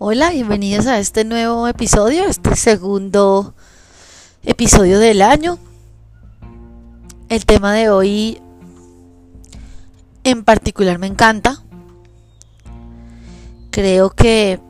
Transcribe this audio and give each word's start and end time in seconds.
Hola, 0.00 0.30
bienvenidos 0.30 0.86
a 0.86 1.00
este 1.00 1.24
nuevo 1.24 1.66
episodio, 1.66 2.26
este 2.26 2.54
segundo 2.54 3.56
episodio 4.44 5.00
del 5.00 5.22
año. 5.22 5.58
El 7.28 7.44
tema 7.44 7.72
de 7.72 7.90
hoy 7.90 8.40
en 10.22 10.44
particular 10.44 11.00
me 11.00 11.08
encanta. 11.08 11.64
Creo 13.72 14.10
que, 14.10 14.60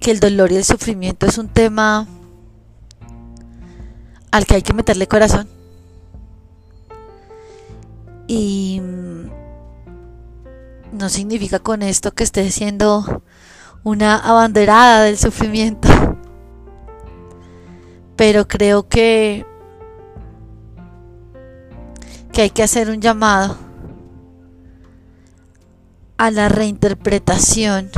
que 0.00 0.10
el 0.10 0.18
dolor 0.18 0.50
y 0.50 0.56
el 0.56 0.64
sufrimiento 0.64 1.26
es 1.26 1.38
un 1.38 1.46
tema 1.46 2.08
al 4.32 4.44
que 4.44 4.56
hay 4.56 4.62
que 4.62 4.72
meterle 4.72 5.06
corazón. 5.06 5.48
Y 8.26 8.82
no 10.90 11.08
significa 11.08 11.60
con 11.60 11.82
esto 11.82 12.10
que 12.10 12.24
esté 12.24 12.50
siendo 12.50 13.22
una 13.84 14.16
abanderada 14.16 15.02
del 15.02 15.16
sufrimiento. 15.18 15.88
Pero 18.16 18.46
creo 18.46 18.88
que 18.88 19.46
que 22.32 22.42
hay 22.42 22.50
que 22.50 22.62
hacer 22.62 22.90
un 22.90 23.00
llamado 23.00 23.56
a 26.16 26.30
la 26.30 26.48
reinterpretación 26.48 27.90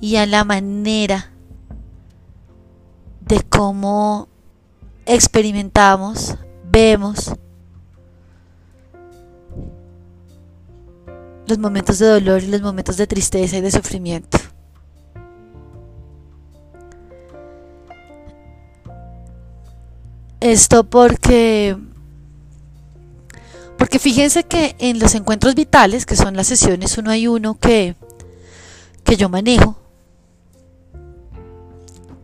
y 0.00 0.16
a 0.16 0.26
la 0.26 0.44
manera 0.44 1.32
de 3.20 3.42
cómo 3.42 4.28
experimentamos, 5.06 6.36
vemos 6.70 7.32
los 11.46 11.58
momentos 11.58 11.98
de 11.98 12.06
dolor 12.06 12.42
y 12.42 12.46
los 12.46 12.62
momentos 12.62 12.96
de 12.96 13.06
tristeza 13.06 13.56
y 13.56 13.60
de 13.60 13.70
sufrimiento. 13.70 14.38
Esto 20.40 20.84
porque 20.84 21.76
porque 23.78 23.98
fíjense 23.98 24.44
que 24.44 24.76
en 24.78 24.98
los 24.98 25.14
encuentros 25.14 25.54
vitales, 25.54 26.06
que 26.06 26.16
son 26.16 26.36
las 26.36 26.46
sesiones 26.46 26.96
uno 26.98 27.10
hay 27.10 27.28
uno 27.28 27.58
que, 27.58 27.96
que 29.04 29.16
yo 29.16 29.28
manejo, 29.28 29.76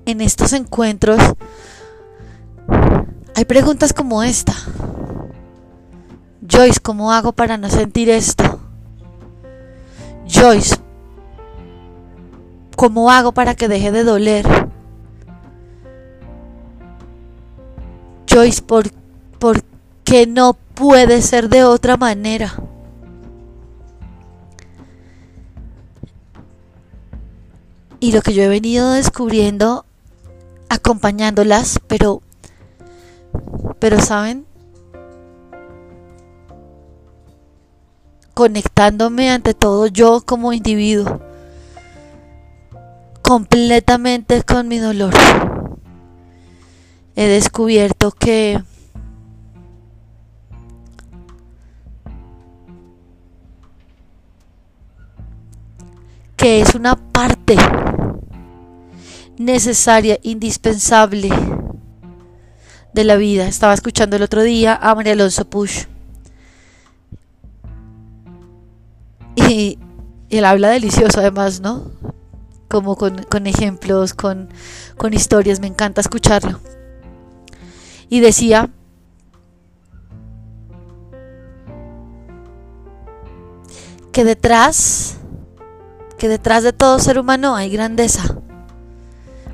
en 0.06 0.20
estos 0.20 0.52
encuentros 0.52 1.18
hay 3.34 3.44
preguntas 3.44 3.92
como 3.92 4.22
esta. 4.22 4.54
Joyce, 6.46 6.80
¿cómo 6.80 7.12
hago 7.12 7.32
para 7.32 7.56
no 7.56 7.70
sentir 7.70 8.10
esto? 8.10 8.59
Joyce, 10.32 10.76
¿cómo 12.76 13.10
hago 13.10 13.32
para 13.32 13.54
que 13.54 13.68
deje 13.68 13.90
de 13.90 14.04
doler? 14.04 14.46
Joyce, 18.28 18.62
¿por, 18.62 18.90
¿por 19.38 19.62
qué 20.04 20.26
no 20.26 20.54
puede 20.74 21.20
ser 21.20 21.48
de 21.48 21.64
otra 21.64 21.96
manera? 21.96 22.54
Y 27.98 28.12
lo 28.12 28.22
que 28.22 28.32
yo 28.32 28.44
he 28.44 28.48
venido 28.48 28.92
descubriendo 28.92 29.84
acompañándolas, 30.68 31.80
pero 31.86 32.22
pero 33.78 34.00
saben, 34.00 34.46
conectándome 38.40 39.28
ante 39.28 39.52
todo 39.52 39.86
yo 39.86 40.22
como 40.24 40.54
individuo, 40.54 41.20
completamente 43.20 44.42
con 44.44 44.66
mi 44.66 44.78
dolor. 44.78 45.12
He 47.16 47.26
descubierto 47.26 48.12
que 48.12 48.62
que 56.38 56.62
es 56.62 56.74
una 56.74 56.96
parte 56.96 57.58
necesaria, 59.36 60.18
indispensable 60.22 61.28
de 62.94 63.04
la 63.04 63.16
vida. 63.16 63.46
Estaba 63.46 63.74
escuchando 63.74 64.16
el 64.16 64.22
otro 64.22 64.42
día 64.42 64.78
a 64.80 64.94
María 64.94 65.12
Alonso 65.12 65.44
Push 65.44 65.99
Y, 69.48 69.78
él 70.30 70.44
habla 70.44 70.68
delicioso 70.70 71.20
además, 71.20 71.60
¿no? 71.60 71.90
Como 72.68 72.94
con, 72.96 73.46
ejemplos, 73.46 74.14
con, 74.14 74.48
con 74.96 75.12
historias, 75.12 75.58
me 75.58 75.66
encanta 75.66 76.00
escucharlo. 76.00 76.60
Y 78.08 78.20
decía 78.20 78.70
que 84.12 84.24
detrás, 84.24 85.16
que 86.16 86.28
detrás 86.28 86.62
de 86.62 86.72
todo 86.72 87.00
ser 87.00 87.18
humano 87.18 87.56
hay 87.56 87.70
grandeza. 87.70 88.36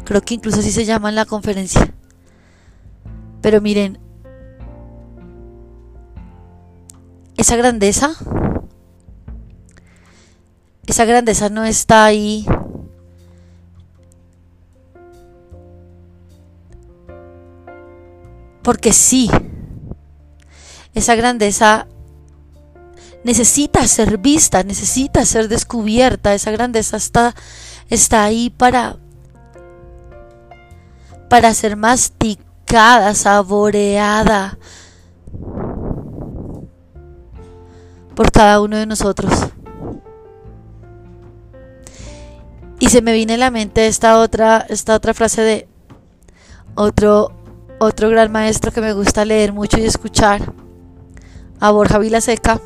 Creo 0.04 0.20
que 0.20 0.34
incluso 0.34 0.60
así 0.60 0.70
se 0.70 0.84
llama 0.84 1.08
en 1.08 1.14
la 1.14 1.24
conferencia. 1.24 1.92
Pero 3.40 3.60
miren, 3.60 3.98
esa 7.36 7.56
grandeza 7.56 8.14
esa 10.86 11.04
grandeza 11.04 11.48
no 11.48 11.64
está 11.64 12.04
ahí 12.04 12.46
porque 18.66 18.92
sí. 18.92 19.30
Esa 20.92 21.14
grandeza 21.14 21.86
necesita 23.22 23.86
ser 23.86 24.18
vista, 24.18 24.64
necesita 24.64 25.24
ser 25.24 25.46
descubierta. 25.46 26.34
Esa 26.34 26.50
grandeza 26.50 26.96
está, 26.96 27.32
está 27.90 28.24
ahí 28.24 28.50
para, 28.50 28.96
para 31.30 31.54
ser 31.54 31.76
masticada, 31.76 33.14
saboreada 33.14 34.58
por 38.16 38.32
cada 38.32 38.60
uno 38.60 38.76
de 38.78 38.86
nosotros. 38.86 39.32
Y 42.78 42.88
se 42.90 43.00
me 43.00 43.12
viene 43.12 43.34
a 43.34 43.38
la 43.38 43.50
mente 43.50 43.86
esta 43.86 44.18
otra, 44.18 44.66
esta 44.68 44.94
otra 44.94 45.14
frase 45.14 45.42
de 45.42 45.68
otro, 46.74 47.32
otro 47.78 48.10
gran 48.10 48.30
maestro 48.30 48.70
que 48.70 48.82
me 48.82 48.92
gusta 48.92 49.24
leer 49.24 49.52
mucho 49.52 49.78
y 49.78 49.84
escuchar, 49.84 50.52
a 51.58 51.70
Borja 51.70 51.98
Vilaseca, 51.98 52.60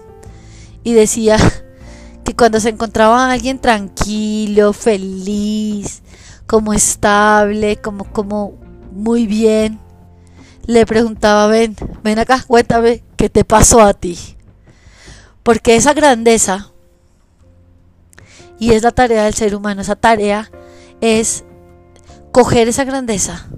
y 0.82 0.94
decía 0.94 1.37
que 2.25 2.34
cuando 2.34 2.59
se 2.59 2.71
encontraba 2.71 3.26
a 3.26 3.32
alguien 3.32 3.60
tranquilo, 3.60 4.72
feliz, 4.72 6.03
como 6.47 6.72
estable, 6.72 7.77
como, 7.77 8.04
como 8.04 8.54
muy 8.91 9.28
bien, 9.28 9.78
le 10.66 10.87
preguntaba, 10.87 11.47
ven, 11.47 11.77
ven 12.03 12.19
acá, 12.19 12.42
cuéntame 12.44 13.04
qué 13.16 13.31
te 13.31 13.44
pasó 13.44 13.81
a 13.81 13.94
ti. 13.94 14.19
Porque 15.44 15.77
esa 15.77 15.94
grandeza 15.94 16.72
y 18.60 18.72
es 18.75 18.82
la 18.82 18.93
tarea 18.93 19.25
del 19.25 19.34
ser 19.34 19.56
humano. 19.56 19.81
Esa 19.81 19.97
tarea 19.97 20.48
es 21.00 21.44
coger 22.31 22.69
esa 22.69 22.84
grandeza 22.84 23.48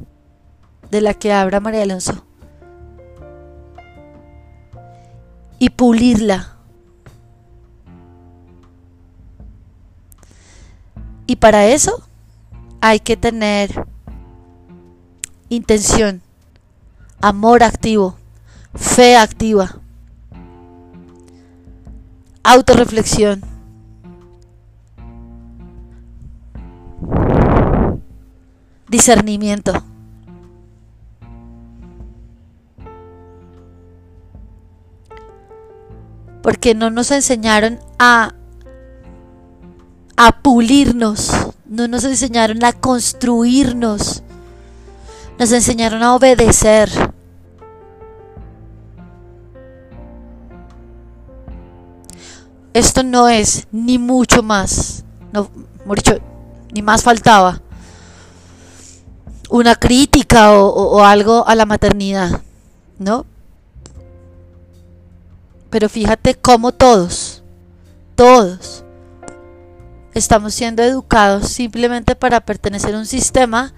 de 0.90 1.02
la 1.02 1.12
que 1.12 1.32
habla 1.32 1.60
María 1.60 1.82
Alonso 1.82 2.24
y 5.58 5.70
pulirla. 5.70 6.56
Y 11.26 11.36
para 11.36 11.66
eso 11.66 12.02
hay 12.80 13.00
que 13.00 13.16
tener 13.16 13.86
intención, 15.48 16.22
amor 17.20 17.64
activo, 17.64 18.16
fe 18.74 19.16
activa, 19.16 19.80
autorreflexión 22.44 23.51
discernimiento. 28.92 29.72
Porque 36.42 36.74
no 36.74 36.90
nos 36.90 37.10
enseñaron 37.10 37.80
a, 37.98 38.34
a 40.16 40.42
pulirnos, 40.42 41.32
no 41.66 41.88
nos 41.88 42.04
enseñaron 42.04 42.62
a 42.64 42.72
construirnos, 42.72 44.22
nos 45.38 45.52
enseñaron 45.52 46.02
a 46.02 46.14
obedecer. 46.14 46.90
Esto 52.74 53.02
no 53.02 53.28
es 53.28 53.68
ni 53.72 53.98
mucho 53.98 54.42
más, 54.42 55.04
no, 55.32 55.48
ni 56.72 56.82
más 56.82 57.02
faltaba. 57.02 57.62
Una 59.52 59.74
crítica 59.74 60.54
o, 60.54 61.04
algo 61.04 61.46
a 61.46 61.54
la 61.54 61.66
maternidad, 61.66 62.40
¿no? 62.98 63.26
Pero 65.68 65.90
fíjate 65.90 66.34
cómo 66.36 66.72
todos, 66.72 67.42
todos, 68.14 68.82
estamos 70.14 70.54
siendo 70.54 70.82
educados 70.82 71.48
simplemente 71.48 72.16
para 72.16 72.40
pertenecer 72.40 72.94
a 72.94 72.98
un 72.98 73.04
sistema 73.04 73.74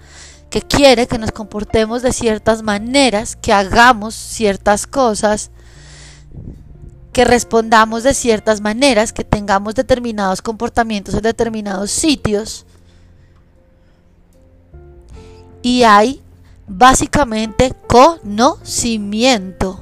que 0.49 0.61
quiere 0.61 1.07
que 1.07 1.17
nos 1.17 1.33
comportemos 1.33 2.01
de 2.03 2.13
ciertas 2.13 2.63
maneras, 2.63 3.35
que 3.35 3.51
hagamos 3.51 4.15
ciertas 4.15 4.87
cosas, 4.87 5.51
que 7.11 7.25
respondamos 7.25 8.03
de 8.03 8.13
ciertas 8.13 8.61
maneras, 8.61 9.11
que 9.11 9.25
tengamos 9.25 9.75
determinados 9.75 10.41
comportamientos 10.41 11.15
en 11.15 11.21
determinados 11.21 11.91
sitios. 11.91 12.65
Y 15.65 15.81
hay 15.81 16.21
básicamente 16.67 17.73
conocimiento. 17.87 19.79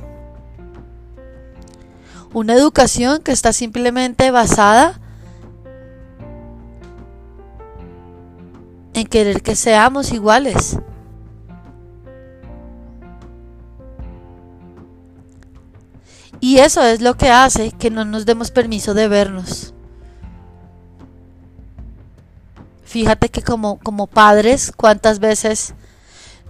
Una 2.33 2.53
educación 2.53 3.21
que 3.21 3.33
está 3.33 3.51
simplemente 3.51 4.31
basada 4.31 5.01
en 8.93 9.05
querer 9.07 9.41
que 9.41 9.57
seamos 9.57 10.13
iguales. 10.13 10.77
Y 16.39 16.59
eso 16.59 16.81
es 16.81 17.01
lo 17.01 17.17
que 17.17 17.29
hace 17.29 17.73
que 17.73 17.91
no 17.91 18.05
nos 18.05 18.25
demos 18.25 18.51
permiso 18.51 18.93
de 18.93 19.09
vernos. 19.09 19.72
Fíjate 22.93 23.29
que 23.29 23.41
como, 23.41 23.79
como 23.79 24.05
padres, 24.05 24.71
cuántas 24.77 25.17
veces 25.17 25.73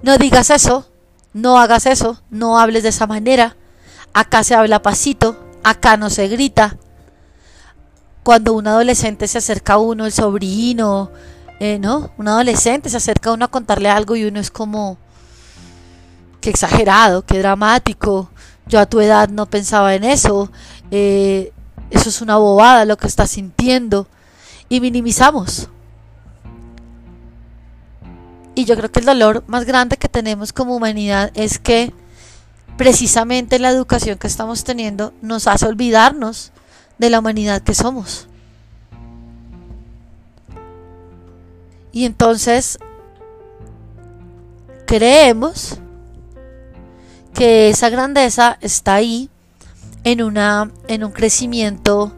no 0.02 0.18
digas 0.18 0.50
eso, 0.50 0.86
no 1.32 1.58
hagas 1.58 1.86
eso, 1.86 2.22
no 2.30 2.60
hables 2.60 2.84
de 2.84 2.90
esa 2.90 3.08
manera, 3.08 3.56
acá 4.12 4.44
se 4.44 4.54
habla 4.54 4.82
pasito, 4.82 5.42
acá 5.64 5.96
no 5.96 6.10
se 6.10 6.28
grita. 6.28 6.76
Cuando 8.24 8.52
un 8.52 8.68
adolescente 8.68 9.30
se 9.30 9.38
acerca 9.38 9.76
a 9.76 9.78
uno, 9.78 10.06
el 10.06 10.12
sobrino, 10.12 11.12
eh, 11.62 11.80
¿no? 11.80 12.12
Un 12.18 12.28
adolescente 12.28 12.90
se 12.90 12.98
acerca 12.98 13.30
a 13.30 13.34
uno 13.36 13.46
a 13.46 13.52
contarle 13.52 13.88
algo 13.88 14.18
y 14.18 14.26
uno 14.26 14.42
es 14.42 14.52
como, 14.52 14.98
qué 16.42 16.50
exagerado, 16.50 17.26
qué 17.26 17.40
dramático, 17.40 18.30
yo 18.66 18.82
a 18.82 18.86
tu 18.86 19.00
edad 19.00 19.30
no 19.30 19.46
pensaba 19.46 19.96
en 19.96 20.04
eso, 20.04 20.52
eh, 20.92 21.54
eso 21.90 22.10
es 22.10 22.22
una 22.22 22.36
bobada 22.36 22.84
lo 22.84 22.98
que 22.98 23.08
estás 23.08 23.30
sintiendo 23.30 24.10
y 24.68 24.82
minimizamos. 24.82 25.70
Y 28.56 28.66
yo 28.66 28.76
creo 28.76 28.92
que 28.92 29.00
el 29.00 29.06
dolor 29.06 29.44
más 29.48 29.66
grande 29.66 29.98
que 29.98 30.10
tenemos 30.10 30.54
como 30.54 30.76
humanidad 30.76 31.32
es 31.34 31.58
que 31.60 31.92
precisamente 32.78 33.60
la 33.60 33.70
educación 33.70 34.18
que 34.18 34.28
estamos 34.28 34.64
teniendo 34.64 35.14
nos 35.22 35.48
hace 35.48 35.66
olvidarnos 35.66 36.52
de 36.98 37.10
la 37.10 37.20
humanidad 37.20 37.62
que 37.62 37.74
somos. 37.74 38.28
Y 41.92 42.06
entonces 42.06 42.80
creemos 44.86 45.78
que 47.34 47.70
esa 47.70 47.90
grandeza 47.90 48.58
está 48.62 48.96
ahí 48.96 49.30
en, 50.04 50.22
una, 50.22 50.72
en 50.88 51.04
un 51.04 51.12
crecimiento 51.12 52.12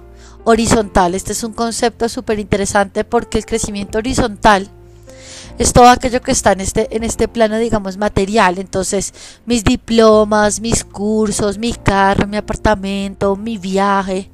horizontal. 0.44 1.16
Este 1.16 1.34
es 1.34 1.44
un 1.44 1.54
concepto 1.54 2.08
súper 2.10 2.40
interesante 2.40 3.04
porque 3.04 3.38
el 3.38 3.46
crecimiento 3.46 3.98
horizontal 3.98 4.70
es 5.58 5.74
todo 5.74 5.88
aquello 5.88 6.22
que 6.22 6.32
está 6.32 6.52
en 6.52 6.62
este, 6.62 6.96
en 6.96 7.04
este 7.04 7.28
plano, 7.28 7.58
digamos, 7.58 7.98
material. 7.98 8.60
Entonces, 8.60 9.14
mis 9.46 9.64
diplomas, 9.64 10.60
mis 10.60 10.84
cursos, 10.84 11.58
mi 11.58 11.74
carro, 11.74 12.28
mi 12.28 12.38
apartamento, 12.38 13.36
mi 13.36 13.58
viaje, 13.58 14.30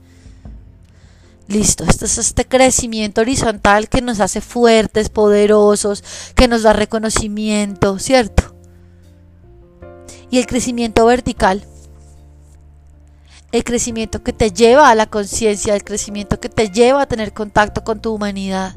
Listo, 1.52 1.84
este 1.84 2.06
es 2.06 2.18
este 2.18 2.46
crecimiento 2.46 3.20
horizontal 3.20 3.90
que 3.90 4.02
nos 4.02 4.22
hace 4.22 4.40
fuertes, 4.40 5.10
poderosos, 5.10 6.02
que 6.34 6.48
nos 6.48 6.64
da 6.64 6.72
reconocimiento, 6.72 8.00
¿cierto? 8.00 8.56
Y 10.30 10.38
el 10.38 10.46
crecimiento 10.46 11.06
vertical, 11.06 11.66
el 13.52 13.66
crecimiento 13.66 14.24
que 14.24 14.32
te 14.32 14.52
lleva 14.52 14.90
a 14.90 14.96
la 14.96 15.08
conciencia, 15.08 15.76
el 15.76 15.84
crecimiento 15.84 16.40
que 16.40 16.48
te 16.48 16.70
lleva 16.70 17.02
a 17.02 17.08
tener 17.08 17.34
contacto 17.34 17.84
con 17.84 18.00
tu 18.00 18.14
humanidad, 18.14 18.74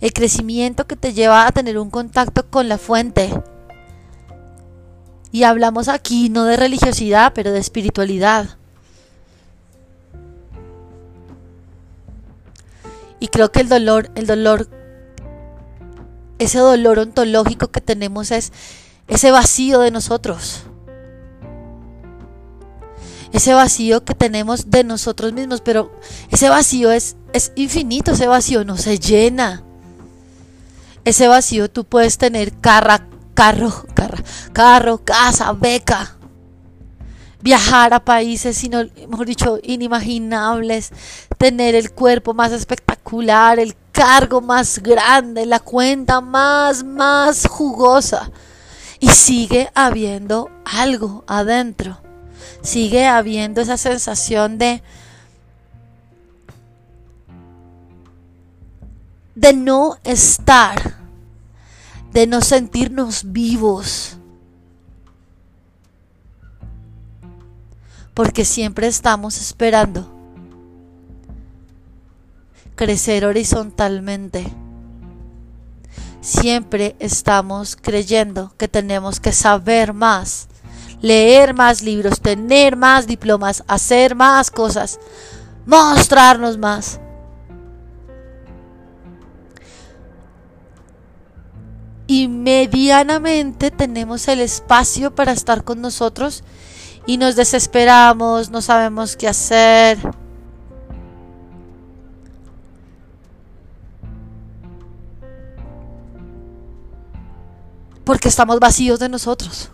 el 0.00 0.12
crecimiento 0.12 0.86
que 0.86 0.96
te 0.96 1.12
lleva 1.12 1.46
a 1.46 1.52
tener 1.52 1.78
un 1.78 1.90
contacto 1.90 2.48
con 2.48 2.68
la 2.68 2.78
fuente. 2.78 3.32
Y 5.32 5.42
hablamos 5.42 5.88
aquí 5.88 6.28
no 6.28 6.44
de 6.44 6.56
religiosidad, 6.56 7.32
pero 7.34 7.52
de 7.52 7.58
espiritualidad. 7.58 8.56
Y 13.18 13.28
creo 13.28 13.50
que 13.50 13.60
el 13.60 13.68
dolor, 13.68 14.10
el 14.14 14.26
dolor, 14.26 14.68
ese 16.38 16.58
dolor 16.58 16.98
ontológico 16.98 17.68
que 17.68 17.80
tenemos 17.80 18.30
es 18.30 18.52
ese 19.08 19.30
vacío 19.30 19.80
de 19.80 19.90
nosotros. 19.90 20.62
Ese 23.32 23.52
vacío 23.52 24.04
que 24.04 24.14
tenemos 24.14 24.70
de 24.70 24.84
nosotros 24.84 25.32
mismos, 25.32 25.60
pero 25.60 25.92
ese 26.30 26.48
vacío 26.48 26.90
es, 26.90 27.16
es 27.32 27.52
infinito, 27.56 28.12
ese 28.12 28.26
vacío 28.26 28.64
no 28.64 28.76
se 28.76 28.98
llena. 28.98 29.65
Ese 31.06 31.28
vacío 31.28 31.70
tú 31.70 31.84
puedes 31.84 32.18
tener 32.18 32.52
carro, 32.58 32.96
carro, 33.32 33.72
carro, 34.52 34.98
casa, 35.04 35.52
beca, 35.52 36.16
viajar 37.40 37.94
a 37.94 38.04
países, 38.04 38.56
sino, 38.56 38.82
mejor 39.08 39.24
dicho, 39.24 39.60
inimaginables, 39.62 40.90
tener 41.38 41.76
el 41.76 41.92
cuerpo 41.92 42.34
más 42.34 42.50
espectacular, 42.50 43.60
el 43.60 43.76
cargo 43.92 44.40
más 44.40 44.80
grande, 44.80 45.46
la 45.46 45.60
cuenta 45.60 46.20
más, 46.20 46.82
más 46.82 47.46
jugosa. 47.46 48.32
Y 48.98 49.06
sigue 49.06 49.70
habiendo 49.76 50.50
algo 50.64 51.22
adentro. 51.28 52.00
Sigue 52.62 53.06
habiendo 53.06 53.60
esa 53.60 53.76
sensación 53.76 54.58
de 54.58 54.82
de 59.36 59.52
no 59.52 59.98
estar, 60.02 60.95
de 62.16 62.26
no 62.26 62.40
sentirnos 62.40 63.30
vivos, 63.30 64.16
porque 68.14 68.46
siempre 68.46 68.86
estamos 68.86 69.38
esperando 69.38 70.10
crecer 72.74 73.26
horizontalmente. 73.26 74.50
Siempre 76.22 76.96
estamos 77.00 77.76
creyendo 77.76 78.54
que 78.56 78.66
tenemos 78.66 79.20
que 79.20 79.32
saber 79.32 79.92
más, 79.92 80.48
leer 81.02 81.52
más 81.52 81.82
libros, 81.82 82.22
tener 82.22 82.76
más 82.76 83.06
diplomas, 83.06 83.62
hacer 83.68 84.14
más 84.14 84.50
cosas, 84.50 84.98
mostrarnos 85.66 86.56
más. 86.56 86.98
Y 92.06 92.28
medianamente 92.28 93.70
tenemos 93.70 94.28
el 94.28 94.40
espacio 94.40 95.14
para 95.14 95.32
estar 95.32 95.64
con 95.64 95.80
nosotros 95.80 96.44
y 97.06 97.18
nos 97.18 97.36
desesperamos, 97.36 98.50
no 98.50 98.62
sabemos 98.62 99.16
qué 99.16 99.28
hacer. 99.28 99.98
Porque 108.04 108.28
estamos 108.28 108.60
vacíos 108.60 109.00
de 109.00 109.08
nosotros. 109.08 109.70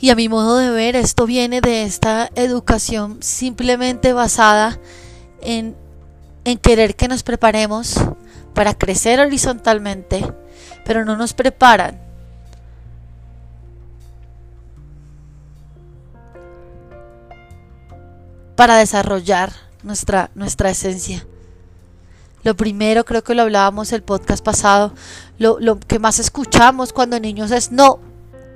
Y 0.00 0.10
a 0.10 0.14
mi 0.14 0.28
modo 0.28 0.58
de 0.58 0.70
ver, 0.70 0.94
esto 0.94 1.26
viene 1.26 1.60
de 1.60 1.82
esta 1.82 2.30
educación 2.36 3.18
simplemente 3.20 4.12
basada 4.12 4.78
en, 5.40 5.74
en 6.50 6.58
querer 6.58 6.96
que 6.96 7.08
nos 7.08 7.22
preparemos 7.22 7.96
para 8.54 8.72
crecer 8.72 9.20
horizontalmente, 9.20 10.32
pero 10.84 11.04
no 11.04 11.16
nos 11.16 11.34
preparan 11.34 12.00
para 18.56 18.76
desarrollar 18.76 19.52
nuestra, 19.82 20.30
nuestra 20.34 20.70
esencia. 20.70 21.26
Lo 22.42 22.56
primero, 22.56 23.04
creo 23.04 23.22
que 23.22 23.34
lo 23.34 23.42
hablábamos 23.42 23.92
el 23.92 24.02
podcast 24.02 24.42
pasado, 24.42 24.94
lo, 25.38 25.60
lo 25.60 25.78
que 25.78 25.98
más 25.98 26.18
escuchamos 26.18 26.94
cuando 26.94 27.20
niños 27.20 27.50
es 27.50 27.72
no, 27.72 28.00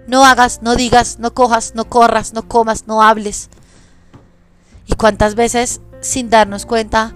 no 0.07 0.25
hagas, 0.25 0.63
no 0.63 0.77
digas, 0.77 1.19
no 1.19 1.35
cojas, 1.35 1.75
no 1.75 1.85
corras, 1.85 2.33
no 2.33 2.49
comas, 2.49 2.87
no 2.87 3.03
hables. 3.03 3.51
Y 4.87 4.95
cuántas 4.95 5.35
veces 5.35 5.83
sin 6.01 6.31
darnos 6.31 6.65
cuenta 6.65 7.15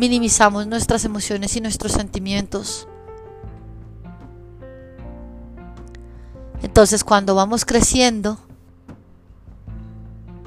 minimizamos 0.00 0.66
nuestras 0.66 1.04
emociones 1.04 1.54
y 1.56 1.60
nuestros 1.60 1.92
sentimientos. 1.92 2.88
Entonces 6.62 7.04
cuando 7.04 7.34
vamos 7.34 7.66
creciendo, 7.66 8.38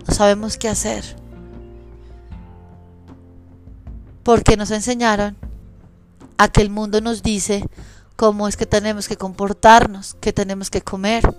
no 0.07 0.13
sabemos 0.13 0.57
qué 0.57 0.69
hacer. 0.69 1.03
Porque 4.23 4.57
nos 4.57 4.71
enseñaron 4.71 5.37
a 6.39 6.47
que 6.47 6.61
el 6.61 6.71
mundo 6.71 6.99
nos 6.99 7.21
dice 7.21 7.63
cómo 8.15 8.47
es 8.47 8.57
que 8.57 8.65
tenemos 8.65 9.07
que 9.07 9.17
comportarnos, 9.17 10.15
que 10.15 10.33
tenemos 10.33 10.71
que 10.71 10.81
comer. 10.81 11.31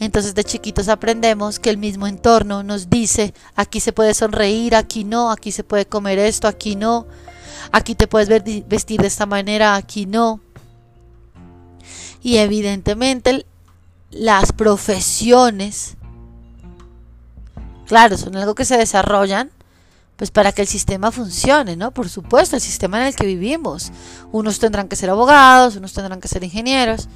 Entonces 0.00 0.34
de 0.34 0.44
chiquitos 0.44 0.88
aprendemos 0.88 1.58
que 1.58 1.70
el 1.70 1.78
mismo 1.78 2.06
entorno 2.06 2.62
nos 2.62 2.90
dice, 2.90 3.32
aquí 3.54 3.80
se 3.80 3.92
puede 3.92 4.14
sonreír, 4.14 4.74
aquí 4.74 5.04
no, 5.04 5.30
aquí 5.30 5.52
se 5.52 5.64
puede 5.64 5.86
comer 5.86 6.18
esto, 6.18 6.48
aquí 6.48 6.74
no, 6.74 7.06
aquí 7.70 7.94
te 7.94 8.06
puedes 8.06 8.28
vestir 8.66 9.00
de 9.00 9.06
esta 9.06 9.26
manera, 9.26 9.76
aquí 9.76 10.06
no. 10.06 10.40
Y 12.22 12.38
evidentemente 12.38 13.46
las 14.10 14.52
profesiones, 14.52 15.96
claro, 17.86 18.16
son 18.16 18.36
algo 18.36 18.54
que 18.54 18.64
se 18.64 18.76
desarrollan 18.76 19.50
pues 20.16 20.30
para 20.30 20.52
que 20.52 20.62
el 20.62 20.68
sistema 20.68 21.10
funcione, 21.10 21.76
¿no? 21.76 21.90
Por 21.90 22.08
supuesto, 22.08 22.54
el 22.56 22.62
sistema 22.62 23.00
en 23.00 23.08
el 23.08 23.16
que 23.16 23.26
vivimos. 23.26 23.90
Unos 24.30 24.60
tendrán 24.60 24.88
que 24.88 24.96
ser 24.96 25.10
abogados, 25.10 25.76
unos 25.76 25.92
tendrán 25.92 26.20
que 26.20 26.28
ser 26.28 26.44
ingenieros. 26.44 27.08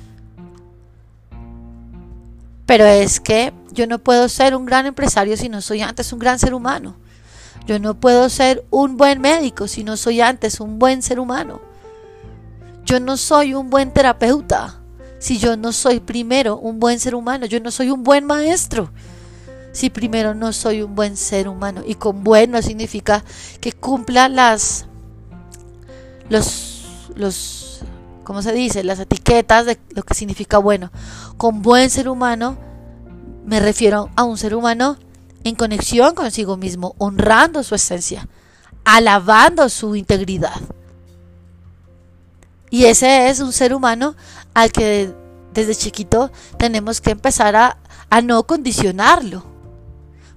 Pero 2.69 2.85
es 2.85 3.19
que 3.19 3.55
yo 3.73 3.87
no 3.87 3.99
puedo 3.99 4.29
ser 4.29 4.55
un 4.55 4.67
gran 4.67 4.85
empresario 4.85 5.39
si 5.39 5.49
no 5.49 5.63
soy 5.63 5.81
antes 5.81 6.13
un 6.13 6.19
gran 6.19 6.39
ser 6.39 6.53
humano. 6.53 6.97
Yo 7.67 7.79
no 7.79 7.99
puedo 7.99 8.29
ser 8.29 8.63
un 8.69 8.99
buen 8.99 9.23
médico 9.23 9.67
si 9.67 9.85
no 9.85 9.97
soy 9.97 10.21
antes 10.21 10.61
un 10.61 10.79
buen 10.79 11.01
ser 11.01 11.19
humano. 11.19 11.63
Yo 12.85 13.01
no 13.01 13.17
soy 13.17 13.55
un 13.55 13.71
buen 13.71 13.91
terapeuta 13.91 14.83
si 15.19 15.39
yo 15.39 15.57
no 15.57 15.73
soy 15.73 15.99
primero 16.01 16.59
un 16.59 16.79
buen 16.79 17.01
ser 17.01 17.15
humano. 17.15 17.47
Yo 17.47 17.59
no 17.59 17.71
soy 17.71 17.89
un 17.89 18.03
buen 18.03 18.27
maestro 18.27 18.91
si 19.73 19.89
primero 19.89 20.35
no 20.35 20.53
soy 20.53 20.83
un 20.83 20.95
buen 20.95 21.17
ser 21.17 21.49
humano. 21.49 21.81
Y 21.87 21.95
con 21.95 22.23
bueno 22.23 22.61
significa 22.61 23.25
que 23.63 23.73
cumpla 23.73 24.29
las, 24.29 24.85
los, 26.29 26.85
los, 27.17 27.68
¿cómo 28.29 28.43
se 28.43 28.53
dice? 28.53 28.85
Las 28.85 29.01
etiquetas 29.01 29.65
de 29.65 29.79
lo 29.95 30.03
que 30.03 30.13
significa 30.13 30.59
bueno. 30.59 30.93
Con 31.39 31.63
buen 31.63 31.89
ser 31.89 32.11
humano 32.11 32.59
me 33.47 33.59
refiero 33.59 34.11
a 34.17 34.25
un 34.25 34.37
ser 34.37 34.55
humano 34.55 34.99
en 35.45 35.55
conexión 35.55 36.15
consigo 36.15 36.59
mismo, 36.59 36.95
honrando 36.99 37.63
su 37.63 37.75
esencia, 37.75 38.29
alabando 38.85 39.67
su 39.71 39.97
integridad. 39.97 40.61
Y 42.69 42.85
ese 42.85 43.31
es 43.31 43.41
un 43.41 43.55
ser 43.55 43.73
humano 43.73 44.15
al 44.53 44.73
que 44.73 45.11
desde 45.55 45.75
chiquito 45.75 46.31
tenemos 46.59 47.01
que 47.01 47.13
empezar 47.13 47.57
a, 47.57 47.79
a 48.11 48.21
no 48.21 48.43
condicionarlo 48.43 49.43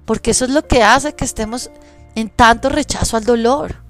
porque 0.06 0.32
eso 0.32 0.46
es 0.46 0.52
lo 0.52 0.66
que 0.66 0.82
hace 0.82 1.14
que 1.14 1.26
estemos 1.26 1.70
en 2.16 2.30
tanto 2.30 2.70
rechazo 2.70 3.18
al 3.18 3.26
dolor. 3.26 3.84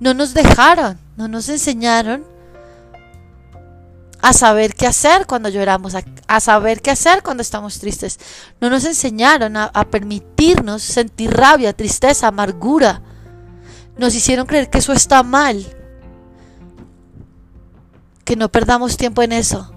No 0.00 0.14
nos 0.14 0.34
dejaron, 0.34 0.98
no 1.16 1.28
nos 1.28 1.48
enseñaron 1.48 2.31
a 4.22 4.32
saber 4.32 4.74
qué 4.74 4.86
hacer 4.86 5.26
cuando 5.26 5.48
lloramos, 5.48 5.94
a, 5.94 6.40
saber 6.40 6.80
qué 6.80 6.90
hacer 6.90 7.22
cuando 7.22 7.42
estamos 7.42 7.78
tristes. 7.78 8.18
No 8.60 8.70
nos 8.70 8.84
enseñaron 8.84 9.56
a, 9.56 9.64
a 9.64 9.84
permitirnos 9.84 10.82
sentir 10.82 11.30
rabia, 11.30 11.72
tristeza, 11.72 12.28
amargura. 12.28 13.02
Nos 13.98 14.14
hicieron 14.14 14.46
creer 14.46 14.70
que 14.70 14.78
eso 14.78 14.92
está 14.92 15.22
mal. 15.22 15.66
Que 18.24 18.36
no 18.36 18.50
perdamos 18.50 18.96
tiempo 18.96 19.22
en 19.22 19.32
eso. 19.32 19.70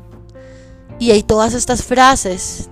Y 0.99 1.11
hay 1.11 1.23
todas 1.23 1.53
estas 1.53 1.83
frases 1.83 2.69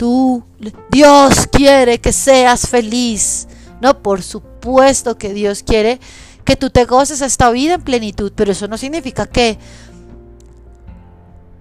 tú, 0.00 0.42
Dios 0.90 1.46
quiere 1.52 2.00
que 2.00 2.10
seas 2.10 2.66
feliz. 2.66 3.46
No, 3.82 4.02
por 4.02 4.22
supuesto 4.22 5.18
que 5.18 5.34
Dios 5.34 5.62
quiere 5.62 6.00
que 6.42 6.56
tú 6.56 6.70
te 6.70 6.86
goces 6.86 7.20
esta 7.20 7.50
vida 7.50 7.74
en 7.74 7.82
plenitud, 7.82 8.32
pero 8.34 8.52
eso 8.52 8.66
no 8.66 8.78
significa 8.78 9.26
que 9.26 9.58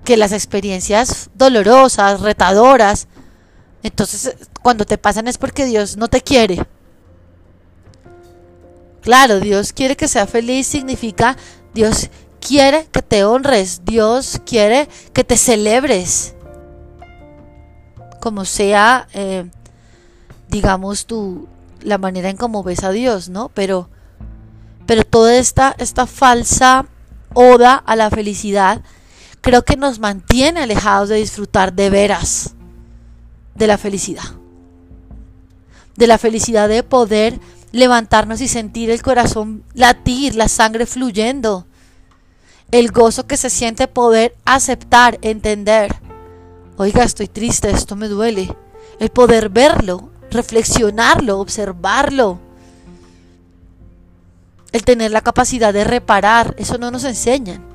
que 0.09 0.17
las 0.17 0.31
experiencias 0.31 1.29
dolorosas, 1.35 2.21
retadoras, 2.21 3.07
entonces 3.83 4.35
cuando 4.63 4.83
te 4.83 4.97
pasan 4.97 5.27
es 5.27 5.37
porque 5.37 5.65
Dios 5.65 5.97
no 5.97 6.07
te 6.07 6.21
quiere. 6.21 6.65
Claro, 9.01 9.39
Dios 9.39 9.71
quiere 9.71 9.95
que 9.95 10.07
sea 10.07 10.25
feliz 10.25 10.65
significa 10.65 11.37
Dios 11.75 12.09
quiere 12.41 12.87
que 12.91 13.03
te 13.03 13.23
honres, 13.23 13.81
Dios 13.85 14.41
quiere 14.47 14.89
que 15.13 15.23
te 15.23 15.37
celebres 15.37 16.33
como 18.19 18.45
sea, 18.45 19.07
eh, 19.13 19.47
digamos, 20.47 21.05
tu, 21.05 21.47
la 21.83 21.99
manera 21.99 22.31
en 22.31 22.37
cómo 22.37 22.63
ves 22.63 22.83
a 22.83 22.89
Dios, 22.89 23.29
¿no? 23.29 23.49
Pero, 23.49 23.91
pero 24.87 25.03
toda 25.03 25.35
esta, 25.35 25.75
esta 25.77 26.07
falsa 26.07 26.87
oda 27.35 27.75
a 27.75 27.95
la 27.95 28.09
felicidad 28.09 28.81
creo 29.41 29.63
que 29.63 29.77
nos 29.77 29.99
mantiene 29.99 30.61
alejados 30.61 31.09
de 31.09 31.15
disfrutar 31.15 31.73
de 31.73 31.89
veras 31.89 32.55
de 33.55 33.67
la 33.67 33.77
felicidad. 33.77 34.23
De 35.95 36.07
la 36.07 36.17
felicidad 36.17 36.69
de 36.69 36.83
poder 36.83 37.39
levantarnos 37.71 38.41
y 38.41 38.47
sentir 38.47 38.89
el 38.89 39.01
corazón 39.01 39.63
latir, 39.73 40.35
la 40.35 40.47
sangre 40.47 40.85
fluyendo. 40.85 41.65
El 42.71 42.91
gozo 42.91 43.27
que 43.27 43.37
se 43.37 43.49
siente 43.49 43.87
poder 43.87 44.35
aceptar, 44.45 45.17
entender 45.21 45.95
oiga, 46.79 47.03
estoy 47.03 47.27
triste, 47.27 47.69
esto 47.69 47.97
me 47.97 48.07
duele. 48.07 48.55
El 48.99 49.09
poder 49.09 49.49
verlo, 49.49 50.09
reflexionarlo, 50.31 51.39
observarlo. 51.39 52.39
El 54.71 54.85
tener 54.85 55.11
la 55.11 55.19
capacidad 55.19 55.73
de 55.73 55.83
reparar, 55.83 56.55
eso 56.57 56.77
no 56.77 56.89
nos 56.89 57.03
enseñan. 57.03 57.68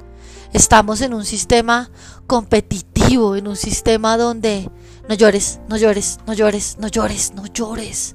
Estamos 0.55 1.01
en 1.01 1.15
un 1.15 1.25
sistema 1.25 1.91
competitivo, 2.29 3.35
en 3.35 3.49
un 3.49 3.57
sistema 3.57 4.17
donde 4.17 4.71
no 5.09 5.17
llores, 5.17 5.59
no 5.69 5.77
llores, 5.77 6.21
no 6.29 6.33
llores, 6.33 6.77
no 6.79 6.87
llores, 6.87 7.33
no 7.35 7.47
llores. 7.47 8.15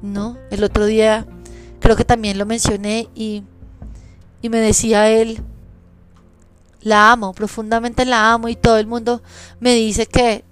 No, 0.00 0.38
el 0.50 0.64
otro 0.64 0.86
día 0.86 1.26
creo 1.78 1.94
que 1.94 2.06
también 2.06 2.38
lo 2.38 2.46
mencioné 2.46 3.10
y, 3.14 3.42
y 4.40 4.48
me 4.48 4.60
decía 4.60 5.10
él, 5.10 5.42
la 6.80 7.12
amo, 7.12 7.34
profundamente 7.34 8.06
la 8.06 8.32
amo 8.32 8.48
y 8.48 8.56
todo 8.56 8.78
el 8.78 8.86
mundo 8.86 9.22
me 9.60 9.74
dice 9.74 10.06
que, 10.06 10.42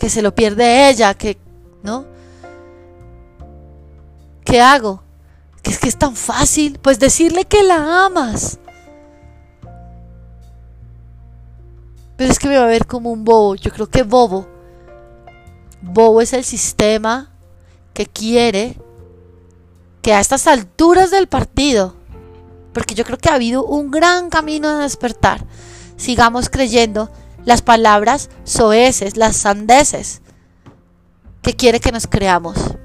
que 0.00 0.10
se 0.10 0.20
lo 0.20 0.34
pierde 0.34 0.90
ella, 0.90 1.14
que, 1.14 1.38
¿no? 1.84 2.04
¿Qué 4.44 4.60
hago? 4.60 5.05
Que 5.66 5.72
es 5.72 5.80
que 5.80 5.88
es 5.88 5.98
tan 5.98 6.14
fácil, 6.14 6.78
pues 6.80 7.00
decirle 7.00 7.44
que 7.44 7.64
la 7.64 8.06
amas. 8.06 8.60
Pero 12.16 12.30
es 12.30 12.38
que 12.38 12.46
me 12.46 12.56
va 12.56 12.66
a 12.66 12.68
ver 12.68 12.86
como 12.86 13.10
un 13.10 13.24
bobo, 13.24 13.56
yo 13.56 13.72
creo 13.72 13.88
que 13.88 14.04
bobo. 14.04 14.46
Bobo 15.82 16.20
es 16.20 16.32
el 16.34 16.44
sistema 16.44 17.32
que 17.94 18.06
quiere 18.06 18.76
que 20.02 20.14
a 20.14 20.20
estas 20.20 20.46
alturas 20.46 21.10
del 21.10 21.26
partido 21.26 21.96
porque 22.76 22.94
yo 22.94 23.04
creo 23.06 23.16
que 23.16 23.30
ha 23.30 23.34
habido 23.36 23.64
un 23.64 23.90
gran 23.90 24.28
camino 24.28 24.76
de 24.76 24.82
despertar. 24.82 25.46
Sigamos 25.96 26.50
creyendo 26.50 27.10
las 27.46 27.62
palabras 27.62 28.28
soeces, 28.44 29.16
las 29.16 29.34
sandeces 29.38 30.20
que 31.40 31.54
quiere 31.54 31.80
que 31.80 31.90
nos 31.90 32.06
creamos. 32.06 32.76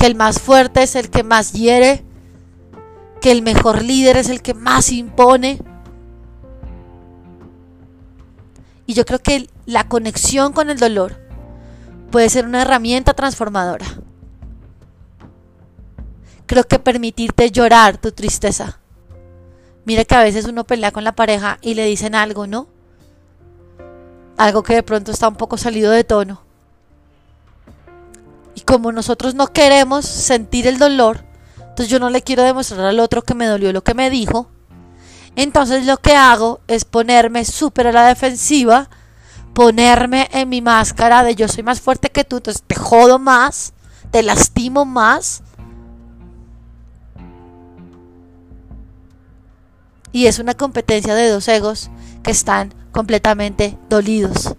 Que 0.00 0.06
el 0.06 0.14
más 0.14 0.40
fuerte 0.40 0.82
es 0.82 0.96
el 0.96 1.10
que 1.10 1.22
más 1.22 1.52
hiere, 1.52 2.02
que 3.20 3.30
el 3.30 3.42
mejor 3.42 3.82
líder 3.82 4.16
es 4.16 4.30
el 4.30 4.40
que 4.40 4.54
más 4.54 4.90
impone. 4.92 5.60
Y 8.86 8.94
yo 8.94 9.04
creo 9.04 9.18
que 9.18 9.50
la 9.66 9.88
conexión 9.88 10.54
con 10.54 10.70
el 10.70 10.78
dolor 10.78 11.20
puede 12.10 12.30
ser 12.30 12.46
una 12.46 12.62
herramienta 12.62 13.12
transformadora. 13.12 13.84
Creo 16.46 16.64
que 16.64 16.78
permitirte 16.78 17.50
llorar 17.50 17.98
tu 17.98 18.10
tristeza. 18.10 18.80
Mira 19.84 20.06
que 20.06 20.14
a 20.14 20.22
veces 20.22 20.46
uno 20.46 20.64
pelea 20.64 20.92
con 20.92 21.04
la 21.04 21.14
pareja 21.14 21.58
y 21.60 21.74
le 21.74 21.84
dicen 21.84 22.14
algo, 22.14 22.46
¿no? 22.46 22.68
Algo 24.38 24.62
que 24.62 24.76
de 24.76 24.82
pronto 24.82 25.12
está 25.12 25.28
un 25.28 25.36
poco 25.36 25.58
salido 25.58 25.92
de 25.92 26.04
tono. 26.04 26.49
Y 28.60 28.64
como 28.64 28.92
nosotros 28.92 29.34
no 29.34 29.46
queremos 29.46 30.04
sentir 30.04 30.66
el 30.66 30.78
dolor, 30.78 31.24
entonces 31.56 31.88
yo 31.88 31.98
no 31.98 32.10
le 32.10 32.20
quiero 32.20 32.42
demostrar 32.42 32.80
al 32.80 33.00
otro 33.00 33.22
que 33.22 33.34
me 33.34 33.46
dolió 33.46 33.72
lo 33.72 33.82
que 33.82 33.94
me 33.94 34.10
dijo. 34.10 34.50
Entonces 35.34 35.86
lo 35.86 35.96
que 35.96 36.14
hago 36.14 36.60
es 36.68 36.84
ponerme 36.84 37.46
súper 37.46 37.86
a 37.86 37.92
la 37.92 38.06
defensiva, 38.06 38.90
ponerme 39.54 40.28
en 40.32 40.50
mi 40.50 40.60
máscara 40.60 41.24
de 41.24 41.36
yo 41.36 41.48
soy 41.48 41.62
más 41.62 41.80
fuerte 41.80 42.10
que 42.10 42.24
tú, 42.24 42.36
entonces 42.36 42.62
te 42.66 42.74
jodo 42.74 43.18
más, 43.18 43.72
te 44.10 44.22
lastimo 44.22 44.84
más. 44.84 45.42
Y 50.12 50.26
es 50.26 50.38
una 50.38 50.52
competencia 50.52 51.14
de 51.14 51.30
dos 51.30 51.48
egos 51.48 51.90
que 52.22 52.32
están 52.32 52.74
completamente 52.92 53.78
dolidos. 53.88 54.54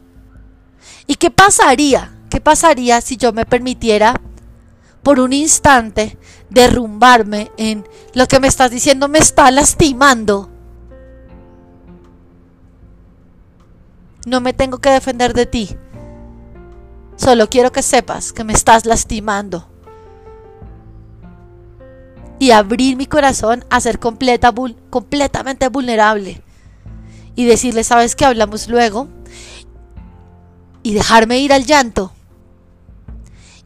¿Y 1.05 1.15
qué 1.15 1.29
pasaría? 1.29 2.11
¿Qué 2.31 2.39
pasaría 2.39 3.01
si 3.01 3.17
yo 3.17 3.33
me 3.33 3.45
permitiera 3.45 4.21
por 5.03 5.19
un 5.19 5.33
instante 5.33 6.17
derrumbarme 6.49 7.51
en 7.57 7.85
lo 8.13 8.25
que 8.29 8.39
me 8.39 8.47
estás 8.47 8.71
diciendo 8.71 9.09
me 9.09 9.19
está 9.19 9.51
lastimando? 9.51 10.49
No 14.25 14.39
me 14.39 14.53
tengo 14.53 14.77
que 14.77 14.91
defender 14.91 15.33
de 15.33 15.45
ti. 15.45 15.75
Solo 17.17 17.49
quiero 17.49 17.73
que 17.73 17.81
sepas 17.81 18.31
que 18.31 18.45
me 18.45 18.53
estás 18.53 18.85
lastimando. 18.85 19.67
Y 22.39 22.51
abrir 22.51 22.95
mi 22.95 23.07
corazón 23.07 23.65
a 23.69 23.81
ser 23.81 23.99
completa, 23.99 24.53
completamente 24.89 25.67
vulnerable. 25.67 26.41
Y 27.35 27.43
decirle, 27.43 27.83
¿sabes 27.83 28.15
que 28.15 28.23
hablamos 28.23 28.69
luego? 28.69 29.09
Y 30.81 30.93
dejarme 30.93 31.39
ir 31.39 31.51
al 31.51 31.65
llanto. 31.65 32.13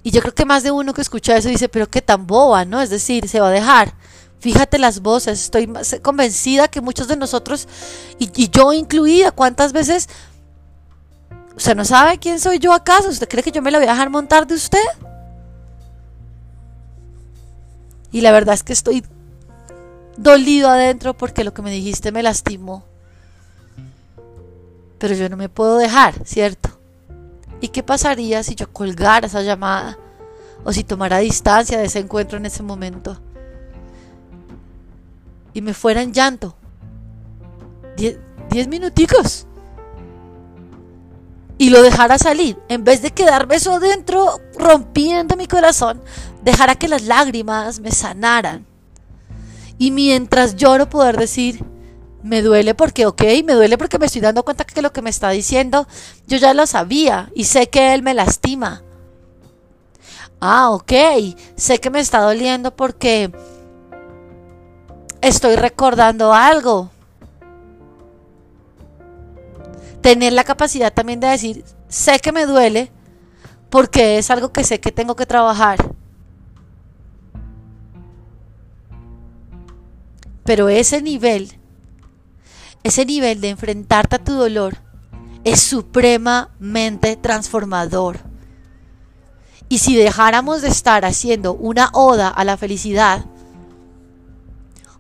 Y 0.05 0.11
yo 0.11 0.21
creo 0.21 0.35
que 0.35 0.45
más 0.45 0.61
de 0.61 0.69
uno 0.69 0.93
que 0.93 1.01
escucha 1.01 1.35
eso 1.35 1.49
dice, 1.49 1.67
pero 1.67 1.89
qué 1.89 1.99
tan 1.99 2.27
boba, 2.27 2.63
¿no? 2.63 2.79
Es 2.79 2.91
decir, 2.91 3.27
se 3.27 3.39
va 3.39 3.47
a 3.47 3.51
dejar. 3.51 3.95
Fíjate 4.37 4.77
las 4.77 4.99
voces, 4.99 5.41
estoy 5.41 5.67
convencida 6.03 6.67
que 6.67 6.79
muchos 6.79 7.07
de 7.07 7.17
nosotros, 7.17 7.67
y, 8.19 8.49
yo 8.51 8.71
incluida, 8.71 9.31
¿cuántas 9.31 9.73
veces 9.73 10.07
¿Usted 11.57 11.75
no 11.75 11.85
sabe 11.85 12.19
quién 12.19 12.39
soy 12.39 12.59
yo 12.59 12.71
acaso? 12.71 13.09
¿Usted 13.09 13.27
cree 13.27 13.41
que 13.41 13.51
yo 13.51 13.63
me 13.63 13.71
lo 13.71 13.79
voy 13.79 13.87
a 13.87 13.93
dejar 13.93 14.11
montar 14.11 14.45
de 14.45 14.53
usted? 14.53 14.77
Y 18.11 18.21
la 18.21 18.31
verdad 18.31 18.53
es 18.53 18.61
que 18.61 18.73
estoy 18.73 19.03
dolido 20.17 20.69
adentro 20.69 21.15
porque 21.15 21.43
lo 21.43 21.53
que 21.53 21.63
me 21.63 21.71
dijiste 21.71 22.11
me 22.11 22.21
lastimó. 22.21 22.83
Pero 24.99 25.15
yo 25.15 25.29
no 25.29 25.37
me 25.37 25.49
puedo 25.49 25.77
dejar, 25.77 26.13
¿cierto? 26.27 26.74
¿Y 27.61 27.69
qué 27.69 27.83
pasaría 27.83 28.43
si 28.43 28.55
yo 28.55 28.71
colgara 28.71 29.27
esa 29.27 29.41
llamada? 29.41 29.97
O 30.63 30.73
si 30.73 30.83
tomara 30.83 31.19
distancia 31.19 31.77
de 31.77 31.85
ese 31.85 31.99
encuentro 31.99 32.37
en 32.37 32.45
ese 32.45 32.63
momento. 32.63 33.19
Y 35.53 35.61
me 35.61 35.73
fuera 35.73 36.01
en 36.01 36.13
llanto. 36.13 36.55
Diez, 37.95 38.67
minuticos 38.67 39.47
y 41.57 41.69
lo 41.69 41.81
dejara 41.81 42.17
salir, 42.17 42.57
en 42.67 42.83
vez 42.83 43.01
de 43.01 43.11
quedarme 43.11 43.55
eso 43.55 43.79
dentro 43.79 44.41
rompiendo 44.57 45.37
mi 45.37 45.47
corazón, 45.47 46.01
dejara 46.43 46.75
que 46.75 46.87
las 46.87 47.03
lágrimas 47.03 47.79
me 47.79 47.91
sanaran. 47.91 48.65
Y 49.77 49.91
mientras 49.91 50.55
lloro 50.55 50.89
poder 50.89 51.17
decir, 51.17 51.63
me 52.25 52.41
duele 52.41 52.73
porque, 52.73 53.05
ok, 53.05 53.21
me 53.45 53.53
duele 53.53 53.77
porque 53.77 53.99
me 53.99 54.07
estoy 54.07 54.19
dando 54.19 54.43
cuenta 54.43 54.63
que 54.63 54.81
lo 54.81 54.91
que 54.91 55.03
me 55.03 55.11
está 55.11 55.29
diciendo 55.29 55.87
yo 56.25 56.37
ya 56.37 56.55
lo 56.55 56.65
sabía 56.65 57.29
y 57.35 57.43
sé 57.43 57.69
que 57.69 57.93
él 57.93 58.01
me 58.01 58.15
lastima. 58.15 58.81
Ah, 60.39 60.71
ok, 60.71 60.91
sé 61.55 61.79
que 61.79 61.91
me 61.91 61.99
está 61.99 62.21
doliendo 62.21 62.75
porque 62.75 63.31
estoy 65.21 65.55
recordando 65.55 66.33
algo 66.33 66.89
tener 70.01 70.33
la 70.33 70.43
capacidad 70.43 70.91
también 70.91 71.19
de 71.19 71.27
decir, 71.27 71.63
sé 71.89 72.19
que 72.19 72.31
me 72.31 72.47
duele 72.47 72.91
porque 73.69 74.17
es 74.17 74.31
algo 74.31 74.51
que 74.51 74.63
sé 74.63 74.79
que 74.79 74.91
tengo 74.91 75.15
que 75.15 75.27
trabajar. 75.27 75.77
Pero 80.43 80.69
ese 80.69 81.03
nivel, 81.03 81.59
ese 82.85 83.03
nivel 83.03 83.41
de 83.41 83.49
enfrentarte 83.49 84.17
a 84.17 84.23
tu 84.23 84.33
dolor 84.33 84.77
es 85.43 85.59
supremamente 85.59 87.15
transformador. 87.15 88.19
Y 89.67 89.79
si 89.79 89.95
dejáramos 89.95 90.61
de 90.61 90.67
estar 90.67 91.03
haciendo 91.03 91.55
una 91.55 91.89
oda 91.93 92.29
a 92.29 92.43
la 92.43 92.57
felicidad, 92.57 93.25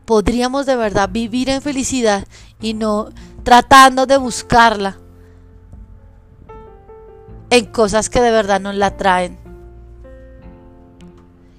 podríamos 0.05 0.65
de 0.65 0.75
verdad 0.75 1.11
vivir 1.11 1.47
en 1.47 1.61
felicidad 1.61 2.27
y 2.59 2.73
no 2.73 3.09
tratando 3.43 4.07
de 4.07 4.17
buscarla 4.17 4.97
en 7.51 7.65
cosas 7.67 8.09
que 8.09 8.19
de 8.19 8.31
verdad 8.31 8.59
nos 8.59 8.73
la 8.73 8.97
traen. 8.97 9.37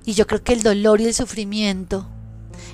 Y 0.04 0.14
yo 0.14 0.26
creo 0.26 0.42
que 0.42 0.54
el 0.54 0.64
dolor 0.64 1.00
y 1.00 1.04
el 1.04 1.14
sufrimiento 1.14 2.04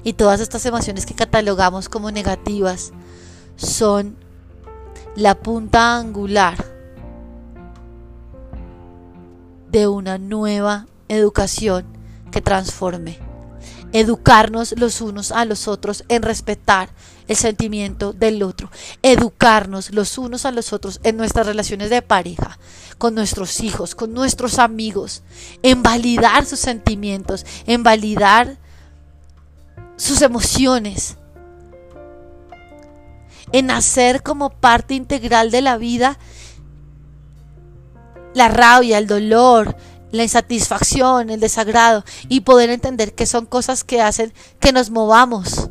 y 0.04 0.14
todas 0.14 0.40
estas 0.40 0.64
emociones 0.64 1.04
que 1.04 1.12
catalogamos 1.12 1.90
como 1.90 2.10
negativas 2.10 2.94
son 3.62 4.16
la 5.16 5.34
punta 5.36 5.96
angular 5.96 6.64
de 9.70 9.88
una 9.88 10.18
nueva 10.18 10.86
educación 11.08 11.84
que 12.30 12.40
transforme. 12.40 13.18
Educarnos 13.92 14.74
los 14.78 15.00
unos 15.00 15.32
a 15.32 15.44
los 15.44 15.68
otros 15.68 16.04
en 16.08 16.22
respetar 16.22 16.88
el 17.28 17.36
sentimiento 17.36 18.12
del 18.12 18.42
otro, 18.42 18.70
educarnos 19.02 19.92
los 19.92 20.18
unos 20.18 20.44
a 20.46 20.50
los 20.50 20.72
otros 20.72 21.00
en 21.04 21.16
nuestras 21.16 21.46
relaciones 21.46 21.90
de 21.90 22.02
pareja, 22.02 22.58
con 22.98 23.14
nuestros 23.14 23.60
hijos, 23.60 23.94
con 23.94 24.12
nuestros 24.12 24.58
amigos, 24.58 25.22
en 25.62 25.82
validar 25.82 26.46
sus 26.46 26.60
sentimientos, 26.60 27.44
en 27.66 27.82
validar 27.82 28.56
sus 29.96 30.22
emociones, 30.22 31.16
en 33.52 33.70
hacer 33.70 34.22
como 34.22 34.50
parte 34.50 34.94
integral 34.94 35.50
de 35.50 35.60
la 35.60 35.76
vida 35.76 36.18
la 38.34 38.48
rabia, 38.48 38.98
el 38.98 39.06
dolor, 39.06 39.76
la 40.10 40.22
insatisfacción, 40.22 41.30
el 41.30 41.40
desagrado 41.40 42.04
y 42.28 42.40
poder 42.40 42.70
entender 42.70 43.14
que 43.14 43.26
son 43.26 43.46
cosas 43.46 43.84
que 43.84 44.00
hacen 44.00 44.32
que 44.60 44.72
nos 44.72 44.90
movamos, 44.90 45.70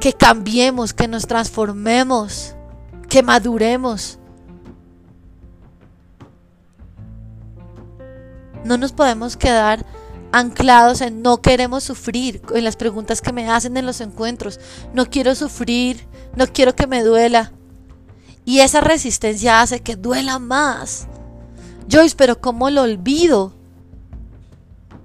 que 0.00 0.12
cambiemos, 0.12 0.92
que 0.92 1.08
nos 1.08 1.26
transformemos, 1.26 2.54
que 3.08 3.22
maduremos. 3.22 4.18
No 8.64 8.78
nos 8.78 8.92
podemos 8.92 9.36
quedar 9.36 9.84
anclados 10.32 11.00
en 11.00 11.22
no 11.22 11.40
queremos 11.40 11.84
sufrir, 11.84 12.42
en 12.54 12.64
las 12.64 12.76
preguntas 12.76 13.20
que 13.20 13.32
me 13.32 13.48
hacen 13.48 13.76
en 13.76 13.86
los 13.86 14.00
encuentros. 14.00 14.58
No 14.94 15.06
quiero 15.06 15.34
sufrir, 15.34 16.06
no 16.34 16.46
quiero 16.46 16.74
que 16.74 16.86
me 16.86 17.04
duela. 17.04 17.52
Y 18.44 18.60
esa 18.60 18.80
resistencia 18.80 19.60
hace 19.60 19.80
que 19.80 19.96
duela 19.96 20.38
más. 20.38 21.06
Joyce, 21.90 22.16
pero 22.16 22.40
¿cómo 22.40 22.70
lo 22.70 22.82
olvido? 22.82 23.52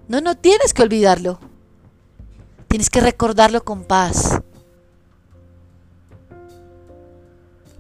No, 0.08 0.22
no 0.22 0.36
tienes 0.36 0.74
que 0.74 0.84
olvidarlo. 0.84 1.40
Tienes 2.68 2.90
que 2.90 3.02
recordarlo 3.02 3.64
con 3.64 3.84
paz. 3.84 4.40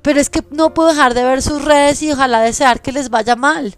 Pero 0.01 0.19
es 0.19 0.29
que 0.29 0.43
no 0.51 0.73
puedo 0.73 0.89
dejar 0.89 1.13
de 1.13 1.23
ver 1.23 1.41
sus 1.41 1.63
redes 1.63 2.01
y 2.01 2.12
ojalá 2.12 2.39
desear 2.39 2.81
que 2.81 2.91
les 2.91 3.10
vaya 3.10 3.36
mal. 3.36 3.75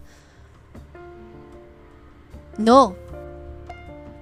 No. 2.57 2.95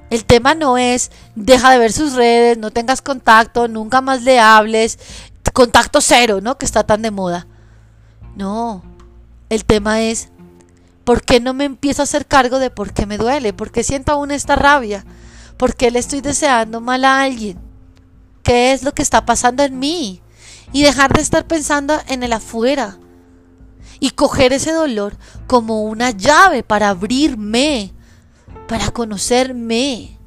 El 0.10 0.26
tema 0.26 0.56
no 0.56 0.78
es 0.78 1.12
deja 1.36 1.72
de 1.72 1.80
ver 1.80 1.91
sus 1.91 2.13
redes, 2.13 2.58
no 2.58 2.72
tengas 2.72 3.02
contacto, 3.02 3.67
nunca 3.67 4.02
más 4.02 4.24
le 4.24 4.39
hables, 4.39 5.00
contacto 5.54 6.02
cero, 6.02 6.39
¿no? 6.41 6.58
Que 6.58 6.65
está 6.65 6.84
tan 6.84 7.02
de 7.02 7.12
moda. 7.12 7.48
No. 8.36 8.84
El 9.50 9.65
tema 9.65 10.02
es 10.02 10.30
¿Por 11.08 11.22
qué 11.22 11.39
no 11.39 11.54
me 11.54 11.63
empiezo 11.63 12.02
a 12.02 12.04
hacer 12.04 12.26
cargo 12.26 12.60
de 12.60 12.70
por 12.70 12.91
qué 12.91 13.06
me 13.06 13.17
duele? 13.17 13.54
¿Por 13.54 13.72
qué 13.72 13.82
siento 13.82 14.12
aún 14.12 14.30
esta 14.30 14.58
rabia? 14.58 15.06
¿Por 15.56 15.74
qué 15.74 15.89
le 15.89 16.00
estoy 16.00 16.20
deseando 16.20 16.82
mal 16.82 17.06
a 17.06 17.22
alguien? 17.22 17.58
¿Qué 18.43 18.74
es 18.74 18.84
lo 18.84 18.93
que 18.93 19.04
está 19.04 19.26
pasando 19.26 19.63
en 19.63 19.80
mí? 19.80 20.22
Y 20.74 20.84
dejar 20.84 21.13
de 21.13 21.22
estar 21.22 21.48
pensando 21.48 21.98
en 22.10 22.24
el 22.24 22.34
afuera. 22.34 22.98
Y 24.02 24.10
coger 24.10 24.52
ese 24.52 24.74
dolor 24.74 25.15
como 25.48 25.84
una 25.84 26.12
llave 26.12 26.62
para 26.62 26.89
abrirme, 26.89 27.93
para 28.67 28.91
conocerme. 28.91 30.17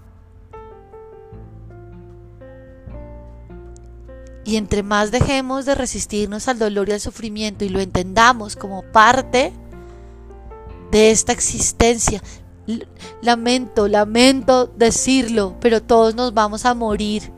Y 4.45 4.57
entre 4.57 4.83
más 4.83 5.11
dejemos 5.11 5.65
de 5.65 5.75
resistirnos 5.75 6.49
al 6.49 6.59
dolor 6.59 6.89
y 6.89 6.93
al 6.93 7.01
sufrimiento 7.01 7.65
y 7.65 7.69
lo 7.69 7.79
entendamos 7.79 8.57
como 8.57 8.83
parte, 8.83 9.53
de 10.91 11.11
esta 11.11 11.33
existencia. 11.33 12.23
Lamento, 13.23 13.89
lamento 13.89 14.67
decirlo, 14.77 15.57
pero 15.61 15.83
todos 15.83 16.15
nos 16.15 16.35
vamos 16.35 16.67
a 16.67 16.75
morir. 16.75 17.33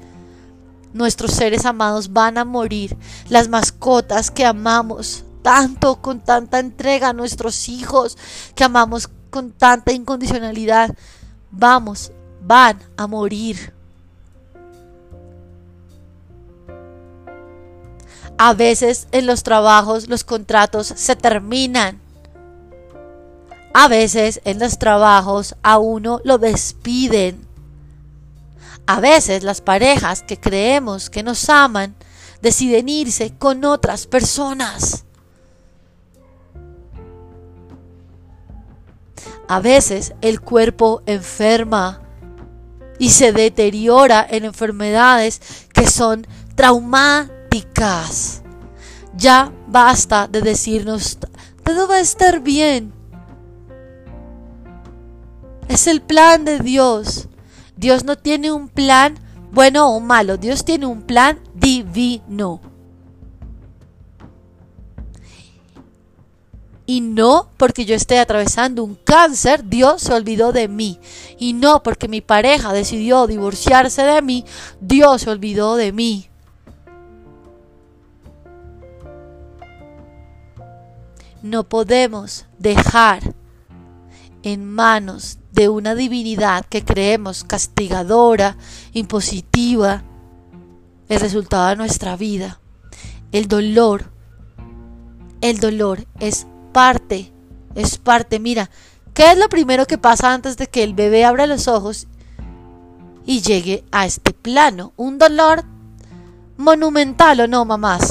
Nuestros 0.92 1.32
seres 1.32 1.64
amados 1.64 2.12
van 2.12 2.38
a 2.38 2.44
morir. 2.44 2.96
Las 3.28 3.48
mascotas 3.48 4.30
que 4.30 4.44
amamos 4.44 5.24
tanto, 5.42 6.00
con 6.00 6.20
tanta 6.20 6.58
entrega, 6.58 7.12
nuestros 7.12 7.68
hijos 7.68 8.18
que 8.54 8.64
amamos 8.64 9.08
con 9.32 9.50
tanta 9.50 9.92
incondicionalidad, 9.92 10.94
vamos, 11.50 12.12
van 12.42 12.78
a 12.96 13.08
morir. 13.08 13.72
A 18.38 18.52
veces 18.52 19.08
en 19.10 19.26
los 19.26 19.42
trabajos 19.42 20.08
los 20.08 20.22
contratos 20.22 20.86
se 20.94 21.16
terminan. 21.16 22.00
A 23.72 23.88
veces 23.88 24.42
en 24.44 24.58
los 24.58 24.78
trabajos 24.78 25.56
a 25.62 25.78
uno 25.78 26.20
lo 26.24 26.36
despiden. 26.36 27.46
A 28.86 29.00
veces 29.00 29.44
las 29.44 29.62
parejas 29.62 30.22
que 30.22 30.38
creemos 30.38 31.08
que 31.08 31.22
nos 31.22 31.48
aman 31.48 31.94
deciden 32.42 32.90
irse 32.90 33.32
con 33.38 33.64
otras 33.64 34.06
personas. 34.06 35.04
A 39.52 39.60
veces 39.60 40.14
el 40.22 40.40
cuerpo 40.40 41.02
enferma 41.04 42.00
y 42.98 43.10
se 43.10 43.34
deteriora 43.34 44.26
en 44.26 44.46
enfermedades 44.46 45.42
que 45.74 45.86
son 45.86 46.26
traumáticas. 46.54 48.42
Ya 49.14 49.52
basta 49.66 50.26
de 50.26 50.40
decirnos, 50.40 51.18
todo 51.64 51.86
va 51.86 51.96
a 51.96 52.00
estar 52.00 52.40
bien. 52.40 52.94
Es 55.68 55.86
el 55.86 56.00
plan 56.00 56.46
de 56.46 56.58
Dios. 56.58 57.28
Dios 57.76 58.04
no 58.04 58.16
tiene 58.16 58.52
un 58.52 58.70
plan 58.70 59.18
bueno 59.50 59.94
o 59.94 60.00
malo, 60.00 60.38
Dios 60.38 60.64
tiene 60.64 60.86
un 60.86 61.02
plan 61.02 61.38
divino. 61.54 62.71
Y 66.92 67.00
no 67.00 67.48
porque 67.56 67.86
yo 67.86 67.94
esté 67.94 68.18
atravesando 68.18 68.84
un 68.84 68.96
cáncer, 68.96 69.66
Dios 69.66 70.02
se 70.02 70.12
olvidó 70.12 70.52
de 70.52 70.68
mí. 70.68 71.00
Y 71.38 71.54
no 71.54 71.82
porque 71.82 72.06
mi 72.06 72.20
pareja 72.20 72.74
decidió 72.74 73.26
divorciarse 73.26 74.02
de 74.02 74.20
mí, 74.20 74.44
Dios 74.78 75.22
se 75.22 75.30
olvidó 75.30 75.76
de 75.76 75.90
mí. 75.90 76.28
No 81.40 81.66
podemos 81.66 82.44
dejar 82.58 83.22
en 84.42 84.70
manos 84.70 85.38
de 85.50 85.70
una 85.70 85.94
divinidad 85.94 86.66
que 86.66 86.84
creemos 86.84 87.42
castigadora, 87.42 88.58
impositiva, 88.92 90.02
el 91.08 91.20
resultado 91.20 91.70
de 91.70 91.76
nuestra 91.76 92.16
vida. 92.18 92.60
El 93.32 93.48
dolor, 93.48 94.12
el 95.40 95.58
dolor 95.58 96.06
es 96.20 96.46
parte, 96.72 97.32
es 97.74 97.98
parte. 97.98 98.40
Mira, 98.40 98.70
¿qué 99.14 99.30
es 99.30 99.38
lo 99.38 99.48
primero 99.48 99.86
que 99.86 99.98
pasa 99.98 100.32
antes 100.32 100.56
de 100.56 100.66
que 100.66 100.82
el 100.82 100.94
bebé 100.94 101.24
abra 101.24 101.46
los 101.46 101.68
ojos 101.68 102.08
y 103.24 103.42
llegue 103.42 103.84
a 103.92 104.06
este 104.06 104.32
plano? 104.32 104.92
Un 104.96 105.18
dolor 105.18 105.64
monumental 106.56 107.40
o 107.40 107.46
no, 107.46 107.64
mamás. 107.64 108.08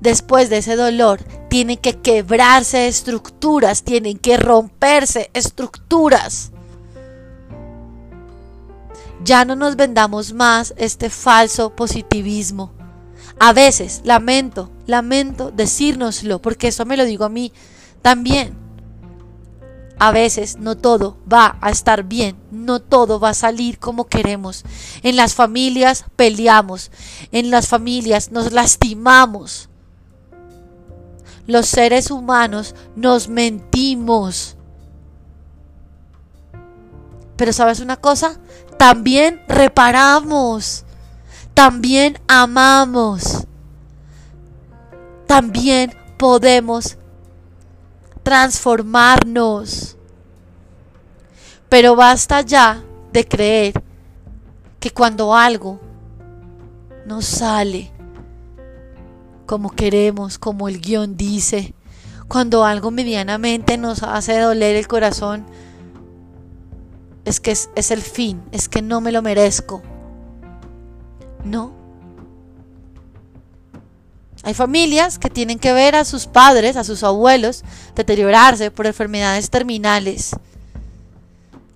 Después 0.00 0.48
de 0.48 0.58
ese 0.58 0.76
dolor, 0.76 1.22
tienen 1.50 1.76
que 1.76 2.00
quebrarse 2.00 2.88
estructuras, 2.88 3.82
tienen 3.82 4.16
que 4.16 4.38
romperse 4.38 5.30
estructuras. 5.34 6.52
Ya 9.22 9.44
no 9.44 9.56
nos 9.56 9.76
vendamos 9.76 10.32
más 10.32 10.72
este 10.78 11.10
falso 11.10 11.76
positivismo. 11.76 12.79
A 13.42 13.54
veces, 13.54 14.02
lamento, 14.04 14.70
lamento 14.86 15.50
decírnoslo, 15.50 16.42
porque 16.42 16.68
eso 16.68 16.84
me 16.84 16.98
lo 16.98 17.06
digo 17.06 17.24
a 17.24 17.30
mí 17.30 17.54
también. 18.02 18.54
A 19.98 20.12
veces 20.12 20.58
no 20.58 20.76
todo 20.76 21.16
va 21.30 21.56
a 21.62 21.70
estar 21.70 22.04
bien, 22.04 22.36
no 22.50 22.80
todo 22.80 23.18
va 23.18 23.30
a 23.30 23.34
salir 23.34 23.78
como 23.78 24.08
queremos. 24.08 24.62
En 25.02 25.16
las 25.16 25.34
familias 25.34 26.04
peleamos, 26.16 26.90
en 27.32 27.50
las 27.50 27.66
familias 27.66 28.30
nos 28.30 28.52
lastimamos. 28.52 29.70
Los 31.46 31.66
seres 31.66 32.10
humanos 32.10 32.74
nos 32.94 33.28
mentimos. 33.28 34.58
Pero 37.36 37.54
sabes 37.54 37.80
una 37.80 37.96
cosa, 37.96 38.38
también 38.76 39.42
reparamos 39.48 40.84
también 41.54 42.18
amamos. 42.28 43.46
También 45.26 45.94
podemos 46.18 46.96
transformarnos. 48.22 49.96
Pero 51.68 51.94
basta 51.96 52.40
ya 52.40 52.82
de 53.12 53.26
creer 53.26 53.82
que 54.80 54.90
cuando 54.90 55.34
algo 55.34 55.80
no 57.06 57.22
sale 57.22 57.92
como 59.46 59.70
queremos, 59.70 60.38
como 60.38 60.68
el 60.68 60.80
guion 60.80 61.16
dice, 61.16 61.74
cuando 62.28 62.64
algo 62.64 62.92
medianamente 62.92 63.76
nos 63.78 64.04
hace 64.04 64.38
doler 64.38 64.76
el 64.76 64.86
corazón, 64.86 65.44
es 67.24 67.40
que 67.40 67.50
es, 67.50 67.68
es 67.74 67.90
el 67.90 68.00
fin, 68.00 68.42
es 68.52 68.68
que 68.68 68.80
no 68.80 69.00
me 69.00 69.10
lo 69.10 69.22
merezco. 69.22 69.82
No. 71.44 71.72
Hay 74.42 74.54
familias 74.54 75.18
que 75.18 75.28
tienen 75.28 75.58
que 75.58 75.72
ver 75.72 75.94
a 75.94 76.04
sus 76.04 76.26
padres, 76.26 76.76
a 76.76 76.84
sus 76.84 77.02
abuelos, 77.02 77.62
deteriorarse 77.94 78.70
por 78.70 78.86
enfermedades 78.86 79.50
terminales. 79.50 80.34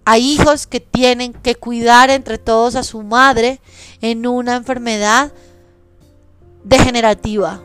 Hay 0.07 0.33
hijos 0.33 0.66
que 0.66 0.81
tienen 0.81 1.33
que 1.33 1.55
cuidar 1.55 2.11
entre 2.11 2.38
todos 2.38 2.74
a 2.77 2.83
su 2.83 3.03
madre 3.03 3.61
en 4.00 4.27
una 4.27 4.57
enfermedad 4.57 5.33
degenerativa. 6.62 7.62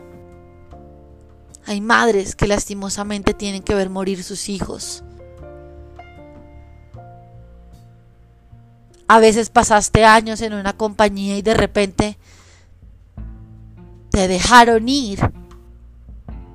Hay 1.66 1.80
madres 1.80 2.34
que 2.34 2.46
lastimosamente 2.46 3.34
tienen 3.34 3.62
que 3.62 3.74
ver 3.74 3.90
morir 3.90 4.22
sus 4.22 4.48
hijos. 4.48 5.02
A 9.10 9.18
veces 9.18 9.50
pasaste 9.50 10.04
años 10.04 10.40
en 10.40 10.54
una 10.54 10.72
compañía 10.72 11.36
y 11.36 11.42
de 11.42 11.54
repente 11.54 12.16
te 14.12 14.28
dejaron 14.28 14.88
ir. 14.88 15.32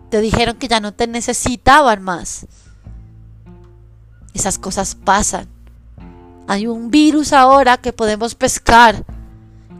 Te 0.10 0.22
dijeron 0.22 0.56
que 0.56 0.70
ya 0.70 0.80
no 0.80 0.94
te 0.94 1.06
necesitaban 1.06 2.02
más. 2.02 2.48
Esas 4.34 4.58
cosas 4.58 4.96
pasan. 4.96 5.50
Hay 6.48 6.68
un 6.68 6.92
virus 6.92 7.34
ahora 7.34 7.76
que 7.76 7.92
podemos 7.92 8.36
pescar. 8.36 9.04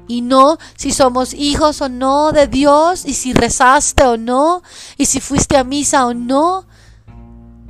Y 0.10 0.20
no 0.20 0.58
si 0.76 0.92
somos 0.92 1.34
hijos 1.34 1.80
o 1.80 1.88
no 1.88 2.34
de 2.34 2.48
Dios, 2.48 3.06
y 3.06 3.14
si 3.14 3.32
rezaste 3.32 4.04
o 4.04 4.18
no, 4.18 4.64
y 4.98 5.06
si 5.06 5.22
fuiste 5.22 5.56
a 5.56 5.64
misa 5.64 6.06
o 6.08 6.14
no, 6.14 6.66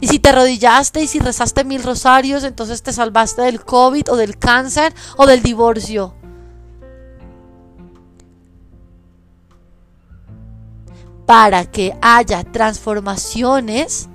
y 0.01 0.07
si 0.07 0.19
te 0.19 0.29
arrodillaste 0.29 1.01
y 1.01 1.07
si 1.07 1.19
rezaste 1.19 1.63
mil 1.63 1.81
rosarios, 1.81 2.43
entonces 2.43 2.83
te 2.83 2.91
salvaste 2.91 3.43
del 3.43 3.63
COVID 3.63 4.11
o 4.11 4.15
del 4.17 4.37
cáncer 4.37 4.93
o 5.17 5.25
del 5.25 5.41
divorcio. 5.41 6.13
Para 11.25 11.65
que 11.65 11.97
haya 12.01 12.43
transformaciones, 12.43 14.09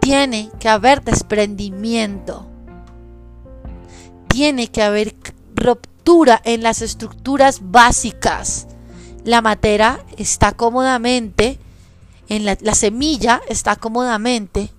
tiene 0.00 0.50
que 0.60 0.68
haber 0.68 1.02
desprendimiento. 1.02 2.46
Tiene 4.28 4.68
que 4.68 4.82
haber 4.82 5.16
ruptura 5.54 6.40
en 6.44 6.62
las 6.62 6.82
estructuras 6.82 7.60
básicas. 7.62 8.68
La 9.24 9.40
materia 9.40 9.98
está 10.16 10.52
cómodamente 10.52 11.58
en 12.28 12.44
la, 12.44 12.74
semilla 12.74 13.40
está 13.48 13.76
cómodamente 13.76 14.72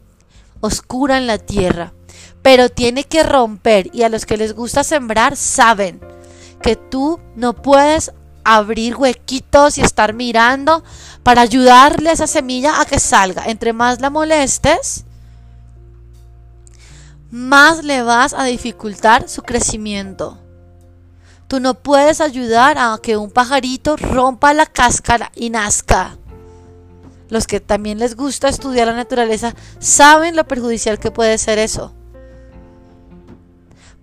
oscura 0.59 1.17
en 1.17 1.27
la 1.27 1.37
tierra, 1.37 1.93
pero 2.41 2.69
tiene 2.69 3.03
que 3.03 3.23
romper 3.23 3.89
y 3.93 4.03
a 4.03 4.09
los 4.09 4.25
que 4.25 4.37
les 4.37 4.53
gusta 4.53 4.83
sembrar 4.83 5.35
saben 5.35 6.01
que 6.61 6.75
tú 6.75 7.19
no 7.35 7.53
puedes 7.53 8.11
abrir 8.43 8.95
huequitos 8.95 9.77
y 9.77 9.81
estar 9.81 10.13
mirando 10.13 10.83
para 11.23 11.41
ayudarle 11.41 12.09
a 12.09 12.13
esa 12.13 12.27
semilla 12.27 12.81
a 12.81 12.85
que 12.85 12.99
salga. 12.99 13.45
Entre 13.45 13.73
más 13.73 13.99
la 14.01 14.09
molestes, 14.09 15.05
más 17.29 17.83
le 17.83 18.03
vas 18.03 18.33
a 18.33 18.45
dificultar 18.45 19.29
su 19.29 19.43
crecimiento. 19.43 20.39
Tú 21.47 21.59
no 21.59 21.75
puedes 21.75 22.19
ayudar 22.19 22.77
a 22.77 22.97
que 23.01 23.15
un 23.15 23.31
pajarito 23.31 23.95
rompa 23.95 24.53
la 24.53 24.65
cáscara 24.65 25.31
y 25.35 25.49
nazca 25.49 26.17
los 27.29 27.47
que 27.47 27.59
también 27.59 27.99
les 27.99 28.15
gusta 28.15 28.49
estudiar 28.49 28.87
la 28.87 28.95
naturaleza, 28.95 29.55
saben 29.79 30.35
lo 30.35 30.47
perjudicial 30.47 30.99
que 30.99 31.11
puede 31.11 31.37
ser 31.37 31.59
eso. 31.59 31.93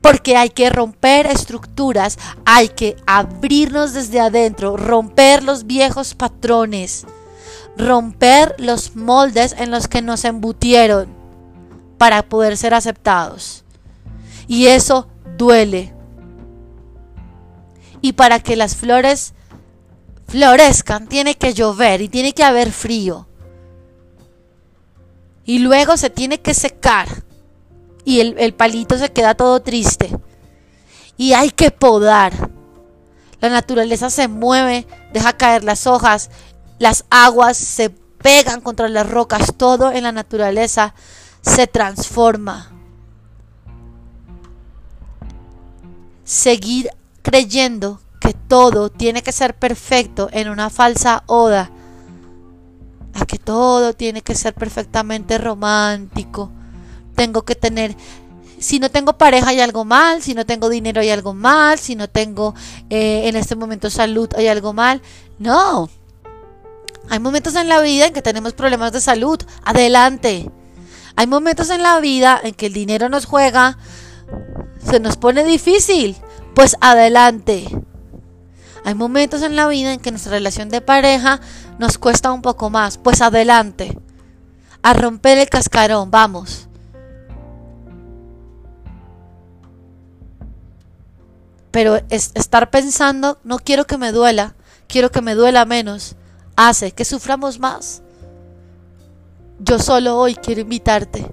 Porque 0.00 0.37
hay 0.37 0.50
que 0.50 0.68
romper 0.68 1.26
estructuras, 1.26 2.18
hay 2.44 2.68
que 2.68 2.96
abrirnos 3.06 3.94
desde 3.94 4.20
adentro, 4.20 4.76
romper 4.76 5.42
los 5.42 5.64
viejos 5.64 6.14
patrones, 6.14 7.06
romper 7.78 8.54
los 8.58 8.96
moldes 8.96 9.54
en 9.58 9.70
los 9.70 9.88
que 9.88 10.02
nos 10.02 10.24
embutieron 10.24 11.08
para 11.96 12.22
poder 12.22 12.56
ser 12.58 12.74
aceptados. 12.74 13.64
Y 14.46 14.66
eso 14.66 15.08
duele. 15.38 15.94
Y 18.02 18.12
para 18.12 18.40
que 18.40 18.56
las 18.56 18.76
flores 18.76 19.32
florezcan, 20.26 21.06
tiene 21.06 21.37
que 21.37 21.54
llover 21.54 22.00
y 22.00 22.08
tiene 22.08 22.32
que 22.32 22.44
haber 22.44 22.72
frío. 22.72 23.26
Y 25.44 25.58
luego 25.58 25.96
se 25.96 26.10
tiene 26.10 26.40
que 26.40 26.54
secar. 26.54 27.08
Y 28.04 28.20
el, 28.20 28.54
palito 28.54 28.98
se 28.98 29.12
queda 29.12 29.34
todo 29.34 29.60
triste. 29.60 30.16
Y 31.16 31.32
hay 31.32 31.50
que 31.50 31.70
podar. 31.70 32.50
La 33.40 33.48
naturaleza 33.50 34.10
se 34.10 34.28
mueve, 34.28 34.87
deja 35.12 35.34
caer 35.34 35.64
las 35.64 35.87
hojas, 35.87 36.30
las 36.78 37.04
aguas 37.10 37.56
se 37.56 37.90
pegan 37.90 38.60
contra 38.62 38.88
las 38.88 39.08
rocas, 39.08 39.52
todo 39.56 39.92
en 39.92 40.04
la 40.04 40.12
naturaleza 40.12 40.94
se 41.42 41.66
transforma. 41.66 42.70
Seguir 46.24 46.90
creyendo 47.22 48.00
que 48.24 48.32
todo 48.32 48.88
tiene 48.88 49.22
que 49.22 49.32
ser 49.32 49.54
perfecto 49.54 50.30
en 50.32 50.48
una 50.48 50.70
falsa 50.70 51.24
oda, 51.26 51.70
a 53.12 53.26
que 53.26 53.38
todo 53.38 53.92
tiene 53.92 54.22
que 54.22 54.34
ser 54.34 54.54
perfectamente 54.54 55.37
romántico. 55.37 56.50
Tengo 57.14 57.42
que 57.42 57.54
tener, 57.54 57.94
si 58.58 58.78
no 58.80 58.90
tengo 58.90 59.18
pareja 59.18 59.50
hay 59.50 59.60
algo 59.60 59.84
mal, 59.84 60.22
si 60.22 60.32
no 60.32 60.46
tengo 60.46 60.70
dinero 60.70 61.02
hay 61.02 61.10
algo 61.10 61.34
mal, 61.34 61.78
si 61.78 61.96
no 61.96 62.08
tengo 62.08 62.54
eh, 62.88 63.28
en 63.28 63.37
este 63.37 63.56
momento 63.56 63.90
salud 63.90 64.30
hay 64.38 64.48
algo 64.48 64.72
mal. 64.72 65.02
No, 65.38 65.90
hay 67.10 67.18
momentos 67.18 67.54
en 67.56 67.68
la 67.68 67.82
vida 67.82 68.06
en 68.06 68.14
que 68.14 68.22
tenemos 68.22 68.54
problemas 68.54 68.92
de 68.92 69.02
salud. 69.02 69.38
Adelante. 69.64 70.50
Hay 71.14 71.26
momentos 71.26 71.68
en 71.68 71.82
la 71.82 72.00
vida 72.00 72.40
en 72.42 72.54
que 72.54 72.66
el 72.66 72.72
dinero 72.72 73.10
nos 73.10 73.26
juega, 73.26 73.76
se 74.82 74.98
nos 74.98 75.18
pone 75.18 75.44
difícil. 75.44 76.16
Pues 76.54 76.74
adelante. 76.80 77.68
Hay 78.85 78.94
momentos 78.94 79.40
en 79.42 79.57
la 79.57 79.66
vida 79.66 79.94
en 79.94 80.01
que 80.01 80.11
nuestra 80.11 80.33
relación 80.33 80.68
de 80.68 80.83
pareja 80.83 81.40
nos 81.79 81.97
cuesta 81.97 82.33
un 82.33 82.42
poco 82.42 82.68
más. 82.68 82.99
Pues 82.99 83.23
adelante. 83.23 83.99
A 84.83 84.92
romper 84.92 85.38
el 85.38 85.49
cascarón, 85.49 86.11
vamos. 86.11 86.68
Pero 91.70 91.99
es 92.11 92.31
estar 92.35 92.70
pensando, 92.70 93.38
no 93.42 93.59
quiero 93.59 93.87
que 93.87 93.99
me 93.99 94.12
duela, 94.12 94.55
quiero 94.87 95.11
que 95.11 95.23
me 95.23 95.35
duela 95.35 95.64
menos, 95.64 96.14
hace 96.55 96.92
que 96.92 97.05
suframos 97.05 97.59
más. 97.59 98.03
Yo 99.59 99.81
solo 99.81 100.16
hoy 100.16 100.37
quiero 100.37 100.61
invitarte 100.61 101.27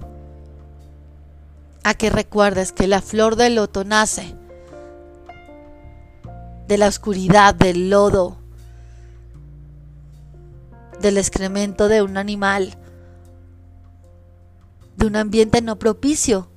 a 1.84 1.94
que 1.94 2.10
recuerdes 2.10 2.72
que 2.72 2.88
la 2.88 3.02
flor 3.02 3.36
del 3.36 3.56
loto 3.56 3.84
nace 3.84 4.34
de 6.72 6.78
la 6.78 6.88
oscuridad, 6.88 7.54
del 7.54 7.90
lodo, 7.90 8.38
del 11.02 11.18
excremento 11.18 11.86
de 11.86 12.00
un 12.00 12.16
animal, 12.16 12.78
de 14.96 15.06
un 15.06 15.16
ambiente 15.16 15.60
no 15.60 15.78
propicio, 15.78 16.48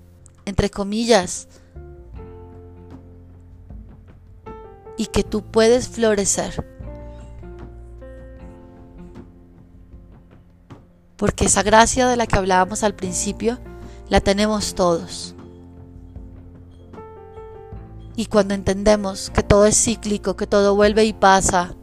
entre 0.45 0.69
comillas, 0.69 1.49
y 4.95 5.07
que 5.07 5.25
tú 5.25 5.43
puedes 5.43 5.89
florecer. 5.89 6.65
Porque 11.17 11.43
esa 11.43 11.61
gracia 11.61 12.07
de 12.07 12.15
la 12.15 12.25
que 12.25 12.37
hablábamos 12.37 12.83
al 12.83 12.95
principio, 12.95 13.59
la 14.07 14.21
tenemos 14.21 14.75
todos. 14.75 15.34
Y 18.15 18.27
cuando 18.27 18.53
entendemos 18.53 19.29
que 19.29 19.43
todo 19.43 19.65
es 19.65 19.75
cíclico, 19.75 20.35
que 20.35 20.47
todo 20.47 20.75
vuelve 20.75 21.03
y 21.03 21.13
pasa, 21.13 21.75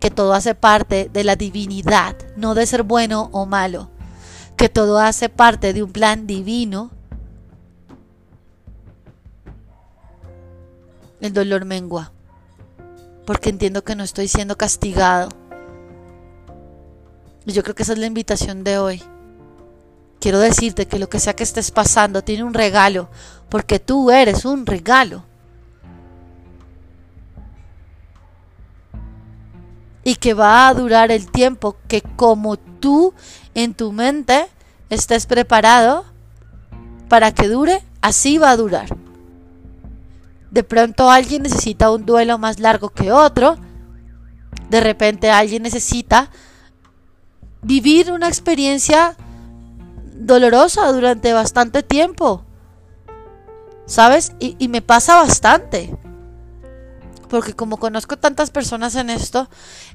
que 0.00 0.10
todo 0.10 0.34
hace 0.34 0.54
parte 0.54 1.10
de 1.12 1.24
la 1.24 1.36
divinidad, 1.36 2.16
no 2.36 2.54
de 2.54 2.66
ser 2.66 2.82
bueno 2.82 3.30
o 3.32 3.46
malo, 3.46 3.90
que 4.56 4.68
todo 4.68 4.98
hace 4.98 5.28
parte 5.28 5.72
de 5.72 5.82
un 5.82 5.92
plan 5.92 6.26
divino, 6.26 6.90
el 11.20 11.32
dolor 11.32 11.64
mengua, 11.64 12.12
porque 13.24 13.50
entiendo 13.50 13.82
que 13.82 13.96
no 13.96 14.04
estoy 14.04 14.28
siendo 14.28 14.56
castigado. 14.56 15.30
Y 17.46 17.52
yo 17.52 17.62
creo 17.62 17.74
que 17.74 17.82
esa 17.82 17.94
es 17.94 17.98
la 17.98 18.06
invitación 18.06 18.62
de 18.62 18.78
hoy. 18.78 19.02
Quiero 20.20 20.40
decirte 20.40 20.86
que 20.86 20.98
lo 20.98 21.08
que 21.08 21.20
sea 21.20 21.36
que 21.36 21.44
estés 21.44 21.70
pasando 21.70 22.22
tiene 22.22 22.42
un 22.42 22.54
regalo, 22.54 23.08
porque 23.48 23.78
tú 23.78 24.10
eres 24.10 24.44
un 24.44 24.66
regalo. 24.66 25.24
Y 30.02 30.16
que 30.16 30.34
va 30.34 30.66
a 30.66 30.74
durar 30.74 31.12
el 31.12 31.30
tiempo 31.30 31.76
que 31.86 32.02
como 32.02 32.56
tú 32.56 33.14
en 33.54 33.74
tu 33.74 33.92
mente 33.92 34.48
estés 34.90 35.26
preparado 35.26 36.04
para 37.08 37.32
que 37.32 37.48
dure, 37.48 37.84
así 38.00 38.38
va 38.38 38.50
a 38.50 38.56
durar. 38.56 38.88
De 40.50 40.64
pronto 40.64 41.10
alguien 41.10 41.42
necesita 41.42 41.90
un 41.90 42.06
duelo 42.06 42.38
más 42.38 42.58
largo 42.58 42.88
que 42.88 43.12
otro. 43.12 43.56
De 44.70 44.80
repente 44.80 45.30
alguien 45.30 45.62
necesita 45.62 46.30
vivir 47.62 48.10
una 48.10 48.28
experiencia 48.28 49.16
dolorosa 50.18 50.90
durante 50.92 51.32
bastante 51.32 51.82
tiempo. 51.82 52.44
¿Sabes? 53.86 54.32
Y, 54.38 54.68
me 54.68 54.82
pasa 54.82 55.16
bastante. 55.16 55.96
Porque 57.28 57.54
como 57.54 57.78
conozco 57.78 58.18
tantas 58.18 58.50
personas 58.50 58.94
en 58.96 59.10
esto, 59.10 59.48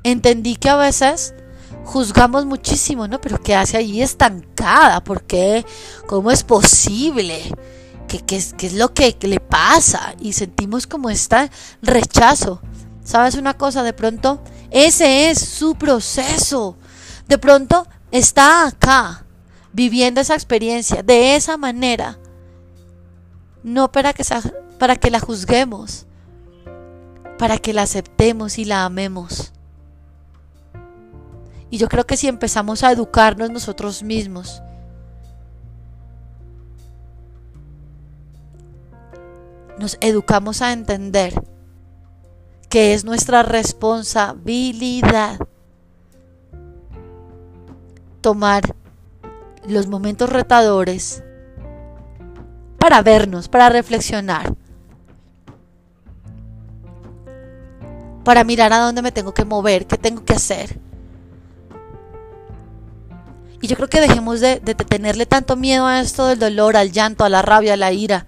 entendí 0.04 0.56
que 0.56 0.70
a 0.70 0.76
veces 0.76 1.34
juzgamos 1.84 2.46
muchísimo, 2.46 3.08
¿no? 3.08 3.22
Pero 3.22 3.42
¿qué 3.42 3.56
hace 3.56 3.78
allí 3.78 4.02
estancada? 4.02 5.04
¿Por 5.04 5.24
qué? 5.24 5.66
¿Cómo 6.08 6.32
es 6.32 6.44
posible? 6.44 7.54
¿Qué, 8.08 8.20
qué, 8.20 8.44
qué 8.58 8.68
es 8.68 8.74
lo 8.74 8.94
que 8.94 9.16
le 9.22 9.40
pasa? 9.40 10.16
Y 10.20 10.34
sentimos 10.34 10.88
como 10.88 11.10
este 11.10 11.52
rechazo. 11.82 12.62
¿Sabes 13.04 13.36
una 13.36 13.56
cosa? 13.56 13.84
De 13.84 13.94
pronto, 13.94 14.42
ese 14.72 15.30
es 15.30 15.40
su 15.40 15.76
proceso. 15.76 16.78
De 17.28 17.38
pronto 17.38 17.88
está 18.12 18.68
acá, 18.68 19.26
viviendo 19.74 20.22
esa 20.22 20.36
experiencia 20.36 21.04
de 21.04 21.36
esa 21.36 21.58
manera, 21.58 22.20
no 23.64 23.92
para 23.92 24.14
que, 24.14 24.24
para 24.78 24.96
que 24.96 25.12
la 25.12 25.20
juzguemos, 25.20 26.06
para 27.38 27.58
que 27.58 27.74
la 27.74 27.82
aceptemos 27.82 28.60
y 28.60 28.66
la 28.66 28.86
amemos. 28.86 29.52
Y 31.72 31.78
yo 31.78 31.90
creo 31.90 32.06
que 32.06 32.18
si 32.18 32.28
empezamos 32.28 32.84
a 32.84 32.92
educarnos 32.92 33.50
nosotros 33.50 34.04
mismos, 34.04 34.62
nos 39.80 39.98
educamos 40.00 40.62
a 40.62 40.72
entender 40.72 41.34
que 42.70 42.94
es 42.94 43.04
nuestra 43.04 43.42
responsabilidad 43.42 45.40
tomar 48.22 48.76
los 49.68 49.88
momentos 49.88 50.30
retadores 50.30 51.24
para 52.78 53.02
vernos, 53.02 53.48
para 53.48 53.70
reflexionar, 53.70 54.54
para 58.24 58.44
mirar 58.44 58.74
a 58.74 58.80
dónde 58.80 59.02
me 59.02 59.12
tengo 59.12 59.34
que 59.34 59.46
mover, 59.46 59.86
qué 59.86 59.98
tengo 59.98 60.24
que 60.24 60.34
hacer. 60.34 60.80
Y 63.64 63.68
yo 63.68 63.78
creo 63.78 63.88
que 63.88 64.02
dejemos 64.02 64.42
de, 64.42 64.58
tenerle 64.60 65.26
tanto 65.26 65.56
miedo 65.56 65.86
a 65.86 66.02
esto 66.02 66.28
del 66.28 66.38
dolor, 66.38 66.76
al 66.76 66.92
llanto, 66.92 67.24
a 67.24 67.30
la 67.30 67.42
rabia, 67.42 67.76
a 67.76 67.78
la 67.78 67.94
ira. 67.94 68.26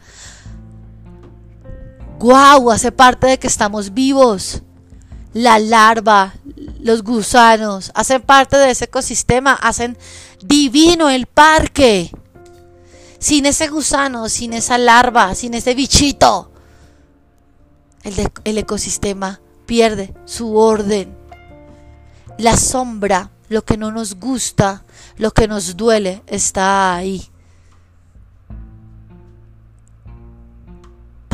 ¡Guau! 2.19 2.71
Hace 2.71 2.93
parte 2.93 3.27
de 3.27 3.37
que 3.37 3.47
estamos 3.47 3.93
vivos. 3.93 4.61
La 5.33 5.59
larva, 5.59 6.35
los 6.79 7.03
gusanos, 7.03 7.91
hacen 7.95 8.21
parte 8.21 8.55
de 8.55 8.71
ese 8.71 8.85
ecosistema, 8.85 9.51
hacen 9.55 9.97
divino 10.41 11.09
el 11.09 11.25
parque. 11.25 12.11
Sin 13.19 13.45
ese 13.45 13.67
gusano, 13.67 14.29
sin 14.29 14.53
esa 14.53 14.77
larva, 14.77 15.33
sin 15.35 15.53
ese 15.53 15.73
bichito, 15.73 16.51
el, 18.03 18.57
ecosistema 18.57 19.39
pierde 19.65 20.13
su 20.25 20.55
orden. 20.55 21.15
La 22.37 22.57
sombra, 22.57 23.31
lo 23.49 23.63
que 23.63 23.77
no 23.77 23.91
nos 23.91 24.15
gusta, 24.15 24.83
lo 25.17 25.31
que 25.31 25.47
nos 25.47 25.77
duele, 25.77 26.21
está 26.27 26.95
ahí. 26.95 27.29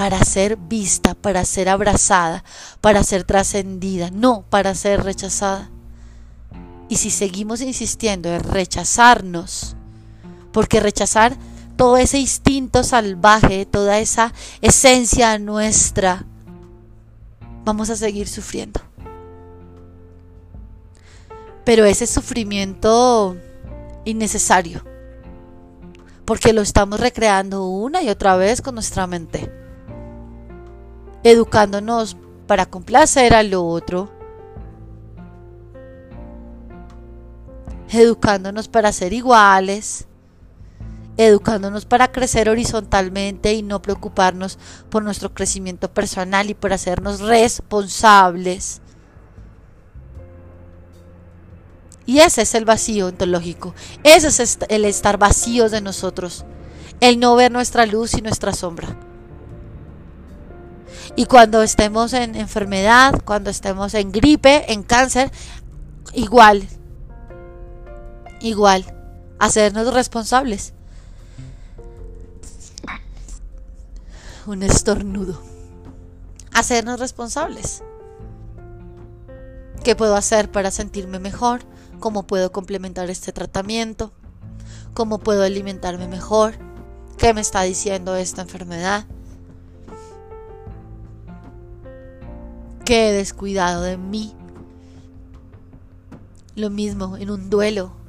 para 0.02 0.24
ser 0.26 0.58
vista, 0.58 1.14
para 1.14 1.46
ser 1.46 1.70
abrazada, 1.70 2.44
para 2.82 3.04
ser 3.04 3.24
trascendida, 3.24 4.10
no 4.10 4.44
para 4.50 4.74
ser 4.74 5.04
rechazada. 5.04 5.70
Y 6.92 6.98
si 6.98 7.10
seguimos 7.10 7.62
insistiendo 7.62 8.28
en 8.28 8.44
rechazarnos, 8.44 9.78
porque 10.52 10.82
rechazar 10.82 11.38
todo 11.78 11.96
ese 11.96 12.20
instinto 12.20 12.84
salvaje, 12.84 13.66
toda 13.66 14.00
esa 14.00 14.34
esencia 14.60 15.40
nuestra, 15.40 16.26
vamos 17.64 17.90
a 17.90 17.96
seguir 17.96 18.28
sufriendo. 18.28 18.82
Pero 21.64 21.86
ese 21.86 22.08
sufrimiento 22.08 23.38
innecesario, 24.04 24.84
porque 26.26 26.52
lo 26.52 26.60
estamos 26.62 27.00
recreando 27.00 27.68
una 27.68 28.04
y 28.04 28.10
otra 28.10 28.36
vez 28.36 28.62
con 28.62 28.76
nuestra 28.76 29.08
mente, 29.08 29.50
educándonos 31.24 32.18
para 32.48 32.66
complacer 32.66 33.34
al 33.34 33.54
otro, 33.54 34.12
educándonos 37.92 38.68
para 38.68 38.92
ser 38.92 39.14
iguales, 39.14 40.06
educándonos 41.18 41.86
para 41.86 42.12
crecer 42.12 42.50
horizontalmente 42.50 43.54
y 43.54 43.64
no 43.64 43.82
preocuparnos 43.82 44.58
por 44.90 45.04
nuestro 45.04 45.34
crecimiento 45.34 45.94
personal 45.94 46.50
y 46.50 46.54
por 46.54 46.74
hacernos 46.74 47.20
responsables. 47.20 48.82
Y 52.06 52.20
ese 52.20 52.42
es 52.42 52.56
el 52.56 52.66
vacío 52.66 53.08
ontológico, 53.08 53.76
ese 54.04 54.44
es 54.44 54.58
el 54.70 54.86
estar 54.86 55.18
vacíos 55.18 55.72
de 55.72 55.82
nosotros, 55.82 56.46
el 57.00 57.20
no 57.20 57.36
ver 57.36 57.52
nuestra 57.52 57.86
luz 57.86 58.16
y 58.16 58.22
nuestra 58.22 58.54
sombra. 58.54 58.98
Y 61.16 61.26
cuando 61.26 61.62
estemos 61.62 62.14
en 62.14 62.36
enfermedad, 62.36 63.22
cuando 63.24 63.50
estemos 63.50 63.94
en 63.94 64.12
gripe, 64.12 64.72
en 64.72 64.82
cáncer, 64.82 65.30
igual, 66.14 66.68
igual, 68.42 68.86
hacernos 69.40 69.94
responsables. 69.94 70.74
Un 74.48 74.64
estornudo. 74.64 75.42
Hacernos 76.54 77.00
responsables. 77.00 77.84
¿Qué 79.84 79.96
puedo 79.96 80.16
hacer 80.16 80.52
para 80.52 80.72
sentirme 80.72 81.20
mejor? 81.20 81.62
¿Cómo 82.00 82.24
puedo 82.24 82.52
complementar 82.52 83.10
este 83.10 83.32
tratamiento? 83.32 84.12
¿Cómo 84.94 85.20
puedo 85.20 85.44
alimentarme 85.44 86.08
mejor? 86.08 86.56
¿Qué 87.18 87.34
me 87.34 87.42
está 87.42 87.62
diciendo 87.62 88.16
esta 88.16 88.42
enfermedad? 88.42 89.06
¿Qué 92.84 93.10
he 93.10 93.14
descuidado 93.14 93.84
de 93.84 93.98
mí? 93.98 94.36
Lo 96.56 96.70
mismo 96.70 97.18
en 97.18 97.30
un 97.32 97.50
duelo. 97.50 98.01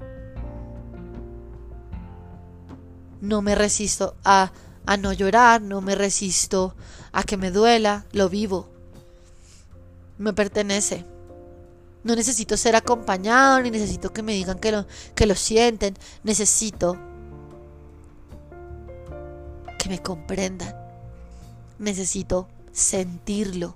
No 3.23 3.41
me 3.41 3.55
resisto 3.55 4.17
a, 4.25 4.53
a 4.85 4.97
no 4.97 5.13
llorar, 5.13 5.63
no 5.63 5.81
me 5.81 5.95
resisto 5.95 6.75
a 7.13 7.23
que 7.23 7.37
me 7.37 7.53
duela, 7.53 8.05
lo 8.13 8.29
vivo. 8.29 8.69
Me 10.19 10.33
pertenece. 10.33 11.07
No 12.03 12.17
necesito 12.17 12.57
ser 12.57 12.75
acompañado, 12.75 13.61
ni 13.61 13.71
necesito 13.71 14.13
que 14.13 14.25
me 14.25 14.33
digan 14.33 14.59
que 14.59 14.73
lo, 14.73 14.87
que 15.15 15.27
lo 15.27 15.37
sienten. 15.37 15.95
Necesito 16.25 16.99
que 19.79 19.89
me 19.89 20.03
comprendan. 20.03 20.75
Necesito 21.79 22.49
sentirlo. 22.73 23.73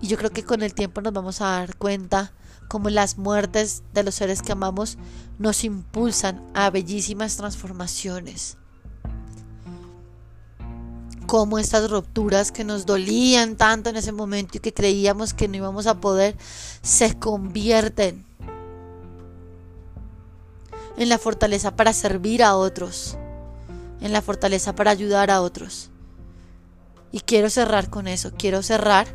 Y 0.00 0.06
yo 0.06 0.16
creo 0.16 0.30
que 0.30 0.44
con 0.44 0.62
el 0.62 0.74
tiempo 0.74 1.00
nos 1.00 1.12
vamos 1.12 1.40
a 1.40 1.46
dar 1.46 1.76
cuenta 1.76 2.32
como 2.68 2.90
las 2.90 3.18
muertes 3.18 3.82
de 3.92 4.02
los 4.02 4.14
seres 4.14 4.42
que 4.42 4.52
amamos 4.52 4.98
nos 5.38 5.64
impulsan 5.64 6.42
a 6.54 6.70
bellísimas 6.70 7.36
transformaciones. 7.36 8.56
Como 11.26 11.58
estas 11.58 11.90
rupturas 11.90 12.52
que 12.52 12.64
nos 12.64 12.86
dolían 12.86 13.56
tanto 13.56 13.90
en 13.90 13.96
ese 13.96 14.12
momento 14.12 14.58
y 14.58 14.60
que 14.60 14.74
creíamos 14.74 15.34
que 15.34 15.48
no 15.48 15.56
íbamos 15.56 15.86
a 15.86 16.00
poder, 16.00 16.36
se 16.82 17.18
convierten 17.18 18.24
en 20.96 21.08
la 21.08 21.18
fortaleza 21.18 21.74
para 21.74 21.92
servir 21.92 22.42
a 22.42 22.56
otros, 22.56 23.16
en 24.00 24.12
la 24.12 24.22
fortaleza 24.22 24.74
para 24.74 24.90
ayudar 24.90 25.30
a 25.30 25.40
otros. 25.40 25.90
Y 27.10 27.20
quiero 27.20 27.48
cerrar 27.50 27.90
con 27.90 28.06
eso, 28.08 28.32
quiero 28.36 28.62
cerrar 28.62 29.06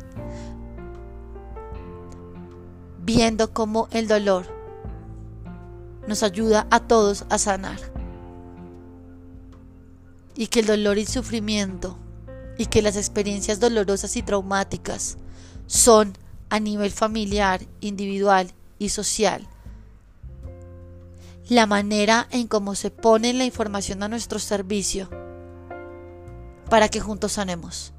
viendo 3.10 3.52
cómo 3.52 3.88
el 3.90 4.06
dolor 4.06 4.46
nos 6.06 6.22
ayuda 6.22 6.68
a 6.70 6.78
todos 6.78 7.24
a 7.28 7.38
sanar. 7.38 7.80
Y 10.36 10.46
que 10.46 10.60
el 10.60 10.66
dolor 10.66 10.96
y 10.96 11.06
sufrimiento 11.06 11.98
y 12.56 12.66
que 12.66 12.82
las 12.82 12.96
experiencias 12.96 13.58
dolorosas 13.58 14.16
y 14.16 14.22
traumáticas 14.22 15.18
son 15.66 16.16
a 16.50 16.60
nivel 16.60 16.92
familiar, 16.92 17.66
individual 17.80 18.52
y 18.78 18.90
social. 18.90 19.48
La 21.48 21.66
manera 21.66 22.28
en 22.30 22.46
cómo 22.46 22.76
se 22.76 22.92
pone 22.92 23.32
la 23.32 23.44
información 23.44 24.04
a 24.04 24.08
nuestro 24.08 24.38
servicio 24.38 25.10
para 26.68 26.88
que 26.88 27.00
juntos 27.00 27.32
sanemos 27.32 27.92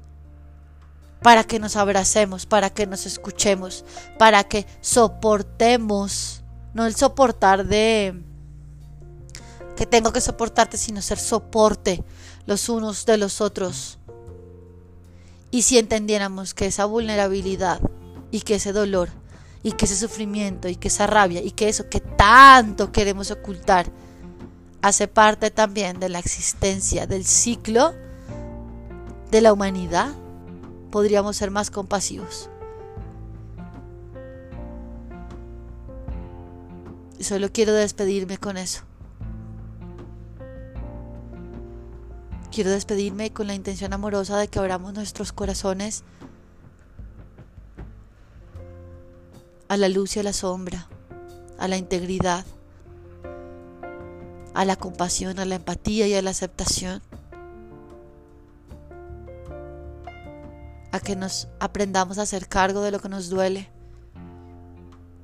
para 1.22 1.44
que 1.44 1.58
nos 1.58 1.76
abracemos, 1.76 2.46
para 2.46 2.70
que 2.70 2.86
nos 2.86 3.06
escuchemos, 3.06 3.84
para 4.18 4.44
que 4.44 4.66
soportemos, 4.80 6.42
no 6.74 6.86
el 6.86 6.94
soportar 6.94 7.66
de 7.66 8.22
que 9.76 9.86
tengo 9.86 10.12
que 10.12 10.20
soportarte, 10.20 10.76
sino 10.76 11.00
ser 11.00 11.18
soporte 11.18 12.02
los 12.46 12.68
unos 12.68 13.06
de 13.06 13.16
los 13.16 13.40
otros. 13.40 13.98
Y 15.50 15.62
si 15.62 15.78
entendiéramos 15.78 16.54
que 16.54 16.66
esa 16.66 16.86
vulnerabilidad 16.86 17.80
y 18.30 18.40
que 18.40 18.56
ese 18.56 18.72
dolor 18.72 19.10
y 19.62 19.72
que 19.72 19.84
ese 19.84 19.96
sufrimiento 19.96 20.68
y 20.68 20.76
que 20.76 20.88
esa 20.88 21.06
rabia 21.06 21.42
y 21.42 21.52
que 21.52 21.68
eso 21.68 21.88
que 21.88 22.00
tanto 22.00 22.90
queremos 22.90 23.30
ocultar 23.30 23.86
hace 24.80 25.06
parte 25.06 25.50
también 25.50 26.00
de 26.00 26.08
la 26.08 26.18
existencia 26.18 27.06
del 27.06 27.24
ciclo 27.24 27.94
de 29.30 29.40
la 29.40 29.52
humanidad, 29.52 30.14
podríamos 30.92 31.36
ser 31.36 31.50
más 31.50 31.72
compasivos. 31.72 32.48
Y 37.18 37.24
solo 37.24 37.50
quiero 37.50 37.72
despedirme 37.72 38.38
con 38.38 38.56
eso. 38.56 38.82
Quiero 42.52 42.70
despedirme 42.70 43.32
con 43.32 43.46
la 43.46 43.54
intención 43.54 43.94
amorosa 43.94 44.36
de 44.36 44.46
que 44.46 44.58
abramos 44.58 44.92
nuestros 44.92 45.32
corazones 45.32 46.04
a 49.68 49.76
la 49.78 49.88
luz 49.88 50.16
y 50.16 50.20
a 50.20 50.22
la 50.22 50.34
sombra, 50.34 50.86
a 51.58 51.66
la 51.66 51.78
integridad, 51.78 52.44
a 54.52 54.66
la 54.66 54.76
compasión, 54.76 55.38
a 55.38 55.46
la 55.46 55.54
empatía 55.54 56.06
y 56.06 56.14
a 56.14 56.20
la 56.20 56.30
aceptación. 56.30 57.02
A 60.92 61.00
que 61.00 61.16
nos 61.16 61.48
aprendamos 61.58 62.18
a 62.18 62.22
hacer 62.22 62.48
cargo 62.48 62.82
de 62.82 62.90
lo 62.90 63.00
que 63.00 63.08
nos 63.08 63.30
duele 63.30 63.70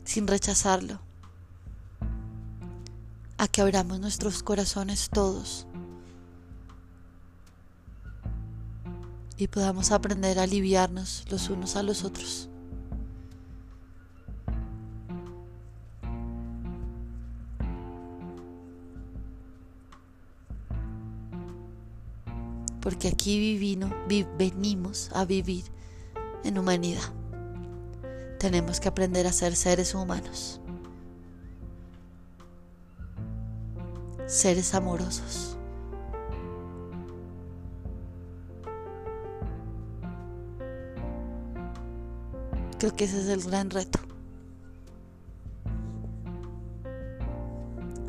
sin 0.04 0.26
rechazarlo, 0.26 0.98
a 3.36 3.46
que 3.46 3.60
abramos 3.60 4.00
nuestros 4.00 4.42
corazones 4.42 5.10
todos 5.10 5.66
y 9.36 9.46
podamos 9.46 9.92
aprender 9.92 10.38
a 10.38 10.44
aliviarnos 10.44 11.24
los 11.30 11.50
unos 11.50 11.76
a 11.76 11.82
los 11.82 12.02
otros. 12.02 12.47
Porque 22.80 23.08
aquí 23.08 23.38
vivino, 23.38 23.90
venimos 24.38 25.10
a 25.14 25.24
vivir 25.24 25.64
en 26.44 26.58
humanidad. 26.58 27.02
Tenemos 28.38 28.78
que 28.78 28.88
aprender 28.88 29.26
a 29.26 29.32
ser 29.32 29.56
seres 29.56 29.94
humanos, 29.94 30.60
seres 34.26 34.74
amorosos. 34.74 35.56
Creo 42.78 42.94
que 42.94 43.04
ese 43.04 43.20
es 43.20 43.26
el 43.26 43.42
gran 43.42 43.70
reto. 43.70 43.98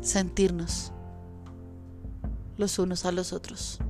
Sentirnos 0.00 0.92
los 2.56 2.78
unos 2.78 3.04
a 3.04 3.10
los 3.10 3.32
otros 3.32 3.80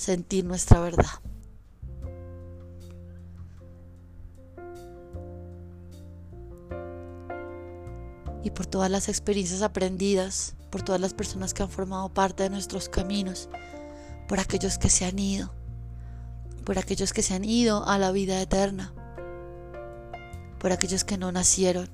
sentir 0.00 0.46
nuestra 0.46 0.80
verdad. 0.80 1.20
Y 8.42 8.50
por 8.50 8.64
todas 8.64 8.90
las 8.90 9.10
experiencias 9.10 9.60
aprendidas, 9.60 10.56
por 10.70 10.80
todas 10.80 11.00
las 11.02 11.12
personas 11.12 11.52
que 11.52 11.62
han 11.62 11.68
formado 11.68 12.08
parte 12.08 12.44
de 12.44 12.50
nuestros 12.50 12.88
caminos, 12.88 13.50
por 14.26 14.40
aquellos 14.40 14.78
que 14.78 14.88
se 14.88 15.04
han 15.04 15.18
ido, 15.18 15.52
por 16.64 16.78
aquellos 16.78 17.12
que 17.12 17.22
se 17.22 17.34
han 17.34 17.44
ido 17.44 17.86
a 17.86 17.98
la 17.98 18.10
vida 18.10 18.40
eterna, 18.40 18.94
por 20.58 20.72
aquellos 20.72 21.04
que 21.04 21.18
no 21.18 21.30
nacieron, 21.30 21.90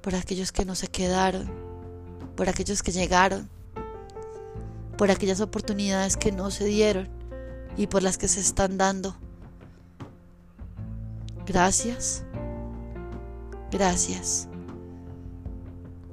por 0.00 0.14
aquellos 0.14 0.52
que 0.52 0.64
no 0.64 0.74
se 0.74 0.88
quedaron, 0.88 1.50
por 2.34 2.48
aquellos 2.48 2.82
que 2.82 2.92
llegaron, 2.92 3.57
por 4.98 5.12
aquellas 5.12 5.40
oportunidades 5.40 6.16
que 6.16 6.32
no 6.32 6.50
se 6.50 6.64
dieron 6.64 7.08
y 7.76 7.86
por 7.86 8.02
las 8.02 8.18
que 8.18 8.26
se 8.26 8.40
están 8.40 8.76
dando. 8.76 9.16
Gracias, 11.46 12.24
gracias, 13.70 14.48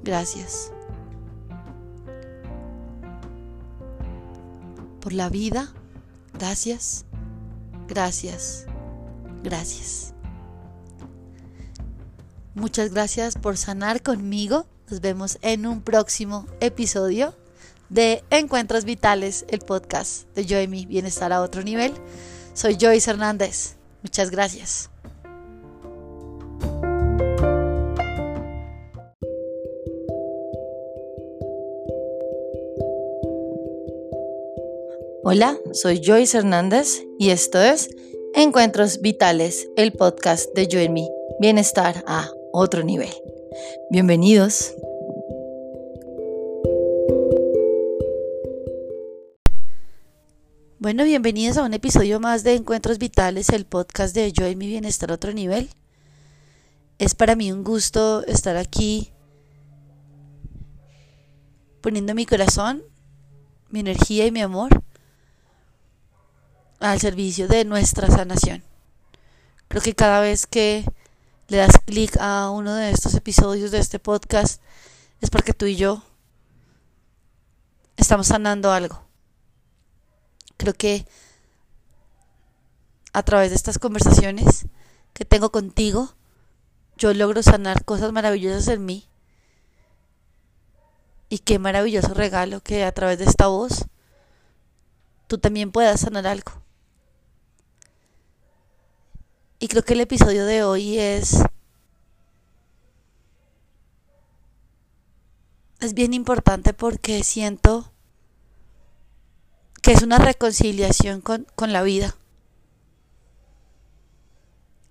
gracias. 0.04 0.72
Por 5.02 5.14
la 5.14 5.30
vida, 5.30 5.74
gracias, 6.34 7.06
gracias, 7.88 8.68
gracias. 9.44 10.14
Muchas 12.54 12.92
gracias 12.92 13.36
por 13.36 13.58
sanar 13.58 14.04
conmigo. 14.04 14.68
Nos 14.90 15.02
vemos 15.02 15.40
en 15.42 15.66
un 15.66 15.82
próximo 15.82 16.46
episodio 16.60 17.34
de 17.90 18.24
Encuentros 18.30 18.86
Vitales, 18.86 19.46
el 19.50 19.60
podcast 19.60 20.28
de 20.36 20.46
Yo 20.46 20.62
y 20.62 20.68
mi 20.68 20.86
bienestar 20.86 21.32
a 21.34 21.42
otro 21.42 21.64
nivel. 21.64 21.94
Soy 22.54 22.78
Joyce 22.80 23.10
Hernández. 23.10 23.76
Muchas 24.02 24.32
gracias. 24.32 24.90
Hola, 35.28 35.58
soy 35.74 36.02
Joyce 36.06 36.38
Hernández 36.38 37.02
y 37.18 37.32
esto 37.32 37.60
es 37.60 37.90
Encuentros 38.36 39.02
Vitales, 39.02 39.68
el 39.76 39.92
podcast 39.92 40.54
de 40.54 40.68
Yo 40.68 40.80
y 40.80 40.88
mi 40.88 41.10
bienestar 41.40 42.04
a 42.06 42.30
otro 42.54 42.84
nivel. 42.84 43.10
Bienvenidos. 43.90 44.76
Bueno, 50.86 51.04
bienvenidos 51.04 51.58
a 51.58 51.64
un 51.64 51.74
episodio 51.74 52.20
más 52.20 52.44
de 52.44 52.54
Encuentros 52.54 53.00
Vitales, 53.00 53.50
el 53.50 53.66
podcast 53.66 54.14
de 54.14 54.32
Yo 54.32 54.48
y 54.48 54.56
mi 54.56 54.68
bienestar 54.68 55.10
a 55.10 55.16
otro 55.16 55.34
nivel. 55.34 55.68
Es 57.00 57.16
para 57.16 57.36
mí 57.36 57.52
un 57.52 57.64
gusto 57.64 58.24
estar 58.28 58.56
aquí 58.56 59.12
poniendo 61.82 62.14
mi 62.14 62.28
corazón, 62.28 62.84
mi 63.70 63.80
energía 63.80 64.28
y 64.28 64.32
mi 64.32 64.42
amor 64.42 64.84
al 66.80 67.02
servicio 67.02 67.48
de 67.48 67.66
nuestra 67.66 68.08
sanación. 68.08 68.64
Creo 69.68 69.82
que 69.82 69.96
cada 69.96 70.20
vez 70.20 70.46
que 70.46 70.86
le 71.48 71.58
das 71.58 71.80
clic 71.84 72.16
a 72.20 72.52
uno 72.52 72.76
de 72.76 72.92
estos 72.92 73.16
episodios 73.16 73.72
de 73.72 73.80
este 73.80 73.98
podcast 73.98 74.62
es 75.20 75.32
porque 75.32 75.54
tú 75.54 75.66
y 75.66 75.78
yo 75.78 76.04
estamos 77.98 78.28
sanando 78.28 78.72
algo 78.72 79.06
Creo 80.58 80.74
que 80.74 81.06
a 83.14 83.24
través 83.24 83.49
de 83.49 83.56
estas 83.56 83.80
conversaciones 83.80 84.66
que 85.14 85.26
tengo 85.26 85.51
contigo, 85.51 86.14
yo 86.97 87.14
logro 87.14 87.41
sanar 87.43 87.86
cosas 87.86 88.12
maravillosas 88.12 88.68
en 88.68 88.86
mí. 88.86 89.08
Y 91.30 91.39
qué 91.39 91.60
maravilloso 91.60 92.14
regalo 92.14 92.62
que 92.62 92.84
a 92.84 92.91
través 92.91 93.20
de 93.20 93.26
esta 93.26 93.47
voz 93.47 93.86
tú 95.28 95.38
también 95.38 95.72
puedas 95.72 96.01
sanar 96.01 96.28
algo. 96.28 96.51
Y 99.60 99.68
creo 99.68 99.84
que 99.84 99.93
el 99.93 100.01
episodio 100.01 100.45
de 100.45 100.64
hoy 100.64 100.99
es 100.99 101.41
es 105.80 105.93
bien 105.93 106.14
importante 106.14 106.74
porque 106.74 107.24
siento 107.24 107.91
que 109.86 109.92
es 109.92 110.02
una 110.02 110.18
reconciliación 110.18 111.22
con, 111.22 111.46
la 111.72 111.84
vida. 111.84 112.16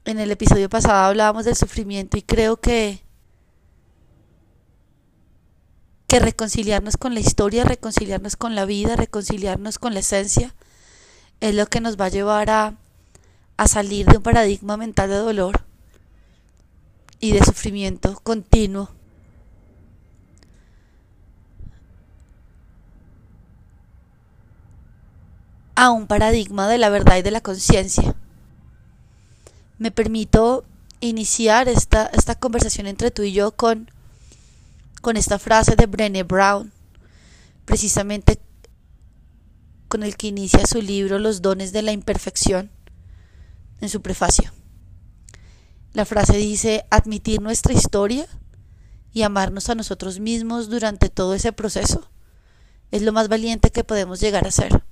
En 0.04 0.20
el 0.20 0.30
episodio 0.30 0.70
pasado 0.70 1.06
hablábamos 1.06 1.44
del 1.44 1.56
sufrimiento 1.56 2.16
y 2.16 2.22
creo 2.22 2.58
que 2.60 3.02
que 6.06 6.20
reconciliarnos 6.20 6.96
con 6.96 7.12
la 7.12 7.18
historia, 7.18 7.64
reconciliarnos 7.64 8.36
con 8.36 8.54
la 8.54 8.66
vida, 8.66 8.94
reconciliarnos 8.94 9.80
con 9.80 9.94
la 9.94 10.00
esencia, 10.00 10.54
es 11.40 11.56
lo 11.56 11.66
que 11.66 11.80
nos 11.80 12.00
va 12.00 12.04
a 12.04 12.10
llevar 12.10 12.50
a, 12.50 12.76
a 13.56 13.66
salir 13.66 14.06
de 14.06 14.18
un 14.18 14.22
paradigma 14.22 14.76
mental 14.76 15.10
de 15.10 15.16
dolor 15.16 15.62
y 17.18 17.32
de 17.32 17.44
sufrimiento 17.44 18.20
continuo 18.22 18.90
a 25.74 25.90
un 25.90 26.06
paradigma 26.06 26.68
de 26.68 26.78
la 26.78 26.88
verdad 26.88 27.16
y 27.18 27.22
de 27.22 27.30
la 27.30 27.40
conciencia. 27.40 28.14
Me 29.78 29.90
permito 29.90 30.64
iniciar 31.00 31.68
esta, 31.68 32.06
esta 32.06 32.34
conversación 32.34 32.86
entre 32.86 33.10
tú 33.10 33.22
y 33.22 33.32
yo 33.32 33.52
con, 33.52 33.90
con 35.02 35.16
esta 35.16 35.38
frase 35.38 35.76
de 35.76 35.86
Brené 35.86 36.22
Brown, 36.22 36.72
precisamente 37.64 38.40
con 39.88 40.02
el 40.02 40.16
que 40.16 40.28
inicia 40.28 40.66
su 40.66 40.80
libro 40.80 41.18
Los 41.18 41.42
dones 41.42 41.72
de 41.72 41.82
la 41.82 41.92
imperfección 41.92 42.70
en 43.80 43.88
su 43.88 44.00
prefacio. 44.02 44.52
La 45.92 46.04
frase 46.04 46.36
dice, 46.36 46.84
admitir 46.90 47.40
nuestra 47.40 47.72
historia 47.72 48.26
y 49.12 49.22
amarnos 49.22 49.70
a 49.70 49.76
nosotros 49.76 50.18
mismos 50.18 50.68
durante 50.68 51.08
todo 51.08 51.34
ese 51.34 51.52
proceso 51.52 52.10
es 52.90 53.02
lo 53.02 53.12
más 53.12 53.28
valiente 53.28 53.70
que 53.70 53.84
podemos 53.84 54.20
llegar 54.20 54.46
a 54.46 54.50
ser. 54.50 54.84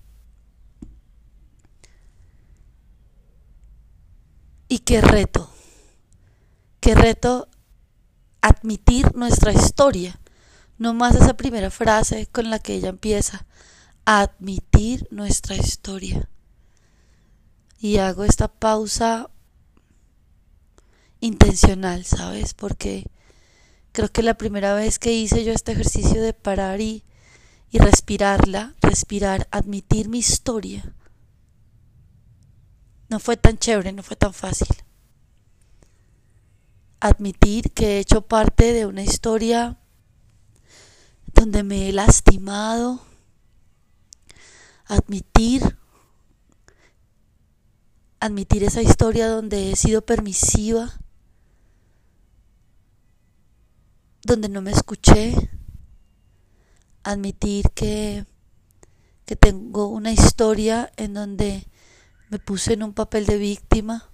Y 4.73 4.79
qué 4.79 5.03
reto, 5.03 5.51
qué 6.81 6.95
reto 6.95 7.47
admitir 8.41 9.15
nuestra 9.15 9.53
historia. 9.53 10.19
No 10.79 10.95
más 10.95 11.15
esa 11.15 11.37
primera 11.37 11.71
frase 11.71 12.27
con 12.33 12.49
la 12.49 12.59
que 12.59 12.73
ella 12.77 12.89
empieza, 12.89 13.45
admitir 14.07 15.07
nuestra 15.11 15.57
historia. 15.57 16.27
Y 17.81 17.99
hago 17.99 18.25
esta 18.25 18.49
pausa 18.49 19.29
intencional, 21.21 22.07
¿sabes? 22.07 22.55
Porque 22.55 23.11
creo 23.93 24.11
que 24.11 24.23
la 24.23 24.39
primera 24.39 24.73
vez 24.73 24.99
que 24.99 25.13
hice 25.13 25.45
yo 25.45 25.53
este 25.53 25.73
ejercicio 25.73 26.23
de 26.23 26.33
parar 26.33 26.81
y, 26.81 27.05
y 27.71 27.79
respirarla, 27.79 28.75
respirar, 28.81 29.49
admitir 29.51 30.09
mi 30.09 30.21
historia, 30.21 30.95
no 33.13 33.21
fue 33.21 33.37
tan 33.37 33.59
chévere, 33.59 33.93
no 33.93 34.03
fue 34.03 34.17
tan 34.17 34.33
fácil. 34.33 34.69
Admitir 36.99 37.71
que 37.73 37.97
he 37.97 37.99
hecho 37.99 38.23
parte 38.23 38.73
de 38.73 38.87
una 38.87 39.03
historia 39.03 39.79
donde 41.35 41.63
me 41.63 41.89
he 41.89 41.93
lastimado. 41.93 43.03
Admitir 44.87 45.77
admitir 48.19 48.63
esa 48.63 48.81
historia 48.81 49.29
donde 49.29 49.73
he 49.73 49.77
sido 49.77 50.01
permisiva, 50.03 50.95
donde 54.23 54.49
no 54.49 54.63
me 54.63 54.71
escuché, 54.71 55.35
admitir 57.03 57.69
que, 57.75 58.25
que 59.27 59.35
tengo 59.35 59.89
una 59.89 60.13
historia 60.13 60.93
en 60.97 61.15
donde 61.15 61.67
me 62.33 62.39
puse 62.39 62.73
en 62.73 62.83
un 62.83 62.95
papel 62.95 63.27
de 63.27 63.37
víctima 63.37 64.09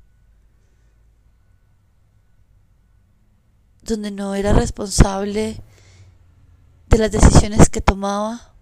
donde 3.80 4.10
no 4.10 4.34
era 4.34 4.52
responsable 4.52 5.62
de 6.88 6.98
las 6.98 7.12
decisiones 7.12 7.68
que 7.68 7.80
tomaba 7.80 8.56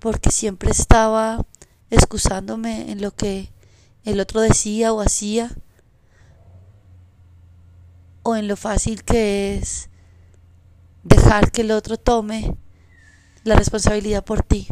porque 0.00 0.32
siempre 0.32 0.72
estaba 0.72 1.46
excusándome 1.90 2.90
en 2.90 3.00
lo 3.02 3.14
que 3.14 3.52
el 4.02 4.18
otro 4.18 4.40
decía 4.40 4.92
o 4.92 5.00
hacía 5.00 5.54
o 8.24 8.34
en 8.34 8.48
lo 8.48 8.56
fácil 8.56 9.04
que 9.04 9.58
es 9.58 9.90
dejar 11.04 11.52
que 11.52 11.60
el 11.60 11.70
otro 11.70 11.98
tome 11.98 12.56
la 13.44 13.54
responsabilidad 13.54 14.24
por 14.24 14.42
ti. 14.42 14.66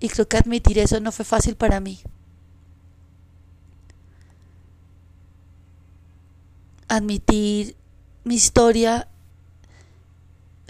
Y 0.00 0.08
creo 0.08 0.28
que 0.28 0.36
admitir 0.36 0.78
eso 0.78 1.00
no 1.00 1.12
fue 1.12 1.24
fácil 1.24 1.56
para 1.56 1.80
mí. 1.80 2.00
admitir 6.88 7.76
mi 8.24 8.34
historia 8.34 9.08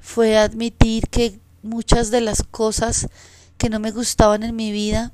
fue 0.03 0.37
admitir 0.37 1.09
que 1.09 1.39
muchas 1.62 2.11
de 2.11 2.20
las 2.20 2.43
cosas 2.43 3.09
que 3.57 3.68
no 3.68 3.79
me 3.81 3.91
gustaban 3.91 4.43
en 4.43 4.55
mi 4.55 4.72
vida, 4.72 5.12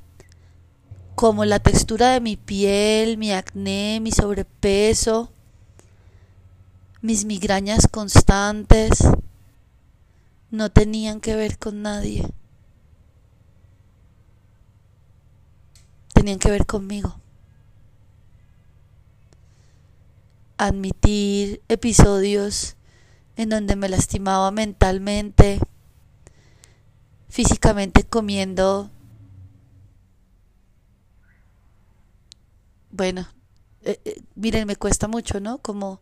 como 1.15 1.45
la 1.45 1.59
textura 1.59 2.11
de 2.11 2.21
mi 2.21 2.37
piel, 2.37 3.17
mi 3.17 3.31
acné, 3.31 3.99
mi 4.01 4.11
sobrepeso, 4.11 5.31
mis 7.01 7.25
migrañas 7.25 7.87
constantes, 7.89 8.99
no 10.51 10.69
tenían 10.71 11.21
que 11.21 11.35
ver 11.35 11.57
con 11.57 11.81
nadie. 11.81 12.25
Tenían 16.15 16.39
que 16.39 16.49
ver 16.49 16.65
conmigo. 16.65 17.19
Admitir 20.57 21.61
episodios 21.67 22.77
en 23.35 23.49
donde 23.49 23.75
me 23.75 23.89
lastimaba 23.89 24.49
mentalmente, 24.49 25.59
físicamente 27.27 28.05
comiendo. 28.05 28.89
Bueno, 32.91 33.27
eh, 33.81 33.99
eh, 34.05 34.21
miren, 34.35 34.65
me 34.65 34.77
cuesta 34.77 35.09
mucho, 35.09 35.41
¿no? 35.41 35.57
Como 35.57 35.99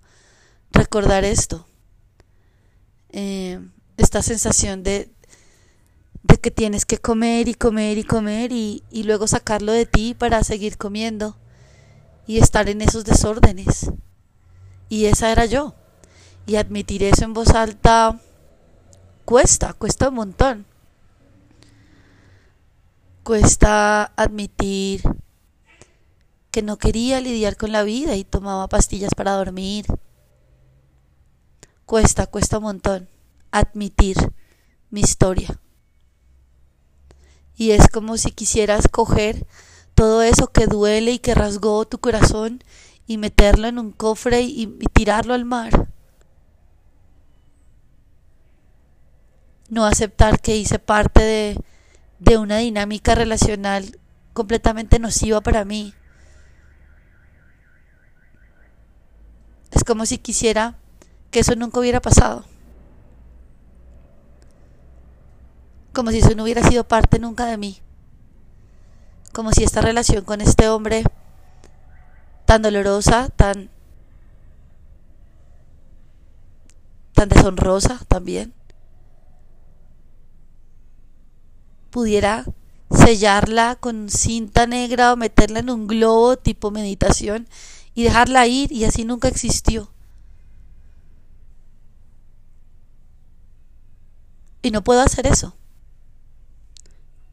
recordar 0.71 1.23
esto. 1.25 1.65
Eh, 3.09 3.59
esta 3.97 4.21
sensación 4.21 4.83
de, 4.83 5.11
de 6.23 6.37
que 6.37 6.51
tienes 6.51 6.85
que 6.85 6.97
comer 6.97 7.47
y 7.47 7.53
comer 7.53 7.97
y 7.97 8.03
comer 8.03 8.51
y, 8.51 8.83
y 8.89 9.03
luego 9.03 9.27
sacarlo 9.27 9.71
de 9.71 9.85
ti 9.85 10.15
para 10.17 10.43
seguir 10.43 10.77
comiendo 10.77 11.37
y 12.25 12.37
estar 12.39 12.69
en 12.69 12.81
esos 12.81 13.05
desórdenes. 13.05 13.91
Y 14.89 15.05
esa 15.05 15.31
era 15.31 15.45
yo. 15.45 15.75
Y 16.45 16.55
admitir 16.55 17.03
eso 17.03 17.23
en 17.23 17.33
voz 17.33 17.49
alta 17.49 18.19
cuesta, 19.25 19.73
cuesta 19.73 20.09
un 20.09 20.15
montón. 20.15 20.65
Cuesta 23.23 24.03
admitir 24.15 25.01
que 26.51 26.61
no 26.61 26.77
quería 26.77 27.21
lidiar 27.21 27.57
con 27.57 27.71
la 27.71 27.83
vida 27.83 28.15
y 28.15 28.23
tomaba 28.23 28.67
pastillas 28.67 29.15
para 29.15 29.31
dormir. 29.31 29.85
Cuesta, 31.85 32.27
cuesta 32.27 32.57
un 32.57 32.63
montón 32.63 33.09
admitir 33.51 34.17
mi 34.89 35.01
historia. 35.01 35.59
Y 37.63 37.71
es 37.71 37.87
como 37.87 38.17
si 38.17 38.31
quisieras 38.31 38.89
coger 38.89 39.47
todo 39.95 40.21
eso 40.21 40.51
que 40.51 40.67
duele 40.67 41.13
y 41.13 41.19
que 41.19 41.33
rasgó 41.33 41.85
tu 41.85 41.97
corazón 41.97 42.61
y 43.07 43.17
meterlo 43.17 43.67
en 43.69 43.79
un 43.79 43.93
cofre 43.93 44.41
y, 44.41 44.63
y 44.81 44.85
tirarlo 44.91 45.33
al 45.33 45.45
mar. 45.45 45.87
No 49.69 49.85
aceptar 49.85 50.41
que 50.41 50.57
hice 50.57 50.77
parte 50.77 51.23
de, 51.23 51.63
de 52.19 52.37
una 52.37 52.57
dinámica 52.57 53.15
relacional 53.15 53.97
completamente 54.33 54.99
nociva 54.99 55.39
para 55.39 55.63
mí. 55.63 55.93
Es 59.71 59.85
como 59.85 60.05
si 60.05 60.17
quisiera 60.17 60.75
que 61.31 61.39
eso 61.39 61.55
nunca 61.55 61.79
hubiera 61.79 62.01
pasado. 62.01 62.43
Como 65.93 66.11
si 66.11 66.19
eso 66.19 66.35
no 66.35 66.43
hubiera 66.43 66.67
sido 66.67 66.83
parte 66.83 67.19
nunca 67.19 67.45
de 67.45 67.57
mí, 67.57 67.79
como 69.31 69.51
si 69.51 69.63
esta 69.63 69.81
relación 69.81 70.25
con 70.25 70.41
este 70.41 70.67
hombre 70.67 71.03
tan 72.45 72.61
dolorosa, 72.63 73.29
tan 73.29 73.69
tan 77.13 77.29
deshonrosa 77.29 77.99
también, 78.07 78.53
pudiera 81.91 82.45
sellarla 82.89 83.75
con 83.79 84.09
cinta 84.09 84.65
negra 84.65 85.13
o 85.13 85.15
meterla 85.15 85.59
en 85.59 85.69
un 85.69 85.87
globo 85.87 86.37
tipo 86.37 86.71
meditación 86.71 87.47
y 87.93 88.03
dejarla 88.03 88.47
ir 88.47 88.71
y 88.71 88.85
así 88.85 89.05
nunca 89.05 89.27
existió. 89.27 89.89
Y 94.63 94.71
no 94.71 94.83
puedo 94.83 95.01
hacer 95.01 95.27
eso. 95.27 95.53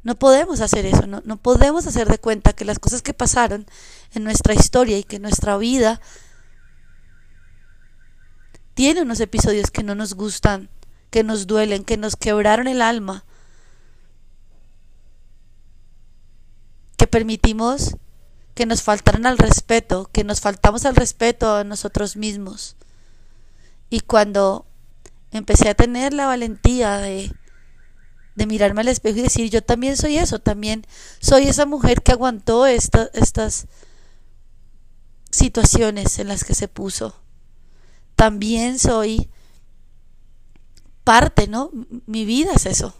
No 0.02 0.14
podemos 0.14 0.60
hacer 0.60 0.86
eso, 0.86 1.06
no, 1.06 1.22
no 1.24 1.36
podemos 1.36 1.86
hacer 1.86 2.08
de 2.08 2.18
cuenta 2.18 2.54
que 2.54 2.64
las 2.64 2.78
cosas 2.78 3.02
que 3.02 3.12
pasaron 3.12 3.66
en 4.14 4.24
nuestra 4.24 4.54
historia 4.54 4.98
y 4.98 5.04
que 5.04 5.18
nuestra 5.18 5.56
vida 5.58 6.00
tiene 8.74 9.02
unos 9.02 9.20
episodios 9.20 9.70
que 9.70 9.82
no 9.82 9.94
nos 9.94 10.14
gustan, 10.14 10.70
que 11.10 11.22
nos 11.22 11.46
duelen, 11.46 11.84
que 11.84 11.98
nos 11.98 12.16
quebraron 12.16 12.66
el 12.66 12.80
alma, 12.80 13.24
que 16.96 17.06
permitimos 17.06 17.96
que 18.54 18.66
nos 18.66 18.82
faltaran 18.82 19.26
al 19.26 19.38
respeto, 19.38 20.10
que 20.12 20.24
nos 20.24 20.40
faltamos 20.40 20.84
al 20.84 20.96
respeto 20.96 21.56
a 21.56 21.64
nosotros 21.64 22.16
mismos. 22.16 22.76
Y 23.88 24.00
cuando 24.00 24.66
empecé 25.30 25.68
a 25.68 25.74
tener 25.74 26.12
la 26.12 26.26
valentía 26.26 26.98
de 26.98 27.32
de 28.34 28.46
mirarme 28.46 28.80
al 28.82 28.88
espejo 28.88 29.18
y 29.18 29.22
decir, 29.22 29.50
yo 29.50 29.62
también 29.62 29.96
soy 29.96 30.18
eso, 30.18 30.38
también 30.38 30.86
soy 31.20 31.48
esa 31.48 31.66
mujer 31.66 32.02
que 32.02 32.12
aguantó 32.12 32.66
estas 32.66 33.66
situaciones 35.30 36.18
en 36.18 36.28
las 36.28 36.44
que 36.44 36.54
se 36.54 36.68
puso. 36.68 37.14
También 38.16 38.78
soy 38.78 39.30
parte, 41.04 41.48
¿no? 41.48 41.70
Mi 42.06 42.24
vida 42.24 42.52
es 42.54 42.66
eso. 42.66 42.94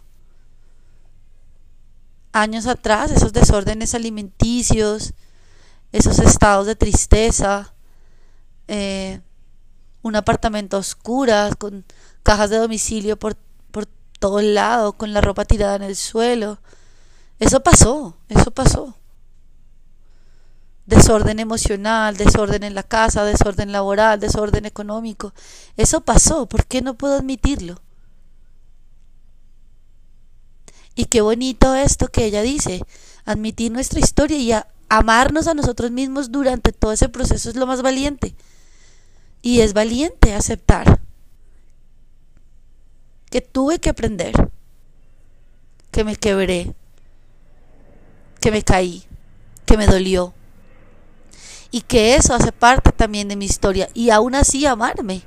Años 2.33 2.67
atrás, 2.67 3.11
esos 3.11 3.33
desórdenes 3.33 3.95
alimenticios, 3.95 5.15
esos 5.93 6.19
estados 6.21 6.67
de 6.67 6.77
tristeza, 6.77 7.75
eh, 8.69 9.21
un 10.03 10.17
apartamento 10.17 10.79
oscuro 10.79 11.35
con 11.59 11.85
cajas 12.23 12.51
de 12.51 12.59
domicilio 12.59 13.19
por 13.19 13.37
todo 14.21 14.41
lado, 14.43 14.93
con 14.93 15.13
la 15.13 15.21
ropa 15.21 15.45
tirada 15.45 15.75
en 15.75 15.83
el 15.83 15.97
suelo. 15.97 16.61
Eso 17.41 17.61
pasó, 17.63 18.17
eso 18.29 18.53
pasó. 18.53 18.95
Desorden 20.87 21.41
emocional, 21.41 22.17
desorden 22.17 22.63
en 22.63 22.75
la 22.75 22.83
casa, 22.83 23.25
desorden 23.25 23.73
laboral, 23.73 24.21
desorden 24.21 24.67
económico. 24.67 25.33
Eso 25.77 26.03
pasó, 26.03 26.47
¿por 26.47 26.67
qué 26.67 26.83
no 26.83 26.95
puedo 26.95 27.17
admitirlo? 27.17 27.81
Y 30.95 31.07
qué 31.07 31.23
bonito 31.23 31.75
esto 31.75 32.09
que 32.09 32.27
ella 32.27 32.43
dice, 32.43 32.85
admitir 33.25 33.73
nuestra 33.73 34.01
historia 34.01 34.37
y 34.37 34.53
amarnos 34.89 35.47
a 35.47 35.55
nosotros 35.55 35.91
mismos 35.91 36.31
durante 36.31 36.73
todo 36.73 36.93
ese 36.93 37.09
proceso 37.09 37.49
es 37.49 37.57
lo 37.57 37.67
más 37.67 37.81
valiente. 37.81 38.35
Y 39.41 39.61
es 39.61 39.73
valiente 39.73 40.35
aceptar 40.35 41.01
que 43.31 43.41
tuve 43.41 43.79
que 43.79 43.91
aprender, 43.91 44.51
que 45.91 46.05
me 46.05 46.17
quebré, 46.17 46.75
que 48.41 48.51
me 48.51 48.63
caí, 48.63 49.05
que 49.65 49.77
me 49.77 49.87
dolió. 49.87 50.35
Y 51.71 51.83
que 51.83 52.17
eso 52.17 52.35
hace 52.35 52.51
parte 52.51 52.91
también 52.91 53.29
de 53.29 53.37
mi 53.37 53.45
historia. 53.45 53.89
Y 53.95 54.11
aún 54.11 54.35
así 54.35 54.67
amarme. 54.67 55.23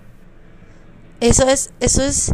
Eso 1.22 1.48
es, 1.48 1.72
eso 1.80 2.04
es, 2.04 2.34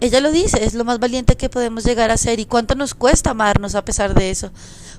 ella 0.00 0.22
lo 0.22 0.32
dice, 0.32 0.64
es 0.64 0.72
lo 0.72 0.86
más 0.86 0.98
valiente 0.98 1.36
que 1.36 1.50
podemos 1.50 1.84
llegar 1.84 2.10
a 2.10 2.16
ser. 2.16 2.40
¿Y 2.40 2.46
cuánto 2.46 2.74
nos 2.74 2.94
cuesta 2.94 3.30
amarnos 3.30 3.74
a 3.74 3.84
pesar 3.84 4.14
de 4.14 4.30
eso? 4.30 4.52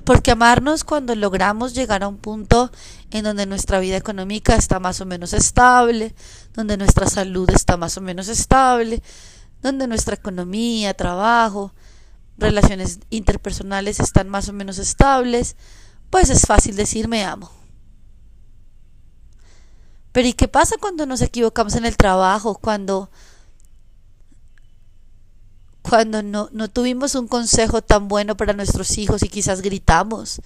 Porque 0.04 0.30
amarnos 0.30 0.84
cuando 0.84 1.16
logramos 1.16 1.74
llegar 1.74 2.04
a 2.04 2.08
un 2.08 2.18
punto 2.18 2.70
en 3.10 3.24
donde 3.24 3.46
nuestra 3.46 3.80
vida 3.80 3.96
económica 3.96 4.54
está 4.54 4.78
más 4.78 5.00
o 5.00 5.06
menos 5.06 5.32
estable, 5.32 6.14
donde 6.54 6.76
nuestra 6.76 7.08
salud 7.08 7.50
está 7.50 7.76
más 7.76 7.96
o 7.96 8.00
menos 8.00 8.28
estable, 8.28 9.02
donde 9.62 9.86
nuestra 9.86 10.14
economía, 10.16 10.94
trabajo, 10.94 11.72
relaciones 12.36 13.00
interpersonales 13.10 14.00
están 14.00 14.28
más 14.28 14.48
o 14.48 14.52
menos 14.52 14.78
estables, 14.78 15.56
pues 16.10 16.30
es 16.30 16.42
fácil 16.42 16.76
decir 16.76 17.08
me 17.08 17.24
amo. 17.24 17.50
Pero 20.12 20.28
¿y 20.28 20.34
qué 20.34 20.48
pasa 20.48 20.76
cuando 20.78 21.06
nos 21.06 21.22
equivocamos 21.22 21.74
en 21.74 21.86
el 21.86 21.96
trabajo? 21.96 22.54
Cuando, 22.54 23.10
cuando 25.80 26.22
no, 26.22 26.50
no 26.52 26.68
tuvimos 26.68 27.14
un 27.14 27.28
consejo 27.28 27.80
tan 27.80 28.08
bueno 28.08 28.36
para 28.36 28.52
nuestros 28.52 28.98
hijos 28.98 29.22
y 29.22 29.28
quizás 29.28 29.62
gritamos 29.62 30.42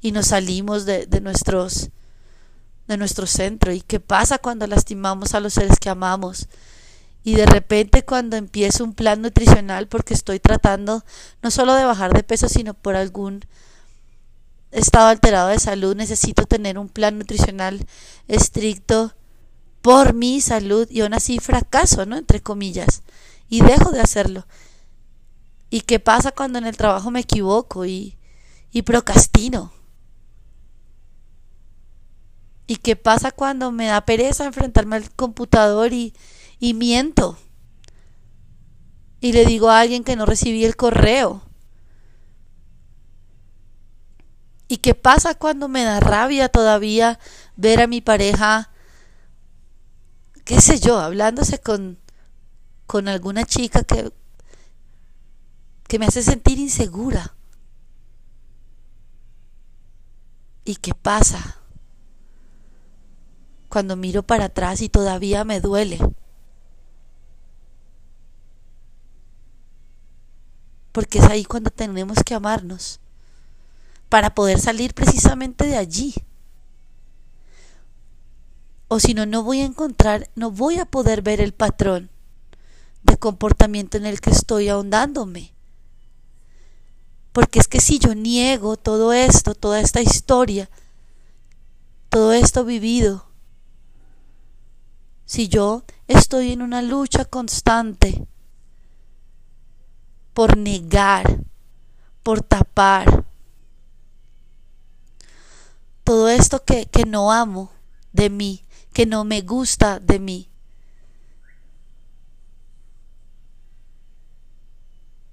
y 0.00 0.10
nos 0.10 0.28
salimos 0.28 0.84
de, 0.84 1.06
de 1.06 1.20
nuestros 1.20 1.90
de 2.86 2.96
nuestro 2.96 3.26
centro. 3.26 3.72
¿Y 3.72 3.80
qué 3.80 4.00
pasa 4.00 4.38
cuando 4.38 4.66
lastimamos 4.66 5.34
a 5.34 5.40
los 5.40 5.54
seres 5.54 5.78
que 5.78 5.88
amamos? 5.88 6.48
Y 7.24 7.36
de 7.36 7.46
repente 7.46 8.04
cuando 8.04 8.36
empiezo 8.36 8.84
un 8.84 8.92
plan 8.92 9.22
nutricional 9.22 9.88
porque 9.88 10.12
estoy 10.12 10.40
tratando 10.40 11.04
no 11.42 11.50
solo 11.50 11.74
de 11.74 11.84
bajar 11.84 12.12
de 12.12 12.22
peso, 12.22 12.50
sino 12.50 12.74
por 12.74 12.96
algún 12.96 13.46
estado 14.70 15.08
alterado 15.08 15.48
de 15.48 15.58
salud, 15.58 15.96
necesito 15.96 16.44
tener 16.44 16.78
un 16.78 16.90
plan 16.90 17.18
nutricional 17.18 17.86
estricto 18.28 19.14
por 19.80 20.12
mi 20.12 20.42
salud 20.42 20.86
y 20.90 21.00
aún 21.00 21.14
así 21.14 21.38
fracaso, 21.38 22.04
¿no? 22.04 22.16
Entre 22.18 22.42
comillas. 22.42 23.02
Y 23.48 23.62
dejo 23.62 23.90
de 23.90 24.00
hacerlo. 24.00 24.46
¿Y 25.70 25.80
qué 25.80 26.00
pasa 26.00 26.30
cuando 26.30 26.58
en 26.58 26.66
el 26.66 26.76
trabajo 26.76 27.10
me 27.10 27.20
equivoco 27.20 27.86
y, 27.86 28.18
y 28.70 28.82
procrastino? 28.82 29.72
¿Y 32.66 32.76
qué 32.76 32.96
pasa 32.96 33.30
cuando 33.30 33.72
me 33.72 33.86
da 33.86 34.04
pereza 34.04 34.44
enfrentarme 34.44 34.96
al 34.96 35.10
computador 35.10 35.92
y, 35.92 36.14
y 36.58 36.74
miento? 36.74 37.38
Y 39.20 39.32
le 39.32 39.46
digo 39.46 39.70
a 39.70 39.80
alguien 39.80 40.04
que 40.04 40.16
no 40.16 40.26
recibí 40.26 40.64
el 40.64 40.76
correo. 40.76 41.42
¿Y 44.68 44.78
qué 44.78 44.94
pasa 44.94 45.34
cuando 45.34 45.68
me 45.68 45.84
da 45.84 46.00
rabia 46.00 46.48
todavía 46.48 47.18
ver 47.56 47.80
a 47.80 47.86
mi 47.86 48.00
pareja, 48.00 48.70
qué 50.44 50.60
sé 50.60 50.78
yo, 50.78 50.98
hablándose 50.98 51.58
con, 51.58 51.98
con 52.86 53.08
alguna 53.08 53.44
chica 53.44 53.82
que, 53.84 54.12
que 55.86 55.98
me 55.98 56.06
hace 56.06 56.22
sentir 56.22 56.58
insegura? 56.58 57.34
¿Y 60.64 60.76
qué 60.76 60.94
pasa 60.94 61.58
cuando 63.68 63.96
miro 63.96 64.22
para 64.22 64.46
atrás 64.46 64.80
y 64.80 64.88
todavía 64.88 65.44
me 65.44 65.60
duele? 65.60 65.98
Porque 70.94 71.18
es 71.18 71.24
ahí 71.24 71.44
cuando 71.44 71.70
tenemos 71.70 72.22
que 72.24 72.34
amarnos 72.34 73.00
para 74.08 74.32
poder 74.32 74.60
salir 74.60 74.94
precisamente 74.94 75.66
de 75.66 75.76
allí. 75.76 76.14
O 78.86 79.00
si 79.00 79.12
no, 79.12 79.26
no 79.26 79.42
voy 79.42 79.62
a 79.62 79.64
encontrar, 79.64 80.30
no 80.36 80.52
voy 80.52 80.78
a 80.78 80.84
poder 80.84 81.20
ver 81.20 81.40
el 81.40 81.52
patrón 81.52 82.10
de 83.02 83.16
comportamiento 83.16 83.96
en 83.96 84.06
el 84.06 84.20
que 84.20 84.30
estoy 84.30 84.68
ahondándome. 84.68 85.52
Porque 87.32 87.58
es 87.58 87.66
que 87.66 87.80
si 87.80 87.98
yo 87.98 88.14
niego 88.14 88.76
todo 88.76 89.12
esto, 89.12 89.56
toda 89.56 89.80
esta 89.80 90.00
historia, 90.00 90.70
todo 92.08 92.32
esto 92.32 92.64
vivido, 92.64 93.26
si 95.24 95.48
yo 95.48 95.82
estoy 96.06 96.52
en 96.52 96.62
una 96.62 96.82
lucha 96.82 97.24
constante 97.24 98.28
por 100.34 100.56
negar, 100.56 101.38
por 102.22 102.42
tapar, 102.42 103.24
todo 106.02 106.28
esto 106.28 106.62
que, 106.64 106.86
que 106.86 107.06
no 107.06 107.32
amo 107.32 107.72
de 108.12 108.28
mí, 108.28 108.62
que 108.92 109.06
no 109.06 109.24
me 109.24 109.40
gusta 109.40 109.98
de 110.00 110.18
mí. 110.18 110.50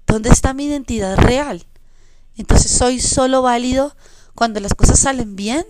¿Dónde 0.06 0.30
está 0.30 0.54
mi 0.54 0.66
identidad 0.66 1.16
real? 1.16 1.66
Entonces 2.36 2.72
soy 2.72 3.00
solo 3.00 3.42
válido 3.42 3.94
cuando 4.34 4.60
las 4.60 4.74
cosas 4.74 4.98
salen 4.98 5.36
bien. 5.36 5.64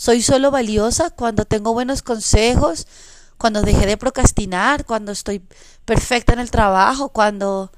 Soy 0.00 0.22
solo 0.22 0.50
valiosa 0.50 1.10
cuando 1.10 1.44
tengo 1.44 1.74
buenos 1.74 2.00
consejos, 2.00 2.86
cuando 3.36 3.60
dejé 3.60 3.84
de 3.84 3.98
procrastinar, 3.98 4.86
cuando 4.86 5.12
estoy 5.12 5.42
perfecta 5.84 6.32
en 6.32 6.38
el 6.38 6.50
trabajo, 6.50 7.10
cuando 7.10 7.70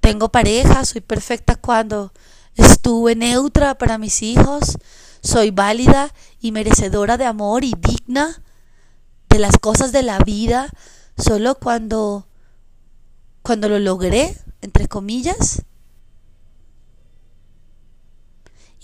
tengo 0.00 0.32
pareja, 0.32 0.84
soy 0.84 1.02
perfecta 1.02 1.54
cuando 1.54 2.12
estuve 2.56 3.14
neutra 3.14 3.78
para 3.78 3.96
mis 3.96 4.24
hijos, 4.24 4.76
soy 5.22 5.52
válida 5.52 6.12
y 6.40 6.50
merecedora 6.50 7.16
de 7.16 7.26
amor 7.26 7.62
y 7.62 7.74
digna 7.78 8.42
de 9.28 9.38
las 9.38 9.56
cosas 9.58 9.92
de 9.92 10.02
la 10.02 10.18
vida 10.18 10.68
solo 11.16 11.54
cuando 11.60 12.26
cuando 13.42 13.68
lo 13.68 13.78
logré, 13.78 14.36
entre 14.62 14.88
comillas. 14.88 15.62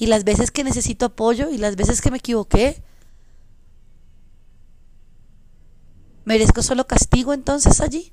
Y 0.03 0.07
las 0.09 0.25
veces 0.25 0.51
que 0.51 0.65
necesito 0.65 1.07
apoyo 1.07 1.49
y 1.51 1.59
las 1.59 1.77
veces 1.77 2.01
que 2.01 2.11
me 2.11 2.17
equivoqué, 2.17 2.83
¿merezco 6.25 6.61
solo 6.61 6.89
castigo 6.89 7.33
entonces 7.33 7.81
allí? 7.81 8.13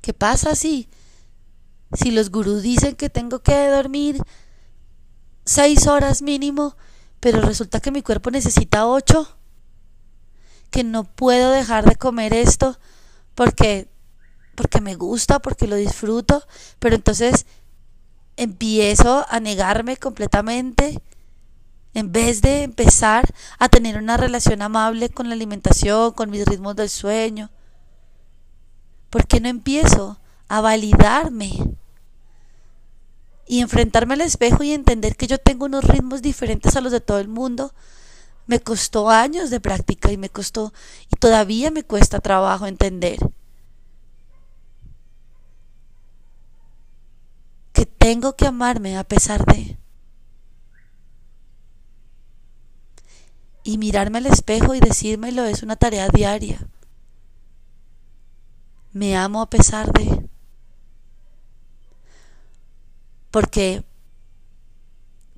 ¿Qué 0.00 0.14
pasa 0.14 0.54
si, 0.54 0.88
si 1.92 2.10
los 2.12 2.30
gurús 2.30 2.62
dicen 2.62 2.96
que 2.96 3.10
tengo 3.10 3.40
que 3.42 3.68
dormir 3.68 4.22
seis 5.44 5.86
horas 5.86 6.22
mínimo, 6.22 6.76
pero 7.20 7.40
resulta 7.42 7.80
que 7.80 7.90
mi 7.90 8.02
cuerpo 8.02 8.30
necesita 8.30 8.86
ocho? 8.86 9.37
Que 10.70 10.84
no 10.84 11.04
puedo 11.04 11.50
dejar 11.50 11.84
de 11.84 11.96
comer 11.96 12.32
esto 12.34 12.78
porque, 13.34 13.88
porque 14.54 14.80
me 14.80 14.94
gusta, 14.94 15.38
porque 15.38 15.66
lo 15.66 15.76
disfruto, 15.76 16.42
pero 16.78 16.96
entonces 16.96 17.46
empiezo 18.36 19.26
a 19.28 19.40
negarme 19.40 19.96
completamente 19.96 21.00
en 21.94 22.12
vez 22.12 22.42
de 22.42 22.62
empezar 22.62 23.32
a 23.58 23.68
tener 23.68 23.96
una 23.96 24.16
relación 24.16 24.62
amable 24.62 25.08
con 25.08 25.28
la 25.28 25.34
alimentación, 25.34 26.12
con 26.12 26.30
mis 26.30 26.44
ritmos 26.44 26.76
del 26.76 26.88
sueño, 26.88 27.50
¿Por 29.10 29.26
qué 29.26 29.40
no 29.40 29.48
empiezo 29.48 30.18
a 30.48 30.60
validarme? 30.60 31.52
Y 33.46 33.60
enfrentarme 33.60 34.14
al 34.14 34.20
espejo 34.20 34.62
y 34.62 34.72
entender 34.72 35.16
que 35.16 35.26
yo 35.26 35.38
tengo 35.38 35.64
unos 35.64 35.84
ritmos 35.84 36.20
diferentes 36.20 36.76
a 36.76 36.82
los 36.82 36.92
de 36.92 37.00
todo 37.00 37.18
el 37.18 37.28
mundo. 37.28 37.72
Me 38.48 38.60
costó 38.60 39.10
años 39.10 39.50
de 39.50 39.60
práctica 39.60 40.10
y 40.10 40.16
me 40.16 40.30
costó, 40.30 40.72
y 41.12 41.16
todavía 41.16 41.70
me 41.70 41.84
cuesta 41.84 42.18
trabajo 42.18 42.66
entender 42.66 43.18
que 47.74 47.84
tengo 47.84 48.36
que 48.36 48.46
amarme 48.46 48.96
a 48.96 49.04
pesar 49.04 49.44
de... 49.44 49.78
Y 53.64 53.76
mirarme 53.76 54.16
al 54.16 54.26
espejo 54.26 54.74
y 54.74 54.80
decírmelo 54.80 55.44
es 55.44 55.62
una 55.62 55.76
tarea 55.76 56.08
diaria. 56.08 56.66
Me 58.94 59.14
amo 59.14 59.42
a 59.42 59.50
pesar 59.50 59.92
de... 59.92 60.26
Porque, 63.30 63.84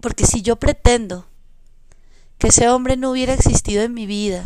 porque 0.01 0.27
si 0.27 0.43
yo 0.43 0.55
pretendo 0.55 1.27
que 2.41 2.49
ese 2.49 2.69
hombre 2.69 2.97
no 2.97 3.11
hubiera 3.11 3.35
existido 3.35 3.83
en 3.85 3.95
mi 3.95 4.07
vida, 4.07 4.43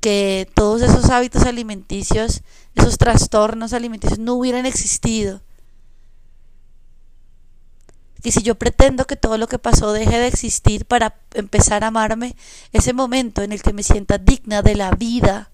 que 0.00 0.50
todos 0.54 0.80
esos 0.80 1.10
hábitos 1.10 1.44
alimenticios, 1.44 2.42
esos 2.74 2.96
trastornos 2.96 3.74
alimenticios 3.74 4.18
no 4.18 4.34
hubieran 4.34 4.64
existido, 4.64 5.42
que 8.22 8.32
si 8.32 8.42
yo 8.42 8.54
pretendo 8.54 9.06
que 9.06 9.16
todo 9.16 9.36
lo 9.38 9.46
que 9.46 9.58
pasó 9.58 9.92
deje 9.92 10.18
de 10.18 10.26
existir 10.26 10.86
para 10.86 11.16
empezar 11.34 11.84
a 11.84 11.88
amarme, 11.88 12.34
ese 12.72 12.94
momento 12.94 13.42
en 13.42 13.52
el 13.52 13.62
que 13.62 13.74
me 13.74 13.82
sienta 13.82 14.16
digna 14.16 14.62
de 14.62 14.76
la 14.76 14.92
vida, 14.92 15.50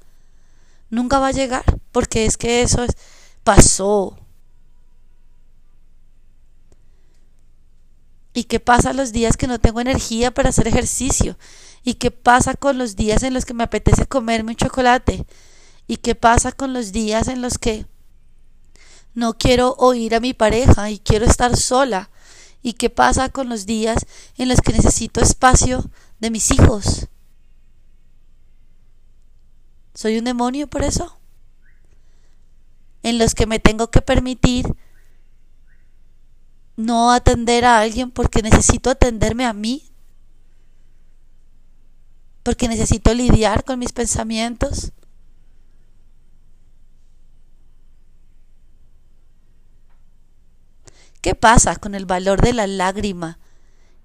nunca 0.90 1.18
va 1.18 1.28
a 1.28 1.32
llegar, 1.32 1.64
porque 1.90 2.24
es 2.24 2.36
que 2.36 2.62
eso 2.62 2.86
pasó. 3.42 4.16
¿Y 8.36 8.44
qué 8.44 8.60
pasa 8.60 8.92
los 8.92 9.12
días 9.12 9.38
que 9.38 9.46
no 9.46 9.58
tengo 9.58 9.80
energía 9.80 10.30
para 10.30 10.50
hacer 10.50 10.68
ejercicio? 10.68 11.38
¿Y 11.82 11.94
qué 11.94 12.10
pasa 12.10 12.52
con 12.52 12.76
los 12.76 12.94
días 12.94 13.22
en 13.22 13.32
los 13.32 13.46
que 13.46 13.54
me 13.54 13.64
apetece 13.64 14.04
comerme 14.04 14.50
un 14.50 14.56
chocolate? 14.56 15.24
¿Y 15.86 15.96
qué 15.96 16.14
pasa 16.14 16.52
con 16.52 16.74
los 16.74 16.92
días 16.92 17.28
en 17.28 17.40
los 17.40 17.56
que 17.56 17.86
no 19.14 19.38
quiero 19.38 19.74
oír 19.78 20.14
a 20.14 20.20
mi 20.20 20.34
pareja 20.34 20.90
y 20.90 20.98
quiero 20.98 21.24
estar 21.24 21.56
sola? 21.56 22.10
¿Y 22.62 22.74
qué 22.74 22.90
pasa 22.90 23.30
con 23.30 23.48
los 23.48 23.64
días 23.64 24.04
en 24.36 24.50
los 24.50 24.60
que 24.60 24.74
necesito 24.74 25.22
espacio 25.22 25.90
de 26.20 26.30
mis 26.30 26.50
hijos? 26.50 27.08
¿Soy 29.94 30.18
un 30.18 30.24
demonio 30.24 30.66
por 30.66 30.82
eso? 30.82 31.18
En 33.02 33.16
los 33.16 33.34
que 33.34 33.46
me 33.46 33.60
tengo 33.60 33.90
que 33.90 34.02
permitir 34.02 34.76
no 36.76 37.10
atender 37.12 37.64
a 37.64 37.80
alguien 37.80 38.10
porque 38.10 38.42
necesito 38.42 38.90
atenderme 38.90 39.44
a 39.46 39.52
mí, 39.52 39.90
porque 42.42 42.68
necesito 42.68 43.12
lidiar 43.14 43.64
con 43.64 43.78
mis 43.78 43.92
pensamientos. 43.92 44.92
¿Qué 51.20 51.34
pasa 51.34 51.74
con 51.76 51.94
el 51.94 52.06
valor 52.06 52.40
de 52.40 52.52
la 52.52 52.66
lágrima 52.66 53.38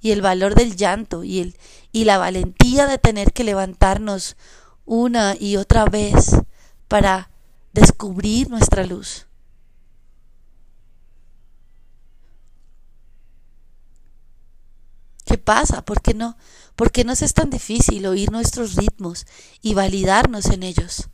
y 0.01 0.11
el 0.11 0.21
valor 0.21 0.55
del 0.55 0.75
llanto 0.75 1.23
y, 1.23 1.39
el, 1.39 1.55
y 1.91 2.05
la 2.05 2.17
valentía 2.17 2.87
de 2.87 2.97
tener 2.97 3.31
que 3.31 3.43
levantarnos 3.43 4.35
una 4.85 5.35
y 5.39 5.57
otra 5.57 5.85
vez 5.85 6.35
para 6.87 7.29
descubrir 7.73 8.49
nuestra 8.49 8.85
luz. 8.85 9.27
¿Qué 15.25 15.37
pasa? 15.37 15.83
¿Por 15.83 16.01
qué 16.01 16.13
no? 16.13 16.37
¿Por 16.75 16.91
qué 16.91 17.03
nos 17.03 17.21
es 17.21 17.33
tan 17.33 17.49
difícil 17.49 18.05
oír 18.05 18.31
nuestros 18.31 18.75
ritmos 18.75 19.25
y 19.61 19.73
validarnos 19.73 20.45
en 20.47 20.63
ellos? 20.63 21.09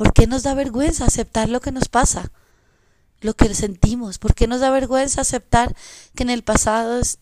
¿Por 0.00 0.14
qué 0.14 0.26
nos 0.26 0.42
da 0.44 0.54
vergüenza 0.54 1.04
aceptar 1.04 1.48
lo 1.48 1.60
que 1.60 1.72
nos 1.72 1.88
pasa? 1.88 2.32
Lo 3.20 3.34
que 3.34 3.54
sentimos. 3.54 4.18
¿Por 4.18 4.34
qué 4.34 4.46
nos 4.46 4.60
da 4.60 4.70
vergüenza 4.70 5.20
aceptar 5.20 5.76
que 6.14 6.22
en 6.22 6.30
el 6.30 6.42
pasado 6.42 7.00
es, 7.00 7.18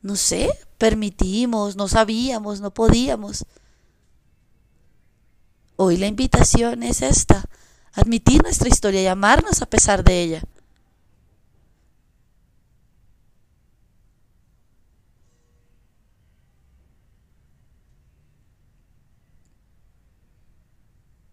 no 0.00 0.16
sé, 0.16 0.48
permitimos, 0.78 1.76
no 1.76 1.88
sabíamos, 1.88 2.60
no 2.62 2.72
podíamos? 2.72 3.44
Hoy 5.76 5.98
la 5.98 6.06
invitación 6.06 6.82
es 6.82 7.02
esta, 7.02 7.44
admitir 7.96 8.42
nuestra 8.42 8.68
historia 8.68 9.02
y 9.02 9.06
amarnos 9.06 9.62
a 9.62 9.66
pesar 9.66 10.04
de 10.04 10.22
ella. 10.22 10.42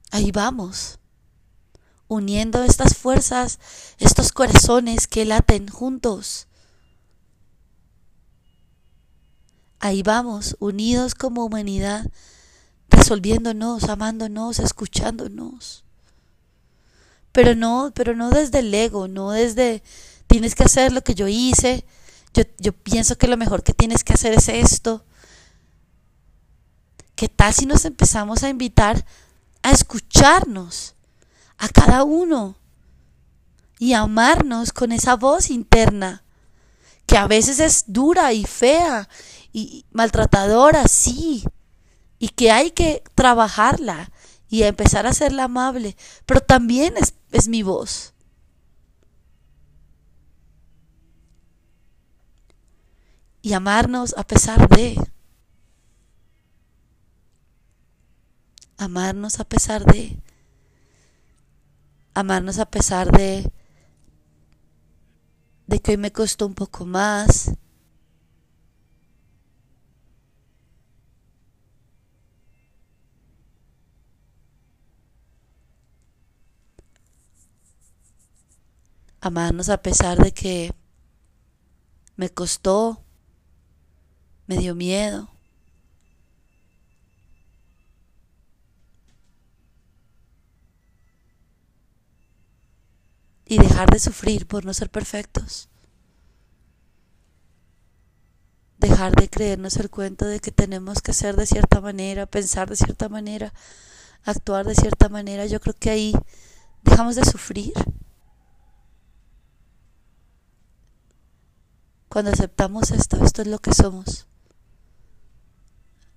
Ahí 0.09 0.31
vamos, 0.31 0.99
uniendo 2.07 2.63
estas 2.63 2.95
fuerzas, 2.95 3.59
estos 3.97 4.31
corazones 4.31 5.07
que 5.07 5.25
laten 5.25 5.67
juntos. 5.67 6.47
Ahí 9.79 10.01
vamos, 10.01 10.55
unidos 10.59 11.13
como 11.13 11.43
humanidad, 11.43 12.05
resolviéndonos, 12.89 13.85
amándonos, 13.85 14.59
escuchándonos. 14.59 15.82
Pero 17.33 17.55
no, 17.55 17.91
pero 17.93 18.15
no 18.15 18.29
desde 18.29 18.59
el 18.59 18.73
ego, 18.73 19.09
no 19.09 19.31
desde 19.31 19.83
tienes 20.27 20.55
que 20.55 20.63
hacer 20.63 20.93
lo 20.93 21.03
que 21.03 21.15
yo 21.15 21.27
hice. 21.27 21.83
Yo, 22.33 22.43
yo 22.59 22.71
pienso 22.71 23.17
que 23.17 23.27
lo 23.27 23.35
mejor 23.35 23.63
que 23.63 23.73
tienes 23.73 24.05
que 24.05 24.13
hacer 24.13 24.33
es 24.33 24.47
esto. 24.47 25.03
¿Qué 27.15 27.27
tal 27.27 27.53
si 27.53 27.65
nos 27.65 27.83
empezamos 27.83 28.43
a 28.43 28.49
invitar 28.49 29.05
a 29.61 29.71
escucharnos 29.71 30.95
a 31.57 31.67
cada 31.69 32.03
uno 32.03 32.55
y 33.79 33.93
amarnos 33.93 34.71
con 34.71 34.91
esa 34.91 35.15
voz 35.15 35.49
interna 35.49 36.23
que 37.05 37.17
a 37.17 37.27
veces 37.27 37.59
es 37.59 37.85
dura 37.87 38.33
y 38.33 38.45
fea 38.45 39.09
y 39.51 39.85
maltratadora, 39.91 40.87
sí, 40.87 41.43
y 42.17 42.29
que 42.29 42.51
hay 42.51 42.71
que 42.71 43.03
trabajarla 43.15 44.11
y 44.53 44.61
empezar 44.61 45.07
a 45.07 45.09
hacerla 45.09 45.45
amable, 45.45 45.97
pero 46.27 46.39
también 46.39 46.93
es, 46.95 47.15
es 47.31 47.47
mi 47.47 47.63
voz. 47.63 48.13
Y 53.41 53.53
amarnos 53.53 54.13
a 54.15 54.23
pesar 54.27 54.69
de. 54.69 54.95
amarnos 58.77 59.39
a 59.39 59.43
pesar 59.45 59.85
de, 59.85 60.21
amarnos 62.13 62.59
a 62.59 62.67
pesar 62.67 63.11
de, 63.11 63.51
de 65.65 65.79
que 65.79 65.91
hoy 65.91 65.97
me 65.97 66.11
costó 66.11 66.45
un 66.45 66.53
poco 66.53 66.85
más, 66.85 67.53
amarnos 79.23 79.69
a 79.69 79.81
pesar 79.81 80.17
de 80.17 80.33
que 80.33 80.73
me 82.17 82.29
costó, 82.29 83.01
me 84.47 84.57
dio 84.57 84.75
miedo. 84.75 85.29
y 93.45 93.59
dejar 93.59 93.89
de 93.91 93.99
sufrir 93.99 94.47
por 94.47 94.65
no 94.65 94.73
ser 94.73 94.89
perfectos. 94.89 95.69
Dejar 98.79 99.13
de 99.15 99.29
creernos 99.29 99.77
el 99.77 99.91
cuento 99.91 100.25
de 100.25 100.39
que 100.39 100.51
tenemos 100.51 101.03
que 101.03 101.13
ser 101.13 101.35
de 101.35 101.45
cierta 101.45 101.79
manera, 101.79 102.25
pensar 102.25 102.67
de 102.67 102.77
cierta 102.77 103.09
manera, 103.09 103.53
actuar 104.23 104.65
de 104.65 104.73
cierta 104.73 105.07
manera. 105.07 105.45
Yo 105.45 105.59
creo 105.59 105.75
que 105.75 105.91
ahí 105.91 106.13
dejamos 106.81 107.15
de 107.15 107.25
sufrir. 107.25 107.73
Cuando 112.13 112.29
aceptamos 112.29 112.91
esto, 112.91 113.25
esto 113.25 113.41
es 113.41 113.47
lo 113.47 113.57
que 113.57 113.73
somos. 113.73 114.27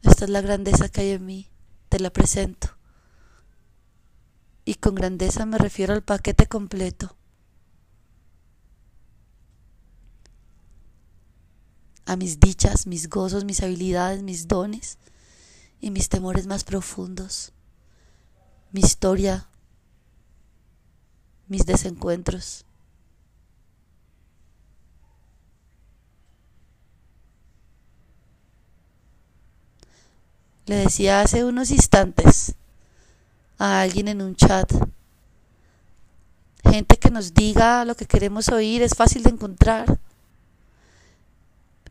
Esta 0.02 0.26
es 0.26 0.30
la 0.30 0.42
grandeza 0.42 0.90
que 0.90 1.00
hay 1.00 1.10
en 1.12 1.24
mí, 1.24 1.48
te 1.88 1.98
la 2.00 2.10
presento. 2.10 2.68
Y 4.66 4.74
con 4.74 4.94
grandeza 4.94 5.46
me 5.46 5.56
refiero 5.56 5.94
al 5.94 6.02
paquete 6.02 6.46
completo. 6.46 7.16
a 12.04 12.16
mis 12.16 12.40
dichas, 12.40 12.86
mis 12.86 13.08
gozos, 13.08 13.46
mis 13.46 13.62
habilidades, 13.62 14.22
mis 14.22 14.46
dones 14.48 14.98
y 15.80 15.90
mis 15.90 16.10
temores 16.10 16.46
más 16.46 16.62
profundos, 16.62 17.52
mi 18.70 18.80
historia, 18.80 19.48
mis 21.48 21.64
desencuentros. 21.64 22.65
Le 30.66 30.76
decía 30.76 31.20
hace 31.20 31.44
unos 31.44 31.70
instantes 31.70 32.54
a 33.58 33.80
alguien 33.80 34.08
en 34.08 34.20
un 34.20 34.36
chat, 34.36 34.70
gente 36.70 36.96
que 36.98 37.10
nos 37.10 37.32
diga 37.32 37.84
lo 37.84 37.94
que 37.94 38.06
queremos 38.06 38.48
oír 38.48 38.82
es 38.82 38.94
fácil 38.94 39.22
de 39.22 39.30
encontrar 39.30 39.98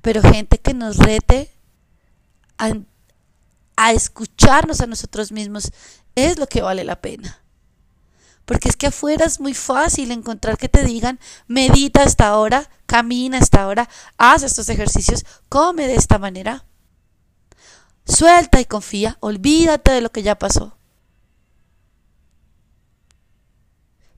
pero 0.05 0.21
gente 0.21 0.59
que 0.59 0.75
nos 0.75 0.97
rete 0.97 1.49
a, 2.59 3.91
escucharnos 3.91 4.79
a 4.81 4.85
nosotros 4.85 5.31
mismos 5.31 5.71
es 6.13 6.37
lo 6.37 6.45
que 6.45 6.61
vale 6.61 6.83
la 6.83 7.01
pena. 7.01 7.39
Porque 8.45 8.69
es 8.69 8.75
que 8.75 8.85
afuera 8.85 9.25
es 9.25 9.39
muy 9.39 9.55
fácil 9.55 10.11
encontrar 10.11 10.59
que 10.59 10.69
te 10.69 10.83
digan, 10.83 11.19
medita 11.47 12.03
hasta 12.03 12.27
ahora, 12.27 12.69
camina 12.85 13.39
hasta 13.39 13.63
ahora, 13.63 13.89
haz 14.19 14.43
estos 14.43 14.69
ejercicios, 14.69 15.25
come 15.49 15.87
de 15.87 15.95
esta 15.95 16.19
manera. 16.19 16.65
Suelta 18.05 18.61
y 18.61 18.65
confía, 18.65 19.17
olvídate 19.19 19.91
de 19.91 20.01
lo 20.01 20.11
que 20.11 20.23
ya 20.23 20.37
pasó. 20.37 20.77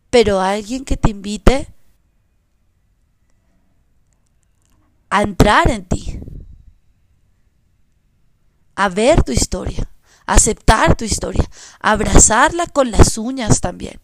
Pero 0.09 0.41
alguien 0.41 0.83
que 0.83 0.97
te 0.97 1.09
invite 1.09 1.73
a 5.09 5.21
entrar 5.21 5.69
en 5.69 5.85
ti, 5.85 6.19
a 8.75 8.89
ver 8.89 9.23
tu 9.23 9.31
historia, 9.31 9.89
a 10.25 10.33
aceptar 10.33 10.95
tu 10.95 11.05
historia, 11.05 11.49
a 11.79 11.91
abrazarla 11.91 12.67
con 12.67 12.91
las 12.91 13.17
uñas 13.17 13.61
también. 13.61 13.99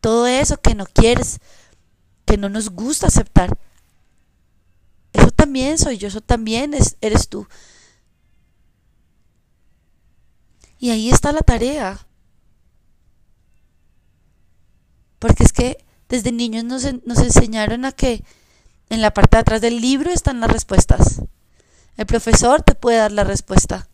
Todo 0.00 0.26
eso 0.26 0.58
que 0.60 0.74
no 0.74 0.86
quieres, 0.86 1.38
que 2.24 2.36
no 2.38 2.48
nos 2.48 2.70
gusta 2.70 3.08
aceptar, 3.08 3.56
eso 5.12 5.30
también 5.30 5.78
soy 5.78 5.98
yo, 5.98 6.08
eso 6.08 6.20
también 6.20 6.74
es, 6.74 6.96
eres 7.00 7.28
tú. 7.28 7.46
Y 10.78 10.90
ahí 10.90 11.10
está 11.10 11.32
la 11.32 11.40
tarea. 11.40 12.06
Porque 15.18 15.44
es 15.44 15.52
que 15.52 15.84
desde 16.08 16.32
niños 16.32 16.64
nos, 16.64 16.84
nos 17.04 17.18
enseñaron 17.18 17.84
a 17.84 17.92
que 17.92 18.24
en 18.90 19.00
la 19.00 19.12
parte 19.12 19.36
de 19.36 19.40
atrás 19.40 19.60
del 19.60 19.80
libro 19.80 20.10
están 20.10 20.40
las 20.40 20.50
respuestas. 20.50 21.22
El 21.96 22.06
profesor 22.06 22.62
te 22.62 22.74
puede 22.74 22.98
dar 22.98 23.12
la 23.12 23.24
respuesta. 23.24 23.88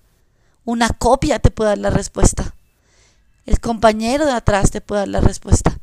Una 0.65 0.89
copia 0.91 1.39
te 1.39 1.51
puede 1.51 1.71
dar 1.71 1.79
la 1.79 1.91
respuesta. 1.91 2.55
El 3.47 3.61
compañero 3.61 4.27
de 4.27 4.33
atrás 4.33 4.71
te 4.71 4.81
puede 4.81 5.03
dar 5.03 5.09
la 5.09 5.21
respuesta. 5.21 5.79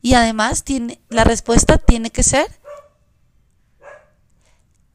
Y 0.00 0.14
además 0.14 0.64
tiene, 0.64 1.00
la 1.08 1.24
respuesta 1.24 1.78
tiene 1.78 2.10
que 2.10 2.22
ser 2.22 2.46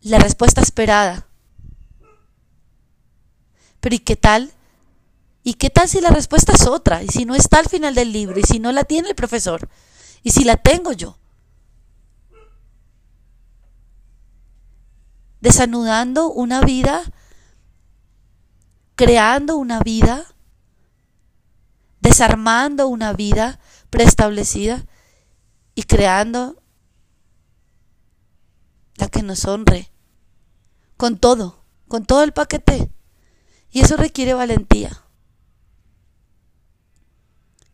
la 0.01 0.19
respuesta 0.19 0.61
esperada. 0.61 1.28
Pero 3.79 3.95
¿y 3.95 3.99
qué 3.99 4.15
tal? 4.15 4.51
¿Y 5.43 5.55
qué 5.55 5.69
tal 5.69 5.87
si 5.87 6.01
la 6.01 6.09
respuesta 6.09 6.53
es 6.53 6.67
otra? 6.67 7.03
Y 7.03 7.07
si 7.07 7.25
no 7.25 7.35
está 7.35 7.59
al 7.59 7.69
final 7.69 7.95
del 7.95 8.11
libro, 8.11 8.39
y 8.39 8.43
si 8.43 8.59
no 8.59 8.71
la 8.71 8.83
tiene 8.83 9.09
el 9.09 9.15
profesor, 9.15 9.69
y 10.23 10.31
si 10.31 10.43
la 10.43 10.57
tengo 10.57 10.91
yo. 10.91 11.19
desanudando 15.41 16.31
una 16.31 16.61
vida, 16.61 17.01
creando 18.95 19.57
una 19.57 19.79
vida, 19.79 20.25
desarmando 22.01 22.87
una 22.87 23.13
vida 23.13 23.59
preestablecida 23.89 24.85
y 25.75 25.83
creando 25.83 26.61
la 28.95 29.07
que 29.07 29.23
nos 29.23 29.45
honre, 29.45 29.91
con 30.97 31.17
todo, 31.17 31.63
con 31.87 32.05
todo 32.05 32.23
el 32.23 32.33
paquete. 32.33 32.91
Y 33.71 33.81
eso 33.81 33.97
requiere 33.97 34.33
valentía. 34.33 35.03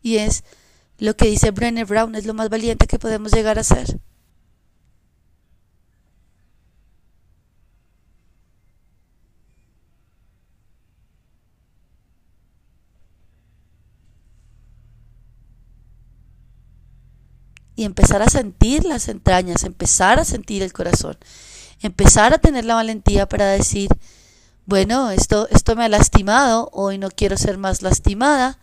Y 0.02 0.18
es 0.18 0.44
lo 1.00 1.16
que 1.16 1.28
dice 1.28 1.52
Brené 1.52 1.84
Brown, 1.84 2.16
es 2.16 2.26
lo 2.26 2.34
más 2.34 2.50
valiente 2.50 2.88
que 2.88 3.00
podemos 3.00 3.32
llegar 3.32 3.60
a 3.60 3.64
ser. 3.64 4.00
y 17.76 17.84
empezar 17.84 18.22
a 18.22 18.30
sentir 18.30 18.86
las 18.86 19.08
entrañas, 19.08 19.64
empezar 19.64 20.20
a 20.20 20.26
sentir 20.26 20.64
el 20.64 20.74
corazón, 20.74 21.18
empezar 21.82 22.34
a 22.34 22.38
tener 22.38 22.66
la 22.66 22.76
valentía 22.76 23.28
para 23.28 23.48
decir, 23.48 23.90
bueno, 24.66 25.12
esto, 25.12 25.48
esto 25.50 25.76
me 25.76 25.86
ha 25.86 25.90
lastimado, 25.90 26.70
hoy 26.74 26.98
no 26.98 27.10
quiero 27.10 27.38
ser 27.38 27.58
más 27.58 27.82
lastimada, 27.82 28.60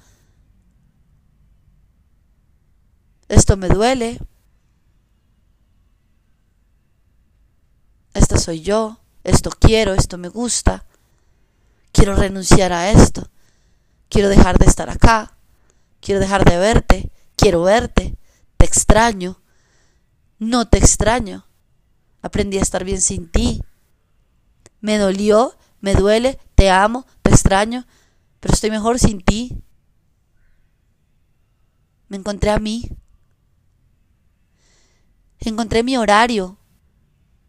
esto 3.29 3.57
me 3.57 3.69
duele, 3.69 4.21
esta 8.15 8.39
soy 8.39 8.61
yo, 8.61 9.01
esto 9.25 9.51
quiero, 9.51 9.95
esto 9.95 10.19
me 10.19 10.29
gusta, 10.29 10.85
quiero 11.93 12.15
renunciar 12.15 12.73
a 12.73 12.91
esto, 12.91 13.29
quiero 14.09 14.29
dejar 14.29 14.59
de 14.59 14.67
estar 14.67 14.91
acá, 14.91 15.37
quiero 16.01 16.21
dejar 16.21 16.45
de 16.45 16.59
verte, 16.59 17.13
quiero 17.37 17.63
verte. 17.63 18.17
Te 18.57 18.67
extraño, 18.67 19.41
no 20.39 20.69
te 20.69 20.79
extraño. 20.79 21.47
Aprendí 22.21 22.59
a 22.59 22.63
estar 22.63 22.85
bien 22.85 23.01
sin 23.01 23.29
ti. 23.31 23.63
Me 24.81 24.99
dolió, 24.99 25.57
me 25.83 25.95
duele, 25.95 26.39
te 26.55 26.71
amo, 26.71 27.07
te 27.23 27.31
extraño, 27.31 27.87
pero 28.41 28.55
estoy 28.55 28.71
mejor 28.71 28.99
sin 28.99 29.21
ti. 29.21 29.63
Me 32.09 32.17
encontré 32.17 32.51
a 32.51 32.59
mí. 32.59 32.89
Encontré 35.41 35.83
mi 35.83 35.97
horario, 35.97 36.57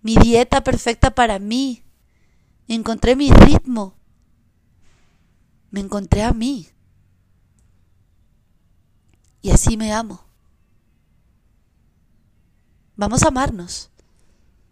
mi 0.01 0.15
dieta 0.15 0.63
perfecta 0.63 1.13
para 1.13 1.37
mí. 1.37 1.83
Encontré 2.67 3.15
mi 3.15 3.31
ritmo. 3.31 3.95
Me 5.69 5.79
encontré 5.79 6.23
a 6.23 6.33
mí. 6.33 6.67
Y 9.43 9.51
así 9.51 9.77
me 9.77 9.93
amo. 9.93 10.25
Vamos 12.95 13.21
a 13.23 13.27
amarnos, 13.27 13.91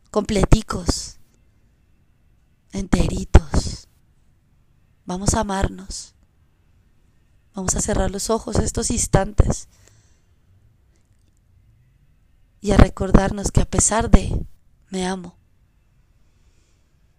completicos, 0.09 1.19
enteritos. 2.71 3.30
Vamos 5.11 5.33
a 5.33 5.41
amarnos. 5.41 6.15
Vamos 7.53 7.75
a 7.75 7.81
cerrar 7.81 8.09
los 8.11 8.29
ojos 8.29 8.55
estos 8.55 8.89
instantes 8.91 9.67
y 12.61 12.71
a 12.71 12.77
recordarnos 12.77 13.51
que 13.51 13.59
a 13.59 13.65
pesar 13.65 14.09
de 14.09 14.33
me 14.89 15.05
amo 15.05 15.35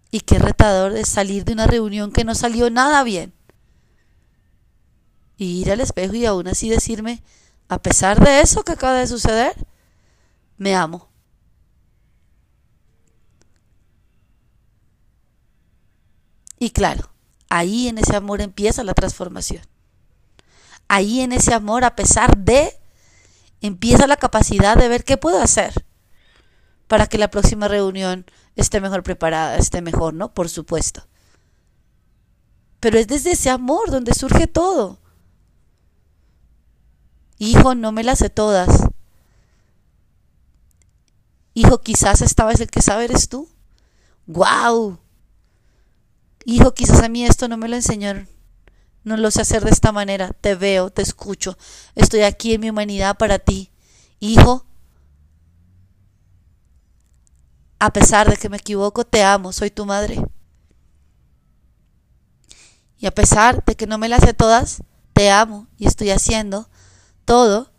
y 0.09 0.21
qué 0.21 0.39
retador 0.39 0.93
es 0.93 1.07
salir 1.07 1.45
de 1.45 1.53
una 1.53 1.67
reunión 1.67 2.11
que 2.11 2.23
no 2.23 2.33
salió 2.33 2.71
nada 2.71 3.03
bien 3.03 3.31
y 5.37 5.61
ir 5.61 5.71
al 5.71 5.79
espejo 5.79 6.15
y 6.15 6.25
aún 6.25 6.47
así 6.47 6.69
decirme 6.69 7.21
a 7.67 7.79
pesar 7.79 8.19
de 8.19 8.41
eso 8.41 8.63
que 8.63 8.71
acaba 8.71 8.95
de 8.95 9.05
suceder 9.05 9.67
me 10.57 10.73
amo. 10.73 11.09
Y 16.57 16.71
claro, 16.71 17.12
ahí 17.49 17.87
en 17.87 17.97
ese 17.97 18.15
amor 18.15 18.41
empieza 18.41 18.83
la 18.83 18.93
transformación. 18.93 19.63
Ahí 20.87 21.21
en 21.21 21.31
ese 21.31 21.53
amor, 21.53 21.83
a 21.83 21.95
pesar 21.95 22.37
de, 22.37 22.77
empieza 23.61 24.07
la 24.07 24.17
capacidad 24.17 24.77
de 24.77 24.87
ver 24.87 25.03
qué 25.03 25.17
puedo 25.17 25.41
hacer 25.41 25.85
para 26.87 27.07
que 27.07 27.17
la 27.17 27.29
próxima 27.29 27.67
reunión 27.67 28.25
esté 28.55 28.81
mejor 28.81 29.03
preparada, 29.03 29.57
esté 29.57 29.81
mejor, 29.81 30.13
¿no? 30.13 30.33
Por 30.33 30.49
supuesto. 30.49 31.07
Pero 32.79 32.99
es 32.99 33.07
desde 33.07 33.31
ese 33.31 33.49
amor 33.49 33.89
donde 33.89 34.13
surge 34.13 34.47
todo. 34.47 34.99
Hijo, 37.39 37.75
no 37.75 37.91
me 37.91 38.03
las 38.03 38.19
sé 38.19 38.29
todas, 38.29 38.69
Hijo, 41.55 41.81
quizás 41.81 42.21
esta 42.21 42.45
vez 42.45 42.59
el 42.59 42.69
que 42.69 42.81
sabe 42.81 43.05
eres 43.05 43.29
tú. 43.29 43.47
¡Guau! 44.25 44.97
Hijo, 46.45 46.73
quizás 46.73 47.01
a 47.01 47.09
mí 47.09 47.25
esto 47.25 47.47
no 47.47 47.57
me 47.57 47.69
lo 47.69 47.75
enseñaron. 47.75 48.27
No 49.03 49.17
lo 49.17 49.31
sé 49.31 49.41
hacer 49.41 49.63
de 49.63 49.71
esta 49.71 49.91
manera. 49.91 50.31
Te 50.31 50.55
veo, 50.55 50.89
te 50.89 51.01
escucho. 51.01 51.57
Estoy 51.95 52.21
aquí 52.21 52.53
en 52.53 52.61
mi 52.61 52.69
humanidad 52.69 53.17
para 53.17 53.39
ti. 53.39 53.71
Hijo, 54.19 54.65
a 57.79 57.91
pesar 57.91 58.29
de 58.29 58.37
que 58.37 58.49
me 58.49 58.57
equivoco, 58.57 59.05
te 59.05 59.23
amo. 59.23 59.51
Soy 59.51 59.71
tu 59.71 59.85
madre. 59.85 60.23
Y 62.97 63.05
a 63.05 63.11
pesar 63.11 63.63
de 63.65 63.75
que 63.75 63.87
no 63.87 63.97
me 63.97 64.07
las 64.07 64.21
sé 64.21 64.33
todas, 64.33 64.81
te 65.11 65.29
amo 65.29 65.67
y 65.77 65.87
estoy 65.87 66.09
haciendo 66.09 66.69
todo 67.25 67.71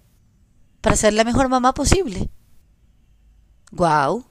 para 0.83 0.97
ser 0.97 1.15
la 1.15 1.25
mejor 1.25 1.49
mamá 1.49 1.73
posible. 1.73 2.31
Wow. 3.73 4.27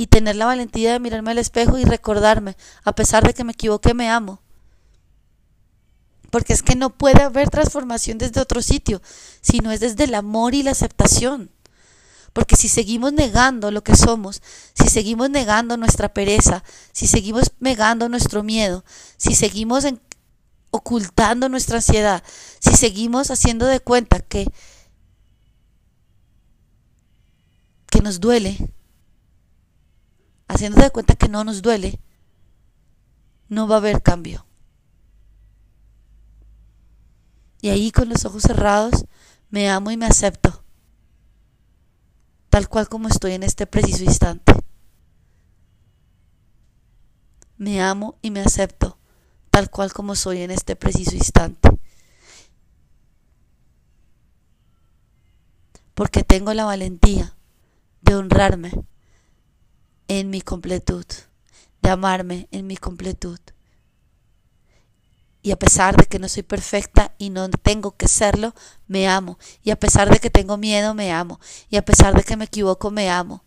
Y 0.00 0.06
tener 0.06 0.34
la 0.36 0.46
valentía 0.46 0.94
de 0.94 0.98
mirarme 0.98 1.32
al 1.32 1.36
espejo 1.36 1.76
y 1.76 1.84
recordarme, 1.84 2.56
a 2.84 2.94
pesar 2.94 3.22
de 3.22 3.34
que 3.34 3.44
me 3.44 3.52
equivoqué, 3.52 3.92
me 3.92 4.08
amo. 4.08 4.40
Porque 6.30 6.54
es 6.54 6.62
que 6.62 6.74
no 6.74 6.88
puede 6.88 7.22
haber 7.22 7.50
transformación 7.50 8.16
desde 8.16 8.40
otro 8.40 8.62
sitio, 8.62 9.02
sino 9.42 9.70
es 9.70 9.80
desde 9.80 10.04
el 10.04 10.14
amor 10.14 10.54
y 10.54 10.62
la 10.62 10.70
aceptación. 10.70 11.50
Porque 12.32 12.56
si 12.56 12.70
seguimos 12.70 13.12
negando 13.12 13.70
lo 13.70 13.84
que 13.84 13.94
somos, 13.94 14.40
si 14.72 14.88
seguimos 14.88 15.28
negando 15.28 15.76
nuestra 15.76 16.14
pereza, 16.14 16.64
si 16.92 17.06
seguimos 17.06 17.52
negando 17.60 18.08
nuestro 18.08 18.42
miedo, 18.42 18.86
si 19.18 19.34
seguimos 19.34 19.84
ocultando 20.70 21.50
nuestra 21.50 21.76
ansiedad, 21.76 22.24
si 22.58 22.74
seguimos 22.74 23.30
haciendo 23.30 23.66
de 23.66 23.80
cuenta 23.80 24.20
que 24.20 24.50
que 27.90 28.00
nos 28.00 28.18
duele, 28.18 28.56
haciéndose 30.50 30.84
de 30.84 30.90
cuenta 30.90 31.14
que 31.14 31.28
no 31.28 31.44
nos 31.44 31.62
duele, 31.62 32.00
no 33.48 33.68
va 33.68 33.76
a 33.76 33.78
haber 33.78 34.02
cambio. 34.02 34.46
Y 37.62 37.68
ahí 37.68 37.92
con 37.92 38.08
los 38.08 38.24
ojos 38.24 38.42
cerrados 38.42 39.06
me 39.50 39.70
amo 39.70 39.92
y 39.92 39.96
me 39.96 40.06
acepto, 40.06 40.64
tal 42.48 42.68
cual 42.68 42.88
como 42.88 43.06
estoy 43.06 43.32
en 43.32 43.44
este 43.44 43.66
preciso 43.66 44.02
instante. 44.02 44.52
Me 47.56 47.80
amo 47.80 48.18
y 48.20 48.30
me 48.32 48.40
acepto, 48.40 48.98
tal 49.50 49.70
cual 49.70 49.92
como 49.92 50.16
soy 50.16 50.42
en 50.42 50.50
este 50.50 50.74
preciso 50.74 51.14
instante. 51.14 51.68
Porque 55.94 56.24
tengo 56.24 56.54
la 56.54 56.64
valentía 56.64 57.36
de 58.00 58.14
honrarme 58.16 58.72
en 60.10 60.28
mi 60.28 60.40
completud, 60.40 61.06
de 61.82 61.88
amarme 61.88 62.48
en 62.50 62.66
mi 62.66 62.76
completud. 62.76 63.38
Y 65.40 65.52
a 65.52 65.56
pesar 65.56 65.96
de 65.96 66.06
que 66.06 66.18
no 66.18 66.28
soy 66.28 66.42
perfecta 66.42 67.14
y 67.16 67.30
no 67.30 67.48
tengo 67.48 67.96
que 67.96 68.08
serlo, 68.08 68.52
me 68.88 69.08
amo. 69.08 69.38
Y 69.62 69.70
a 69.70 69.76
pesar 69.78 70.10
de 70.10 70.18
que 70.18 70.28
tengo 70.28 70.56
miedo, 70.56 70.94
me 70.94 71.12
amo. 71.12 71.38
Y 71.70 71.76
a 71.76 71.84
pesar 71.84 72.12
de 72.14 72.24
que 72.24 72.36
me 72.36 72.46
equivoco, 72.46 72.90
me 72.90 73.08
amo. 73.08 73.44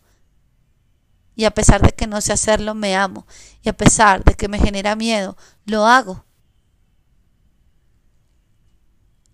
Y 1.36 1.44
a 1.44 1.50
pesar 1.50 1.82
de 1.82 1.92
que 1.92 2.06
no 2.06 2.22
sé 2.22 2.32
hacerlo, 2.32 2.74
me 2.74 2.96
amo. 2.96 3.26
Y 3.62 3.68
a 3.68 3.76
pesar 3.76 4.24
de 4.24 4.34
que 4.34 4.48
me 4.48 4.58
genera 4.58 4.96
miedo, 4.96 5.36
lo 5.66 5.84
hago. 5.84 6.24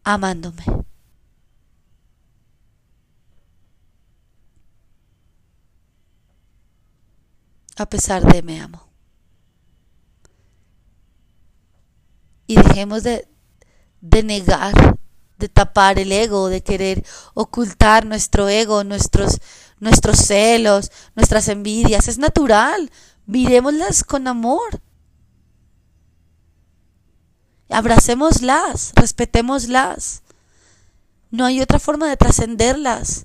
Amándome. 0.02 0.64
A 7.80 7.88
pesar 7.88 8.22
de 8.30 8.42
me 8.42 8.60
amo. 8.60 8.86
Y 12.46 12.56
dejemos 12.56 13.02
de, 13.04 13.26
de 14.02 14.22
negar, 14.22 14.98
de 15.38 15.48
tapar 15.48 15.98
el 15.98 16.12
ego, 16.12 16.48
de 16.48 16.62
querer 16.62 17.02
ocultar 17.32 18.04
nuestro 18.04 18.50
ego, 18.50 18.84
nuestros, 18.84 19.40
nuestros 19.78 20.18
celos, 20.18 20.92
nuestras 21.14 21.48
envidias. 21.48 22.06
Es 22.08 22.18
natural. 22.18 22.90
Miremoslas 23.24 24.04
con 24.04 24.28
amor. 24.28 24.82
Abracémoslas, 27.70 28.92
respetémoslas. 28.94 30.22
No 31.30 31.46
hay 31.46 31.62
otra 31.62 31.78
forma 31.78 32.10
de 32.10 32.18
trascenderlas. 32.18 33.24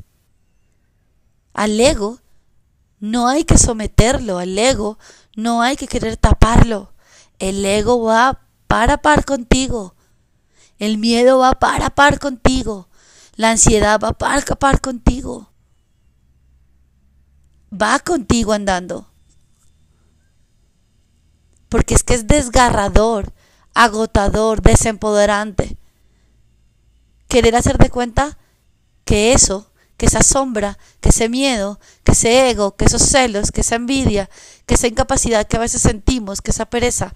Al 1.53 1.77
ego 1.77 2.21
no 3.05 3.27
hay 3.27 3.43
que 3.43 3.59
someterlo, 3.59 4.39
al 4.39 4.57
ego 4.57 4.97
no 5.35 5.61
hay 5.61 5.75
que 5.77 5.87
querer 5.87 6.17
taparlo. 6.17 6.91
El 7.37 7.63
ego 7.63 8.01
va 8.01 8.41
para 8.67 8.97
par 8.97 9.25
contigo. 9.25 9.93
El 10.79 10.97
miedo 10.97 11.37
va 11.37 11.53
para 11.53 11.91
par 11.91 12.19
contigo. 12.19 12.89
La 13.35 13.51
ansiedad 13.51 13.99
va 14.03 14.13
para 14.13 14.41
par 14.41 14.81
contigo. 14.81 15.51
Va 17.71 17.99
contigo 17.99 18.53
andando. 18.53 19.07
Porque 21.69 21.93
es 21.93 22.03
que 22.03 22.15
es 22.15 22.25
desgarrador, 22.25 23.33
agotador, 23.75 24.63
desempoderante. 24.63 25.77
Querer 27.27 27.55
hacer 27.55 27.77
de 27.77 27.89
cuenta 27.91 28.39
que 29.03 29.33
eso, 29.33 29.71
que 29.97 30.05
esa 30.05 30.23
sombra, 30.23 30.77
que 30.99 31.09
ese 31.09 31.29
miedo, 31.29 31.79
que 32.03 32.11
ese 32.11 32.49
ego, 32.49 32.75
que 32.75 32.85
esos 32.85 33.01
celos, 33.01 33.51
que 33.51 33.61
esa 33.61 33.75
envidia, 33.75 34.29
que 34.65 34.75
esa 34.75 34.87
incapacidad 34.87 35.47
que 35.47 35.57
a 35.57 35.61
veces 35.61 35.81
sentimos, 35.81 36.41
que 36.41 36.51
esa 36.51 36.65
pereza, 36.65 37.13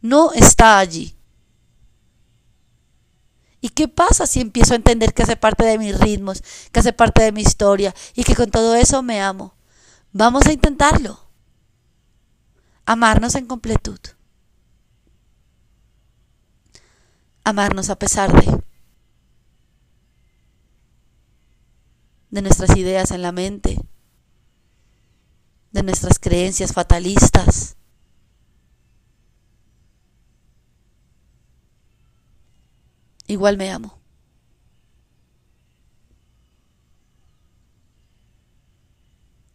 no 0.00 0.32
está 0.32 0.78
allí. 0.78 1.16
¿Y 3.60 3.68
qué 3.70 3.88
pasa 3.88 4.26
si 4.26 4.40
empiezo 4.40 4.72
a 4.72 4.76
entender 4.76 5.12
que 5.12 5.22
hace 5.22 5.36
parte 5.36 5.64
de 5.64 5.78
mis 5.78 5.98
ritmos, 5.98 6.42
que 6.72 6.80
hace 6.80 6.92
parte 6.92 7.22
de 7.22 7.32
mi 7.32 7.42
historia 7.42 7.94
y 8.14 8.24
que 8.24 8.34
con 8.34 8.50
todo 8.50 8.74
eso 8.74 9.02
me 9.02 9.20
amo? 9.20 9.54
Vamos 10.12 10.46
a 10.46 10.52
intentarlo. 10.52 11.20
Amarnos 12.86 13.34
en 13.34 13.46
completud. 13.46 14.00
Amarnos 17.44 17.90
a 17.90 17.98
pesar 17.98 18.32
de. 18.32 18.69
De 22.30 22.42
nuestras 22.42 22.76
ideas 22.76 23.10
en 23.10 23.22
la 23.22 23.32
mente. 23.32 23.80
De 25.72 25.82
nuestras 25.82 26.18
creencias 26.18 26.72
fatalistas 26.72 27.76
igual 33.32 33.56
me 33.56 33.70
amo. 33.70 33.98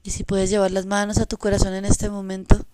Y 0.04 0.12
si 0.12 0.24
puedes 0.24 0.50
llevar 0.50 0.72
las 0.72 0.86
manos 0.86 1.18
a 1.18 1.26
tu 1.26 1.38
corazón 1.38 1.74
en 1.74 1.84
este 1.84 2.10
momento, 2.10 2.66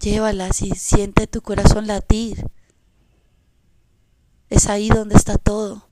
llévalas 0.00 0.62
y 0.62 0.70
siente 0.70 1.26
tu 1.26 1.42
corazón 1.42 1.86
latir. 1.86 2.48
Es 4.50 4.68
ahí 4.68 4.88
donde 4.88 5.16
está 5.16 5.36
todo. 5.36 5.87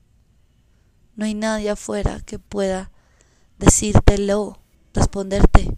No 1.17 1.25
hay 1.25 1.33
nadie 1.33 1.71
afuera 1.71 2.21
que 2.21 2.37
pueda 2.37 2.91
decírtelo, 3.57 4.59
responderte, 4.93 5.75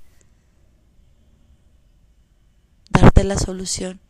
darte 2.92 3.24
la 3.24 3.38
solución. 3.38 4.02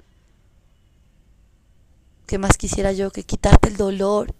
¿Qué 2.25 2.39
más 2.39 2.57
quisiera 2.57 2.93
yo 2.93 3.11
que 3.11 3.23
quitarte 3.23 3.69
el 3.69 3.77
dolor? 3.77 4.34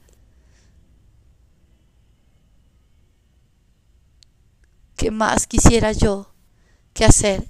¿Qué 4.96 5.12
más 5.12 5.46
quisiera 5.46 5.92
yo 5.92 6.34
que 6.94 7.06
hacer? 7.06 7.48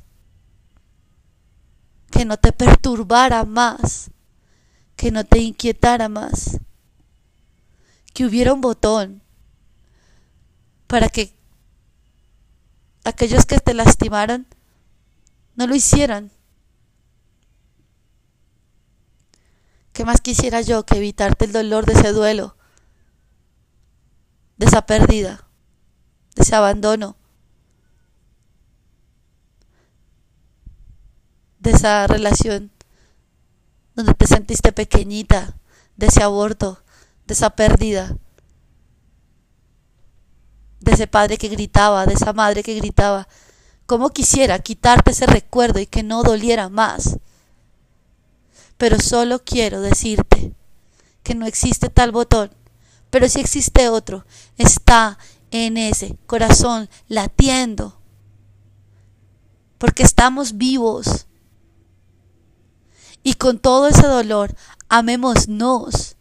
Que 2.11 2.25
no 2.25 2.35
te 2.35 2.51
perturbara 2.51 3.45
más, 3.45 4.11
que 4.97 5.11
no 5.11 5.23
te 5.23 5.39
inquietara 5.39 6.09
más, 6.09 6.59
que 8.13 8.25
hubiera 8.25 8.53
un 8.53 8.59
botón 8.59 9.23
para 10.89 11.07
que 11.07 11.35
aquellos 13.03 13.45
que 13.45 13.59
te 13.59 13.75
lastimaron 13.75 14.47
no 15.55 15.67
lo 15.67 15.75
hicieran. 15.75 16.31
¿Qué 19.93 20.03
más 20.03 20.19
quisiera 20.19 20.61
yo 20.61 20.87
que 20.87 20.97
evitarte 20.97 21.45
el 21.45 21.51
dolor 21.51 21.85
de 21.85 21.93
ese 21.93 22.11
duelo, 22.11 22.57
de 24.57 24.65
esa 24.65 24.87
pérdida, 24.87 25.47
de 26.35 26.41
ese 26.41 26.55
abandono, 26.55 27.15
de 31.59 31.69
esa 31.69 32.07
relación 32.07 32.71
donde 33.93 34.15
te 34.15 34.25
sentiste 34.25 34.71
pequeñita, 34.71 35.55
de 35.97 36.07
ese 36.07 36.23
aborto, 36.23 36.81
de 37.27 37.35
esa 37.35 37.51
pérdida, 37.51 38.17
de 40.80 40.91
ese 40.93 41.07
padre 41.07 41.38
que 41.38 41.49
gritaba, 41.49 42.05
de 42.05 42.13
esa 42.13 42.34
madre 42.34 42.63
que 42.63 42.75
gritaba. 42.75 43.27
¿Cómo 43.86 44.09
quisiera 44.09 44.59
quitarte 44.59 45.11
ese 45.11 45.25
recuerdo 45.25 45.80
y 45.80 45.86
que 45.86 46.03
no 46.03 46.23
doliera 46.23 46.69
más? 46.69 47.17
pero 48.80 48.97
solo 48.97 49.43
quiero 49.43 49.82
decirte 49.82 50.55
que 51.21 51.36
no 51.36 51.45
existe 51.45 51.89
tal 51.89 52.13
botón, 52.13 52.49
pero 53.09 53.27
si 53.27 53.41
existe 53.41 53.89
otro, 53.89 54.25
está 54.57 55.19
en 55.51 55.75
ese 55.75 56.17
corazón 56.25 56.89
latiendo, 57.09 57.99
porque 59.77 60.03
estamos 60.03 60.57
vivos. 60.57 61.27
Y 63.21 63.34
con 63.34 63.59
todo 63.59 63.89
ese 63.89 64.07
dolor, 64.07 64.55
amémonos. 64.88 66.15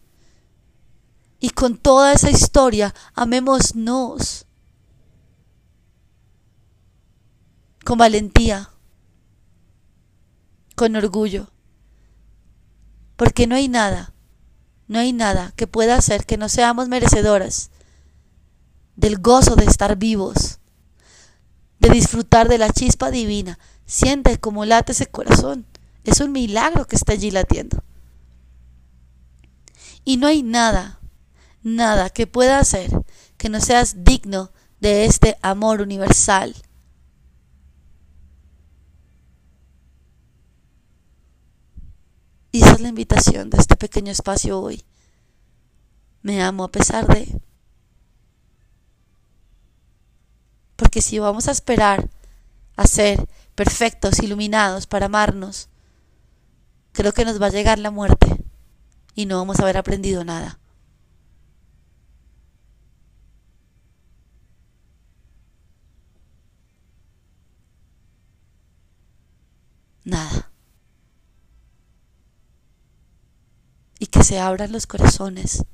Y 1.39 1.51
con 1.51 1.77
toda 1.77 2.11
esa 2.11 2.29
historia, 2.29 2.93
amémonos. 3.15 4.45
Con 7.89 7.97
valentía, 7.97 8.69
con 10.75 10.95
orgullo 10.95 11.49
porque 13.15 13.47
no 13.47 13.55
hay 13.55 13.67
nada, 13.67 14.13
no 14.87 14.99
hay 14.99 15.11
nada 15.11 15.53
que 15.55 15.65
pueda 15.65 15.95
hacer 15.95 16.27
que 16.27 16.37
no 16.37 16.49
seamos 16.49 16.87
merecedoras 16.87 17.71
del 18.95 19.17
gozo 19.17 19.55
de 19.55 19.65
estar 19.65 19.95
vivos, 19.95 20.59
de 21.79 21.89
disfrutar 21.89 22.47
de 22.47 22.59
la 22.59 22.69
chispa 22.69 23.09
divina. 23.09 23.57
Siente 23.87 24.39
cómo 24.39 24.65
late 24.65 24.91
ese 24.91 25.07
corazón. 25.07 25.65
Es 26.03 26.19
un 26.19 26.31
milagro 26.31 26.85
que 26.85 26.95
está 26.95 27.13
allí 27.13 27.31
latiendo. 27.31 27.83
Y 30.05 30.17
no 30.17 30.27
hay 30.27 30.43
nada, 30.43 30.99
nada 31.63 32.11
que 32.11 32.27
pueda 32.27 32.59
hacer 32.59 32.91
que 33.37 33.49
no 33.49 33.59
seas 33.59 34.03
digno 34.03 34.51
de 34.79 35.05
este 35.05 35.39
amor 35.41 35.81
universal 35.81 36.53
Y 42.51 42.63
es 42.63 42.79
la 42.79 42.89
invitación 42.89 43.49
de 43.49 43.57
este 43.57 43.75
pequeño 43.75 44.11
espacio 44.11 44.59
hoy. 44.59 44.83
Me 46.21 46.41
amo 46.41 46.63
a 46.63 46.71
pesar 46.71 47.07
de... 47.07 47.39
Porque 50.75 51.01
si 51.01 51.19
vamos 51.19 51.47
a 51.47 51.51
esperar 51.51 52.09
a 52.75 52.87
ser 52.87 53.27
perfectos, 53.55 54.19
iluminados 54.19 54.87
para 54.87 55.07
amarnos, 55.07 55.69
creo 56.93 57.13
que 57.13 57.25
nos 57.25 57.41
va 57.41 57.47
a 57.47 57.51
llegar 57.51 57.77
la 57.77 57.91
muerte 57.91 58.43
y 59.15 59.25
no 59.25 59.37
vamos 59.37 59.59
a 59.59 59.63
haber 59.63 59.77
aprendido 59.77 60.23
nada. 60.23 60.59
Nada. 70.05 70.48
Y 73.99 74.07
que 74.07 74.23
se 74.23 74.39
abran 74.39 74.71
los 74.71 74.87
corazones, 74.87 75.65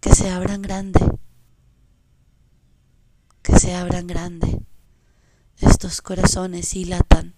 que 0.00 0.14
se 0.14 0.30
abran 0.30 0.62
grande, 0.62 1.00
que 3.42 3.58
se 3.58 3.74
abran 3.74 4.06
grande. 4.06 4.60
Estos 5.58 6.02
corazones 6.02 6.74
y 6.74 6.84
latan, 6.84 7.34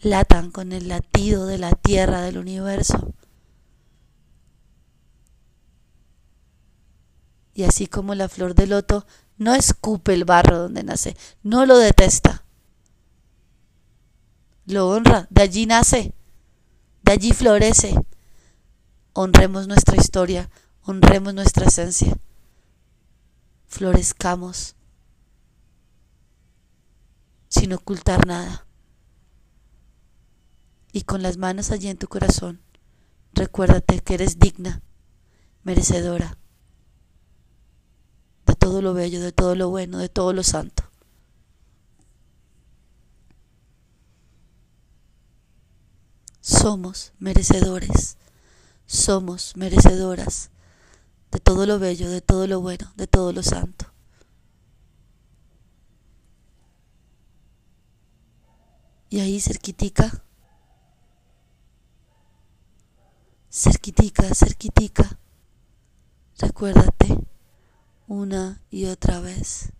latan 0.00 0.50
con 0.50 0.72
el 0.72 0.88
latido 0.88 1.46
de 1.46 1.58
la 1.58 1.72
tierra 1.72 2.22
del 2.22 2.38
universo. 2.38 3.12
Y 7.54 7.64
así 7.64 7.86
como 7.86 8.14
la 8.14 8.28
flor 8.28 8.54
de 8.54 8.66
loto 8.66 9.04
no 9.36 9.54
escupe 9.54 10.14
el 10.14 10.24
barro 10.24 10.58
donde 10.58 10.84
nace, 10.84 11.16
no 11.42 11.66
lo 11.66 11.76
detesta, 11.76 12.44
lo 14.68 14.88
honra, 14.88 15.26
de 15.30 15.42
allí 15.42 15.66
nace, 15.66 16.12
de 17.02 17.12
allí 17.12 17.32
florece, 17.32 17.94
honremos 19.14 19.66
nuestra 19.66 19.96
historia, 19.96 20.50
honremos 20.82 21.32
nuestra 21.34 21.66
esencia, 21.66 22.18
florezcamos 23.66 24.76
sin 27.48 27.72
ocultar 27.72 28.26
nada. 28.26 28.66
Y 30.92 31.02
con 31.02 31.22
las 31.22 31.36
manos 31.36 31.70
allí 31.70 31.88
en 31.88 31.98
tu 31.98 32.08
corazón, 32.08 32.60
recuérdate 33.32 34.00
que 34.00 34.14
eres 34.14 34.38
digna, 34.38 34.82
merecedora 35.62 36.36
de 38.46 38.54
todo 38.54 38.82
lo 38.82 38.94
bello, 38.94 39.20
de 39.20 39.32
todo 39.32 39.54
lo 39.54 39.68
bueno, 39.68 39.98
de 39.98 40.08
todo 40.08 40.32
lo 40.32 40.42
santo. 40.42 40.87
Somos 46.48 47.12
merecedores, 47.18 48.16
somos 48.86 49.54
merecedoras 49.54 50.50
de 51.30 51.40
todo 51.40 51.66
lo 51.66 51.78
bello, 51.78 52.08
de 52.08 52.22
todo 52.22 52.46
lo 52.46 52.62
bueno, 52.62 52.90
de 52.96 53.06
todo 53.06 53.34
lo 53.34 53.42
santo. 53.42 53.92
Y 59.10 59.20
ahí 59.20 59.38
cerquitica, 59.40 60.24
cerquitica, 63.50 64.34
cerquitica, 64.34 65.18
recuérdate 66.38 67.26
una 68.06 68.62
y 68.70 68.86
otra 68.86 69.20
vez. 69.20 69.74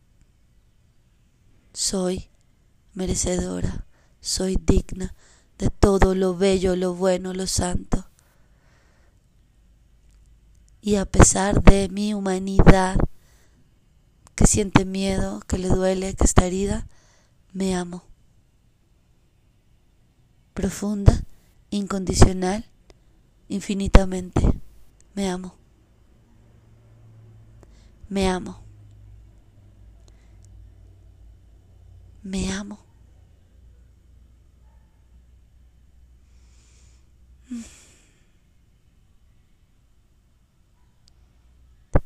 Soy 1.72 2.28
merecedora, 2.92 3.86
soy 4.20 4.56
digna 4.56 5.14
de 5.58 5.70
todo 5.70 6.14
lo 6.14 6.36
bello, 6.36 6.76
lo 6.76 6.94
bueno, 6.94 7.34
lo 7.34 7.46
santo. 7.46 8.06
Y 10.80 10.94
a 10.94 11.04
pesar 11.04 11.62
de 11.62 11.88
mi 11.88 12.14
humanidad, 12.14 12.96
que 14.34 14.46
siente 14.46 14.84
miedo, 14.84 15.40
que 15.48 15.58
le 15.58 15.68
duele, 15.68 16.14
que 16.14 16.24
está 16.24 16.46
herida, 16.46 16.86
me 17.52 17.74
amo. 17.74 18.04
Profunda, 20.54 21.24
incondicional, 21.70 22.64
infinitamente, 23.48 24.40
me 25.14 25.28
amo. 25.28 25.54
Me 28.08 28.28
amo. 28.28 28.62
Me 32.22 32.52
amo. 32.52 32.87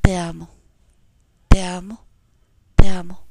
Te 0.03 0.17
amo, 0.17 0.51
te 1.49 1.63
amo, 1.63 2.05
te 2.77 2.89
amo. 2.89 3.25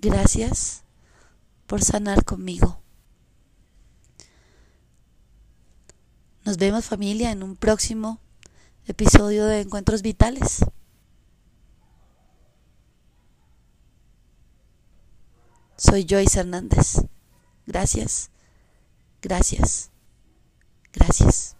Gracias 0.00 0.82
por 1.66 1.82
sanar 1.82 2.24
conmigo. 2.24 2.80
Nos 6.44 6.58
vemos 6.58 6.84
familia 6.84 7.30
en 7.30 7.42
un 7.42 7.56
próximo 7.56 8.20
episodio 8.86 9.46
de 9.46 9.62
Encuentros 9.62 10.02
Vitales. 10.02 10.64
Soy 15.76 16.06
Joyce 16.08 16.40
Hernández. 16.40 17.02
Gracias. 17.66 18.30
Gracias. 20.92 21.55